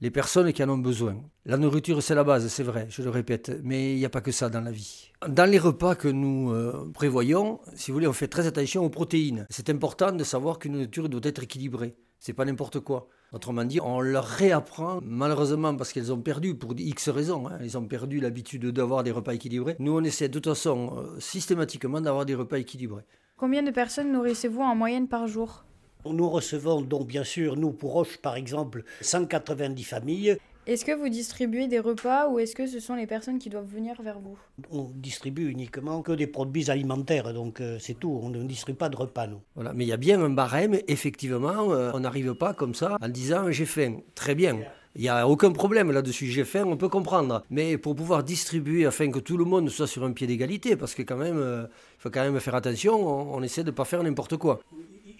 les 0.00 0.10
personnes 0.10 0.52
qui 0.52 0.62
en 0.62 0.68
ont 0.68 0.78
besoin. 0.78 1.16
La 1.44 1.56
nourriture, 1.56 2.02
c'est 2.02 2.14
la 2.14 2.22
base, 2.22 2.46
c'est 2.48 2.62
vrai, 2.62 2.86
je 2.90 3.02
le 3.02 3.10
répète, 3.10 3.60
mais 3.64 3.94
il 3.94 3.98
n'y 3.98 4.04
a 4.04 4.10
pas 4.10 4.20
que 4.20 4.30
ça 4.30 4.48
dans 4.48 4.60
la 4.60 4.70
vie. 4.70 5.10
Dans 5.28 5.50
les 5.50 5.58
repas 5.58 5.96
que 5.96 6.08
nous 6.08 6.52
euh, 6.52 6.90
prévoyons, 6.94 7.60
si 7.74 7.90
vous 7.90 7.96
voulez, 7.96 8.06
on 8.06 8.12
fait 8.12 8.28
très 8.28 8.46
attention 8.46 8.84
aux 8.84 8.90
protéines. 8.90 9.46
C'est 9.50 9.70
important 9.70 10.12
de 10.12 10.22
savoir 10.22 10.58
qu'une 10.58 10.72
nourriture 10.72 11.08
doit 11.08 11.20
être 11.24 11.42
équilibrée. 11.42 11.96
C'est 12.18 12.32
pas 12.32 12.44
n'importe 12.44 12.80
quoi. 12.80 13.08
Autrement 13.32 13.64
dit, 13.64 13.80
on 13.80 14.00
leur 14.00 14.24
réapprend, 14.24 15.00
malheureusement 15.02 15.74
parce 15.74 15.92
qu'elles 15.92 16.12
ont 16.12 16.20
perdu, 16.20 16.54
pour 16.54 16.74
X 16.76 17.08
raisons, 17.08 17.48
hein, 17.48 17.58
ils 17.62 17.76
ont 17.76 17.84
perdu 17.84 18.20
l'habitude 18.20 18.66
d'avoir 18.66 19.02
des 19.02 19.10
repas 19.10 19.34
équilibrés. 19.34 19.76
Nous, 19.80 19.92
on 19.92 20.04
essaie 20.04 20.28
de 20.28 20.34
toute 20.34 20.46
façon 20.46 20.96
euh, 20.96 21.20
systématiquement 21.20 22.00
d'avoir 22.00 22.26
des 22.26 22.34
repas 22.34 22.58
équilibrés. 22.58 23.02
Combien 23.36 23.64
de 23.64 23.72
personnes 23.72 24.12
nourrissez-vous 24.12 24.60
en 24.62 24.76
moyenne 24.76 25.08
par 25.08 25.26
jour? 25.26 25.64
Nous 26.06 26.30
recevons 26.30 26.82
donc 26.82 27.08
bien 27.08 27.24
sûr, 27.24 27.56
nous 27.56 27.72
pour 27.72 27.92
Roche 27.92 28.18
par 28.18 28.36
exemple, 28.36 28.84
190 29.00 29.82
familles. 29.84 30.38
Est-ce 30.66 30.86
que 30.86 30.92
vous 30.92 31.10
distribuez 31.10 31.68
des 31.68 31.78
repas 31.78 32.28
ou 32.28 32.38
est-ce 32.38 32.54
que 32.54 32.66
ce 32.66 32.80
sont 32.80 32.94
les 32.94 33.06
personnes 33.06 33.38
qui 33.38 33.50
doivent 33.50 33.66
venir 33.66 34.00
vers 34.00 34.18
vous? 34.18 34.38
On 34.70 34.90
distribue 34.94 35.50
uniquement 35.50 36.00
que 36.00 36.12
des 36.12 36.26
produits 36.26 36.70
alimentaires, 36.70 37.34
donc 37.34 37.60
euh, 37.60 37.76
c'est 37.78 37.92
tout, 37.92 38.18
on 38.22 38.30
ne 38.30 38.42
distribue 38.44 38.78
pas 38.78 38.88
de 38.88 38.96
repas 38.96 39.26
nous. 39.26 39.42
Voilà, 39.56 39.74
mais 39.74 39.84
il 39.84 39.88
y 39.88 39.92
a 39.92 39.98
bien 39.98 40.22
un 40.22 40.30
barème, 40.30 40.78
effectivement, 40.88 41.70
euh, 41.70 41.90
on 41.92 42.00
n'arrive 42.00 42.32
pas 42.32 42.54
comme 42.54 42.74
ça 42.74 42.96
en 42.98 43.08
disant 43.10 43.50
j'ai 43.50 43.66
faim. 43.66 43.98
Très 44.14 44.34
bien. 44.34 44.58
Il 44.96 45.02
n'y 45.02 45.08
a 45.08 45.28
aucun 45.28 45.52
problème 45.52 45.90
là-dessus, 45.90 46.28
j'ai 46.28 46.44
faim, 46.44 46.64
on 46.66 46.78
peut 46.78 46.88
comprendre. 46.88 47.42
Mais 47.50 47.76
pour 47.76 47.94
pouvoir 47.94 48.24
distribuer 48.24 48.86
afin 48.86 49.10
que 49.10 49.18
tout 49.18 49.36
le 49.36 49.44
monde 49.44 49.68
soit 49.68 49.88
sur 49.88 50.02
un 50.04 50.12
pied 50.12 50.26
d'égalité, 50.26 50.76
parce 50.76 50.94
que 50.94 51.02
quand 51.02 51.16
même, 51.16 51.36
euh, 51.36 51.66
il 51.98 52.00
faut 52.00 52.10
quand 52.10 52.22
même 52.22 52.40
faire 52.40 52.54
attention, 52.54 52.94
on, 52.94 53.34
on 53.34 53.42
essaie 53.42 53.64
de 53.64 53.70
ne 53.70 53.74
pas 53.74 53.84
faire 53.84 54.02
n'importe 54.02 54.38
quoi. 54.38 54.60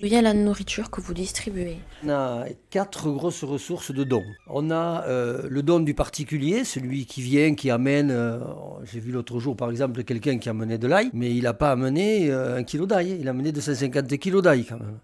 D'où 0.05 0.11
vient 0.11 0.21
la 0.21 0.35
nourriture 0.35 0.91
que 0.91 1.01
vous 1.01 1.15
distribuez 1.15 1.79
On 2.05 2.11
a 2.11 2.45
quatre 2.69 3.09
grosses 3.11 3.43
ressources 3.43 3.91
de 3.91 4.05
dons. 4.05 4.27
On 4.49 4.71
a 4.71 5.03
euh, 5.07 5.47
le 5.49 5.63
don 5.63 5.81
du 5.81 5.95
particulier, 5.95 6.65
celui 6.65 7.07
qui 7.07 7.23
vient, 7.23 7.55
qui 7.55 7.71
amène. 7.71 8.11
euh, 8.11 8.39
J'ai 8.85 9.01
vu 9.01 9.13
l'autre 9.13 9.41
jour, 9.41 9.57
par 9.57 9.71
exemple, 9.71 10.05
quelqu'un 10.05 10.37
qui 10.37 10.51
amenait 10.51 10.77
de 10.77 10.87
l'ail, 10.89 11.09
mais 11.15 11.35
il 11.35 11.45
n'a 11.45 11.55
pas 11.55 11.71
amené 11.71 12.31
euh, 12.31 12.59
un 12.59 12.65
kilo 12.65 12.85
d'ail, 12.85 13.17
il 13.19 13.29
a 13.29 13.31
amené 13.31 13.51
250 13.51 14.19
kilos 14.19 14.43
d'ail 14.43 14.67
quand 14.67 14.79
même. 14.79 14.99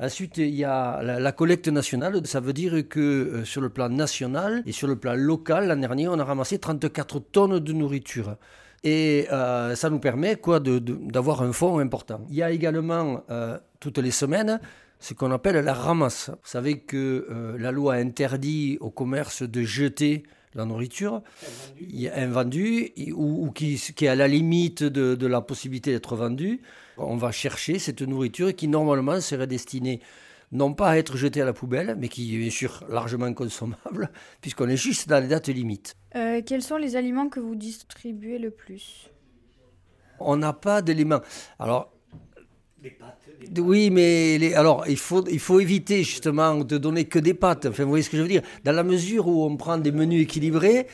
Ensuite, 0.00 0.38
il 0.38 0.56
y 0.56 0.64
a 0.64 1.02
la, 1.04 1.30
collecte 1.30 1.68
nationale. 1.68 2.20
Ça 2.26 2.40
veut 2.40 2.52
dire 2.52 2.88
que 2.88 3.44
sur 3.44 3.60
le 3.60 3.68
plan 3.68 3.88
national 3.88 4.64
et 4.66 4.72
sur 4.72 4.88
le 4.88 4.96
plan 4.96 5.14
local, 5.14 5.68
l'an 5.68 5.76
dernier, 5.76 6.08
on 6.08 6.18
a 6.18 6.24
ramassé 6.24 6.58
34 6.58 7.20
tonnes 7.20 7.60
de 7.60 7.72
nourriture. 7.72 8.34
Et 8.86 9.26
euh, 9.32 9.74
ça 9.74 9.90
nous 9.90 9.98
permet 9.98 10.36
quoi 10.36 10.60
d'avoir 10.60 11.42
un 11.42 11.52
fonds 11.52 11.80
important. 11.80 12.20
Il 12.30 12.36
y 12.36 12.42
a 12.44 12.52
également 12.52 13.24
euh, 13.30 13.58
toutes 13.80 13.98
les 13.98 14.12
semaines 14.12 14.60
ce 15.00 15.12
qu'on 15.12 15.32
appelle 15.32 15.56
la 15.56 15.74
ramasse. 15.74 16.28
Vous 16.30 16.48
savez 16.48 16.78
que 16.78 17.26
euh, 17.28 17.56
la 17.58 17.72
loi 17.72 17.94
interdit 17.94 18.78
au 18.80 18.90
commerce 18.90 19.42
de 19.42 19.62
jeter 19.62 20.22
la 20.54 20.64
nourriture 20.64 21.22
invendue 22.14 22.92
ou, 23.12 23.46
ou 23.46 23.50
qui, 23.50 23.74
qui 23.96 24.04
est 24.04 24.08
à 24.08 24.14
la 24.14 24.28
limite 24.28 24.84
de, 24.84 25.16
de 25.16 25.26
la 25.26 25.40
possibilité 25.40 25.90
d'être 25.90 26.14
vendue. 26.14 26.62
On 26.96 27.16
va 27.16 27.32
chercher 27.32 27.80
cette 27.80 28.02
nourriture 28.02 28.54
qui 28.54 28.68
normalement 28.68 29.20
serait 29.20 29.48
destinée 29.48 30.00
non 30.52 30.72
pas 30.74 30.90
à 30.90 30.96
être 30.96 31.16
jetée 31.16 31.42
à 31.42 31.44
la 31.44 31.52
poubelle, 31.52 31.96
mais 31.98 32.08
qui 32.08 32.34
est 32.34 32.38
bien 32.38 32.50
sûr 32.50 32.84
largement 32.88 33.32
consommable, 33.34 34.10
puisqu'on 34.40 34.68
est 34.68 34.76
juste 34.76 35.08
dans 35.08 35.20
les 35.22 35.28
dates 35.28 35.48
limites. 35.48 35.94
Euh, 36.14 36.40
Quels 36.44 36.62
sont 36.62 36.76
les 36.76 36.96
aliments 36.96 37.28
que 37.28 37.40
vous 37.40 37.54
distribuez 37.56 38.38
le 38.38 38.50
plus? 38.50 39.08
On 40.20 40.36
n'a 40.36 40.52
pas 40.52 40.80
d'éléments. 40.82 41.20
Alors. 41.58 41.92
Oui, 43.58 43.90
mais 43.90 44.38
les- 44.38 44.54
alors 44.54 44.84
il 44.88 44.96
faut, 44.96 45.24
il 45.28 45.38
faut 45.40 45.60
éviter 45.60 46.02
justement 46.02 46.54
de 46.56 46.78
donner 46.78 47.04
que 47.04 47.18
des 47.18 47.34
pâtes. 47.34 47.66
Enfin, 47.66 47.82
vous 47.82 47.90
voyez 47.90 48.02
ce 48.02 48.10
que 48.10 48.16
je 48.16 48.22
veux 48.22 48.28
dire? 48.28 48.42
Dans 48.64 48.72
la 48.72 48.82
mesure 48.82 49.26
où 49.28 49.44
on 49.44 49.56
prend 49.56 49.76
des 49.78 49.92
menus 49.92 50.22
équilibrés, 50.22 50.86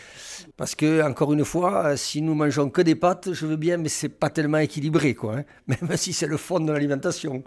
parce 0.56 0.74
que 0.74 1.02
encore 1.02 1.32
une 1.32 1.44
fois, 1.44 1.96
si 1.96 2.20
nous 2.22 2.34
mangeons 2.34 2.68
que 2.70 2.82
des 2.82 2.94
pâtes, 2.94 3.32
je 3.32 3.46
veux 3.46 3.56
bien, 3.56 3.76
mais 3.76 3.88
c'est 3.88 4.08
pas 4.08 4.30
tellement 4.30 4.58
équilibré, 4.58 5.14
quoi. 5.14 5.38
hein. 5.38 5.44
Même 5.66 5.96
si 5.96 6.12
c'est 6.12 6.26
le 6.26 6.36
fond 6.36 6.60
de 6.60 6.72
l'alimentation. 6.72 7.44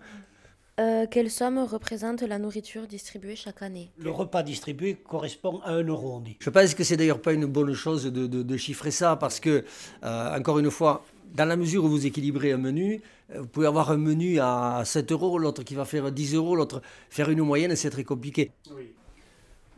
Euh, 0.79 1.05
Quelle 1.09 1.31
somme 1.31 1.59
représente 1.59 2.21
la 2.21 2.37
nourriture 2.37 2.85
distribuée 2.85 3.37
chaque 3.37 3.61
année 3.61 3.91
Le 3.97 4.11
repas 4.11 4.43
distribué 4.43 4.95
correspond 4.95 5.59
à 5.63 5.71
1 5.71 5.83
euro, 5.83 6.15
on 6.17 6.19
dit. 6.19 6.35
Je 6.41 6.49
pense 6.49 6.73
que 6.75 6.83
c'est 6.83 6.97
d'ailleurs 6.97 7.21
pas 7.21 7.31
une 7.31 7.45
bonne 7.45 7.73
chose 7.73 8.03
de, 8.05 8.27
de- 8.27 8.43
de 8.43 8.57
chiffrer 8.57 8.91
ça 8.91 9.15
parce 9.15 9.39
que, 9.39 9.63
euh, 10.03 10.37
encore 10.37 10.59
une 10.59 10.69
fois, 10.69 11.05
dans 11.33 11.45
la 11.45 11.55
mesure 11.55 11.85
où 11.85 11.87
vous 11.87 12.05
équilibrez 12.05 12.51
un 12.51 12.57
menu, 12.57 13.01
euh, 13.33 13.39
vous 13.39 13.47
pouvez 13.47 13.67
avoir 13.67 13.89
un 13.91 13.97
menu 13.97 14.39
à 14.41 14.81
7 14.83 15.13
euros, 15.13 15.37
l'autre 15.39 15.63
qui 15.63 15.75
va 15.75 15.85
faire 15.85 16.11
10 16.11 16.35
euros, 16.35 16.57
l'autre 16.57 16.81
faire 17.09 17.29
une 17.29 17.41
moyenne, 17.41 17.73
c'est 17.77 17.89
très 17.89 18.03
compliqué. 18.03 18.51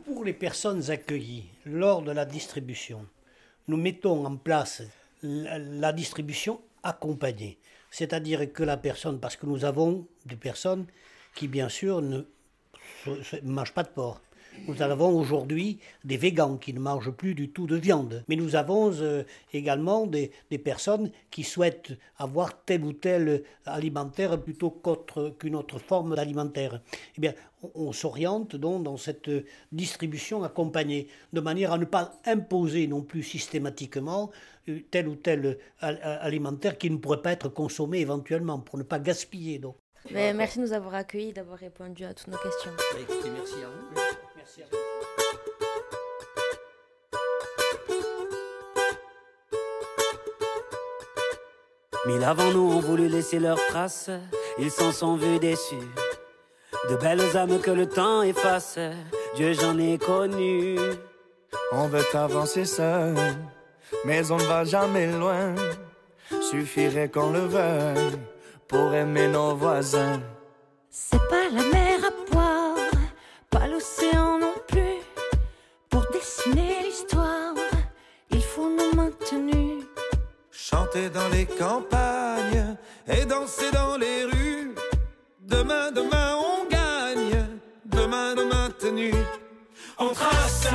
Pour 0.04 0.24
les 0.24 0.32
personnes 0.32 0.90
accueillies 0.90 1.44
lors 1.64 2.02
de 2.02 2.10
la 2.10 2.24
distribution, 2.24 3.06
nous 3.68 3.76
mettons 3.76 4.26
en 4.26 4.36
place 4.36 4.82
la, 5.22 5.58
la 5.58 5.92
distribution 5.92 6.60
accompagnée. 6.82 7.58
C'est-à-dire 7.90 8.52
que 8.52 8.62
la 8.62 8.76
personne, 8.76 9.20
parce 9.20 9.36
que 9.36 9.46
nous 9.46 9.64
avons 9.64 10.06
des 10.26 10.36
personnes 10.36 10.86
qui, 11.34 11.48
bien 11.48 11.68
sûr, 11.68 12.02
ne 12.02 12.22
mangent 13.42 13.74
pas 13.74 13.82
de 13.82 13.88
porc. 13.88 14.20
Nous 14.66 14.82
avons 14.82 15.16
aujourd'hui 15.18 15.78
des 16.04 16.16
végans 16.16 16.56
qui 16.56 16.74
ne 16.74 16.80
mangent 16.80 17.12
plus 17.12 17.34
du 17.34 17.50
tout 17.50 17.66
de 17.66 17.76
viande. 17.76 18.24
Mais 18.28 18.36
nous 18.36 18.56
avons 18.56 18.92
euh, 19.00 19.22
également 19.52 20.06
des, 20.06 20.32
personnes 20.62 21.10
qui 21.30 21.44
souhaitent 21.44 21.92
avoir 22.18 22.64
tel 22.64 22.84
ou 22.84 22.92
tel 22.92 23.44
alimentaire 23.64 24.40
plutôt 24.40 24.82
qu'une 25.38 25.54
autre 25.54 25.78
forme 25.78 26.16
d'alimentaire. 26.16 26.80
Eh 27.16 27.20
bien, 27.20 27.34
on, 27.74 27.92
s'oriente 27.92 28.56
donc 28.56 28.82
dans 28.82 28.96
cette 28.96 29.30
distribution 29.72 30.42
accompagnée, 30.42 31.08
de 31.32 31.40
manière 31.40 31.72
à 31.72 31.78
ne 31.78 31.84
pas 31.84 32.14
imposer 32.26 32.86
non 32.86 33.02
plus 33.02 33.22
systématiquement 33.22 34.30
tel 34.90 35.08
ou 35.08 35.16
tel 35.16 35.58
al- 35.80 36.00
alimentaire 36.22 36.78
qui 36.78 36.90
ne 36.90 36.96
pourrait 36.98 37.22
pas 37.22 37.32
être 37.32 37.48
consommé 37.48 37.98
éventuellement, 38.00 38.58
pour 38.58 38.78
ne 38.78 38.82
pas 38.84 38.98
gaspiller. 38.98 39.58
Donc. 39.58 39.76
Mais 40.10 40.32
Merci 40.32 40.58
de 40.58 40.64
nous 40.64 40.72
avoir 40.72 40.94
accueillis 40.94 41.30
et 41.30 41.32
d'avoir 41.32 41.58
répondu 41.58 42.04
à 42.04 42.14
toutes 42.14 42.28
nos 42.28 42.38
questions. 42.38 42.70
Bah, 42.76 42.98
écoutez, 43.00 43.30
merci 43.30 43.54
à 43.62 43.68
vous. 43.68 44.00
Merci 44.36 44.62
à 44.62 44.64
vous. 44.70 44.78
Mille 52.06 52.24
avant 52.24 52.50
nous 52.52 52.72
ont 52.72 52.80
voulu 52.80 53.08
laisser 53.08 53.38
leurs 53.38 53.64
traces, 53.66 54.10
ils 54.58 54.70
s'en 54.70 54.92
sont 54.92 55.16
vus 55.16 55.38
déçus. 55.38 55.74
De 56.90 56.96
belles 56.96 57.36
âmes 57.36 57.60
que 57.60 57.70
le 57.70 57.86
temps 57.86 58.22
efface, 58.22 58.78
Dieu 59.36 59.52
j'en 59.52 59.78
ai 59.78 59.98
connu. 59.98 60.76
On 61.72 61.86
veut 61.88 62.04
avancer 62.14 62.64
seul, 62.64 63.14
mais 64.04 64.30
on 64.30 64.36
ne 64.36 64.44
va 64.44 64.64
jamais 64.64 65.06
loin. 65.06 65.54
Suffirait 66.50 67.08
qu'on 67.08 67.30
le 67.30 67.40
veuille 67.40 68.18
pour 68.66 68.92
aimer 68.92 69.28
nos 69.28 69.54
voisins. 69.54 70.20
C'est 70.90 71.28
pas 71.28 71.48
la 71.50 71.62
mer 71.62 71.98
à 72.04 72.32
boire, 72.32 72.76
pas 73.50 73.66
l'océan 73.66 74.38
non 74.38 74.54
plus. 74.66 74.98
Pour 75.88 76.04
dessiner 76.12 76.82
l'histoire, 76.84 77.54
il 78.30 78.42
faut 78.42 78.68
nos 78.68 78.94
mains 78.94 79.12
tenues. 79.28 79.84
Chanter 80.50 81.08
dans 81.08 81.28
les 81.28 81.46
campagnes 81.46 82.76
et 83.06 83.24
danser 83.24 83.70
dans 83.72 83.96
les 83.96 84.24
rues. 84.24 84.74
Demain, 85.40 85.90
demain, 85.92 86.36
on 86.36 86.68
gagne. 86.68 87.46
Demain, 87.86 88.34
demain, 88.34 88.68
tenu. 88.78 89.14
On. 89.98 90.08
Trace. 90.08 90.68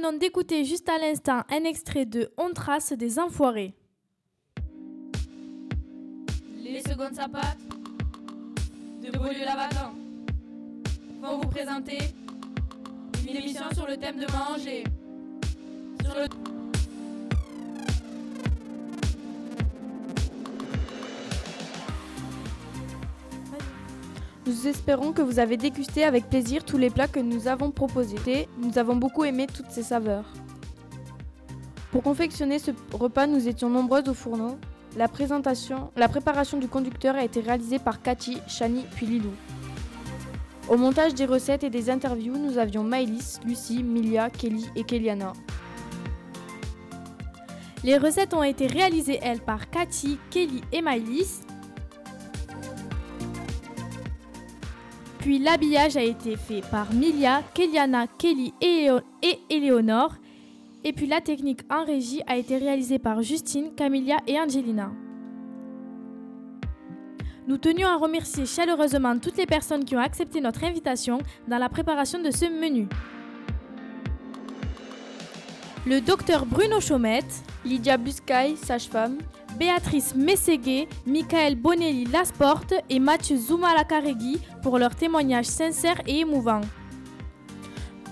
Venons 0.00 0.16
d'écouter 0.16 0.64
juste 0.64 0.88
à 0.88 0.98
l'instant 0.98 1.42
un 1.50 1.64
extrait 1.64 2.06
de 2.06 2.32
On 2.38 2.52
trace 2.52 2.92
des 2.92 3.18
enfoirés. 3.18 3.74
Les 6.62 6.80
secondes 6.80 7.14
sapates 7.14 7.58
de 9.02 9.10
Beaulieu 9.10 9.44
Lavacan 9.44 9.92
vont 11.20 11.40
vous 11.40 11.48
présenter 11.48 11.98
une 13.28 13.36
émission 13.36 13.64
sur 13.74 13.86
le 13.86 13.96
thème 13.98 14.16
de 14.16 14.26
manger. 14.32 14.84
Sur 16.02 16.14
le 16.14 16.49
Nous 24.50 24.66
espérons 24.66 25.12
que 25.12 25.22
vous 25.22 25.38
avez 25.38 25.56
dégusté 25.56 26.02
avec 26.02 26.28
plaisir 26.28 26.64
tous 26.64 26.76
les 26.76 26.90
plats 26.90 27.06
que 27.06 27.20
nous 27.20 27.46
avons 27.46 27.70
proposés. 27.70 28.48
Nous 28.58 28.78
avons 28.78 28.96
beaucoup 28.96 29.22
aimé 29.22 29.46
toutes 29.46 29.70
ces 29.70 29.84
saveurs. 29.84 30.24
Pour 31.92 32.02
confectionner 32.02 32.58
ce 32.58 32.72
repas, 32.92 33.28
nous 33.28 33.46
étions 33.46 33.70
nombreuses 33.70 34.08
au 34.08 34.14
fourneau. 34.14 34.58
La, 34.96 35.06
préparation 35.06 36.58
du 36.58 36.66
conducteur 36.66 37.14
a 37.14 37.22
été 37.22 37.40
réalisée 37.40 37.78
par 37.78 38.02
Cathy, 38.02 38.38
Chani 38.48 38.86
puis 38.96 39.06
Lilou. 39.06 39.30
Au 40.68 40.76
montage 40.76 41.14
des 41.14 41.26
recettes 41.26 41.62
et 41.62 41.70
des 41.70 41.88
interviews, 41.88 42.36
nous 42.36 42.58
avions 42.58 42.82
Maëlys, 42.82 43.38
Lucie, 43.46 43.84
Milia, 43.84 44.30
Kelly 44.30 44.68
et 44.74 44.82
Keliana. 44.82 45.32
Les 47.84 47.98
recettes 47.98 48.34
ont 48.34 48.42
été 48.42 48.66
réalisées, 48.66 49.20
elles, 49.22 49.42
par 49.42 49.70
Cathy, 49.70 50.18
Kelly 50.28 50.60
et 50.72 50.82
Maëlys. 50.82 51.42
Puis 55.20 55.38
l'habillage 55.38 55.96
a 55.96 56.02
été 56.02 56.36
fait 56.36 56.62
par 56.70 56.92
Milia, 56.94 57.42
Keliana, 57.54 58.06
Kelly 58.18 58.54
et, 58.60 58.86
Éo- 58.86 59.00
et 60.82 60.92
puis 60.94 61.06
la 61.06 61.20
technique 61.20 61.60
en 61.70 61.84
régie 61.84 62.22
a 62.26 62.36
été 62.36 62.56
réalisée 62.56 62.98
par 62.98 63.20
Justine, 63.22 63.74
Camilla 63.76 64.16
et 64.26 64.40
Angelina. 64.40 64.90
Nous 67.46 67.58
tenions 67.58 67.88
à 67.88 67.96
remercier 67.96 68.46
chaleureusement 68.46 69.18
toutes 69.18 69.36
les 69.36 69.44
personnes 69.46 69.84
qui 69.84 69.94
ont 69.94 70.00
accepté 70.00 70.40
notre 70.40 70.64
invitation 70.64 71.18
dans 71.48 71.58
la 71.58 71.68
préparation 71.68 72.22
de 72.22 72.30
ce 72.30 72.46
menu. 72.46 72.86
Le 75.90 76.00
docteur 76.00 76.46
Bruno 76.46 76.78
Chaumette, 76.78 77.42
Lydia 77.64 77.96
Buscaille, 77.96 78.56
sage-femme, 78.56 79.18
Béatrice 79.58 80.14
Mességué, 80.14 80.86
Michael 81.04 81.56
Bonelli 81.56 82.04
Lasporte 82.04 82.74
et 82.88 83.00
Mathieu 83.00 83.36
Zoumalacaregui 83.36 84.40
pour 84.62 84.78
leurs 84.78 84.94
témoignages 84.94 85.46
sincères 85.46 86.00
et 86.06 86.20
émouvants. 86.20 86.60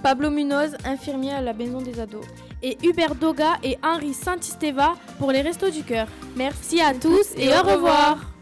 Pablo 0.03 0.29
Munoz, 0.29 0.77
infirmier 0.85 1.31
à 1.31 1.41
la 1.41 1.53
maison 1.53 1.81
des 1.81 2.01
ados. 2.01 2.27
Et 2.65 2.77
Hubert 2.83 3.15
Doga 3.15 3.59
et 3.63 3.79
Henri 3.85 4.13
Santisteva 4.13 4.95
pour 5.21 5.31
les 5.31 5.43
Restos 5.43 5.71
du 5.71 5.85
Cœur. 5.85 6.09
Merci 6.35 6.81
à 6.81 6.93
tous 6.95 7.29
et 7.37 7.49
au 7.51 7.63
revoir. 7.63 8.38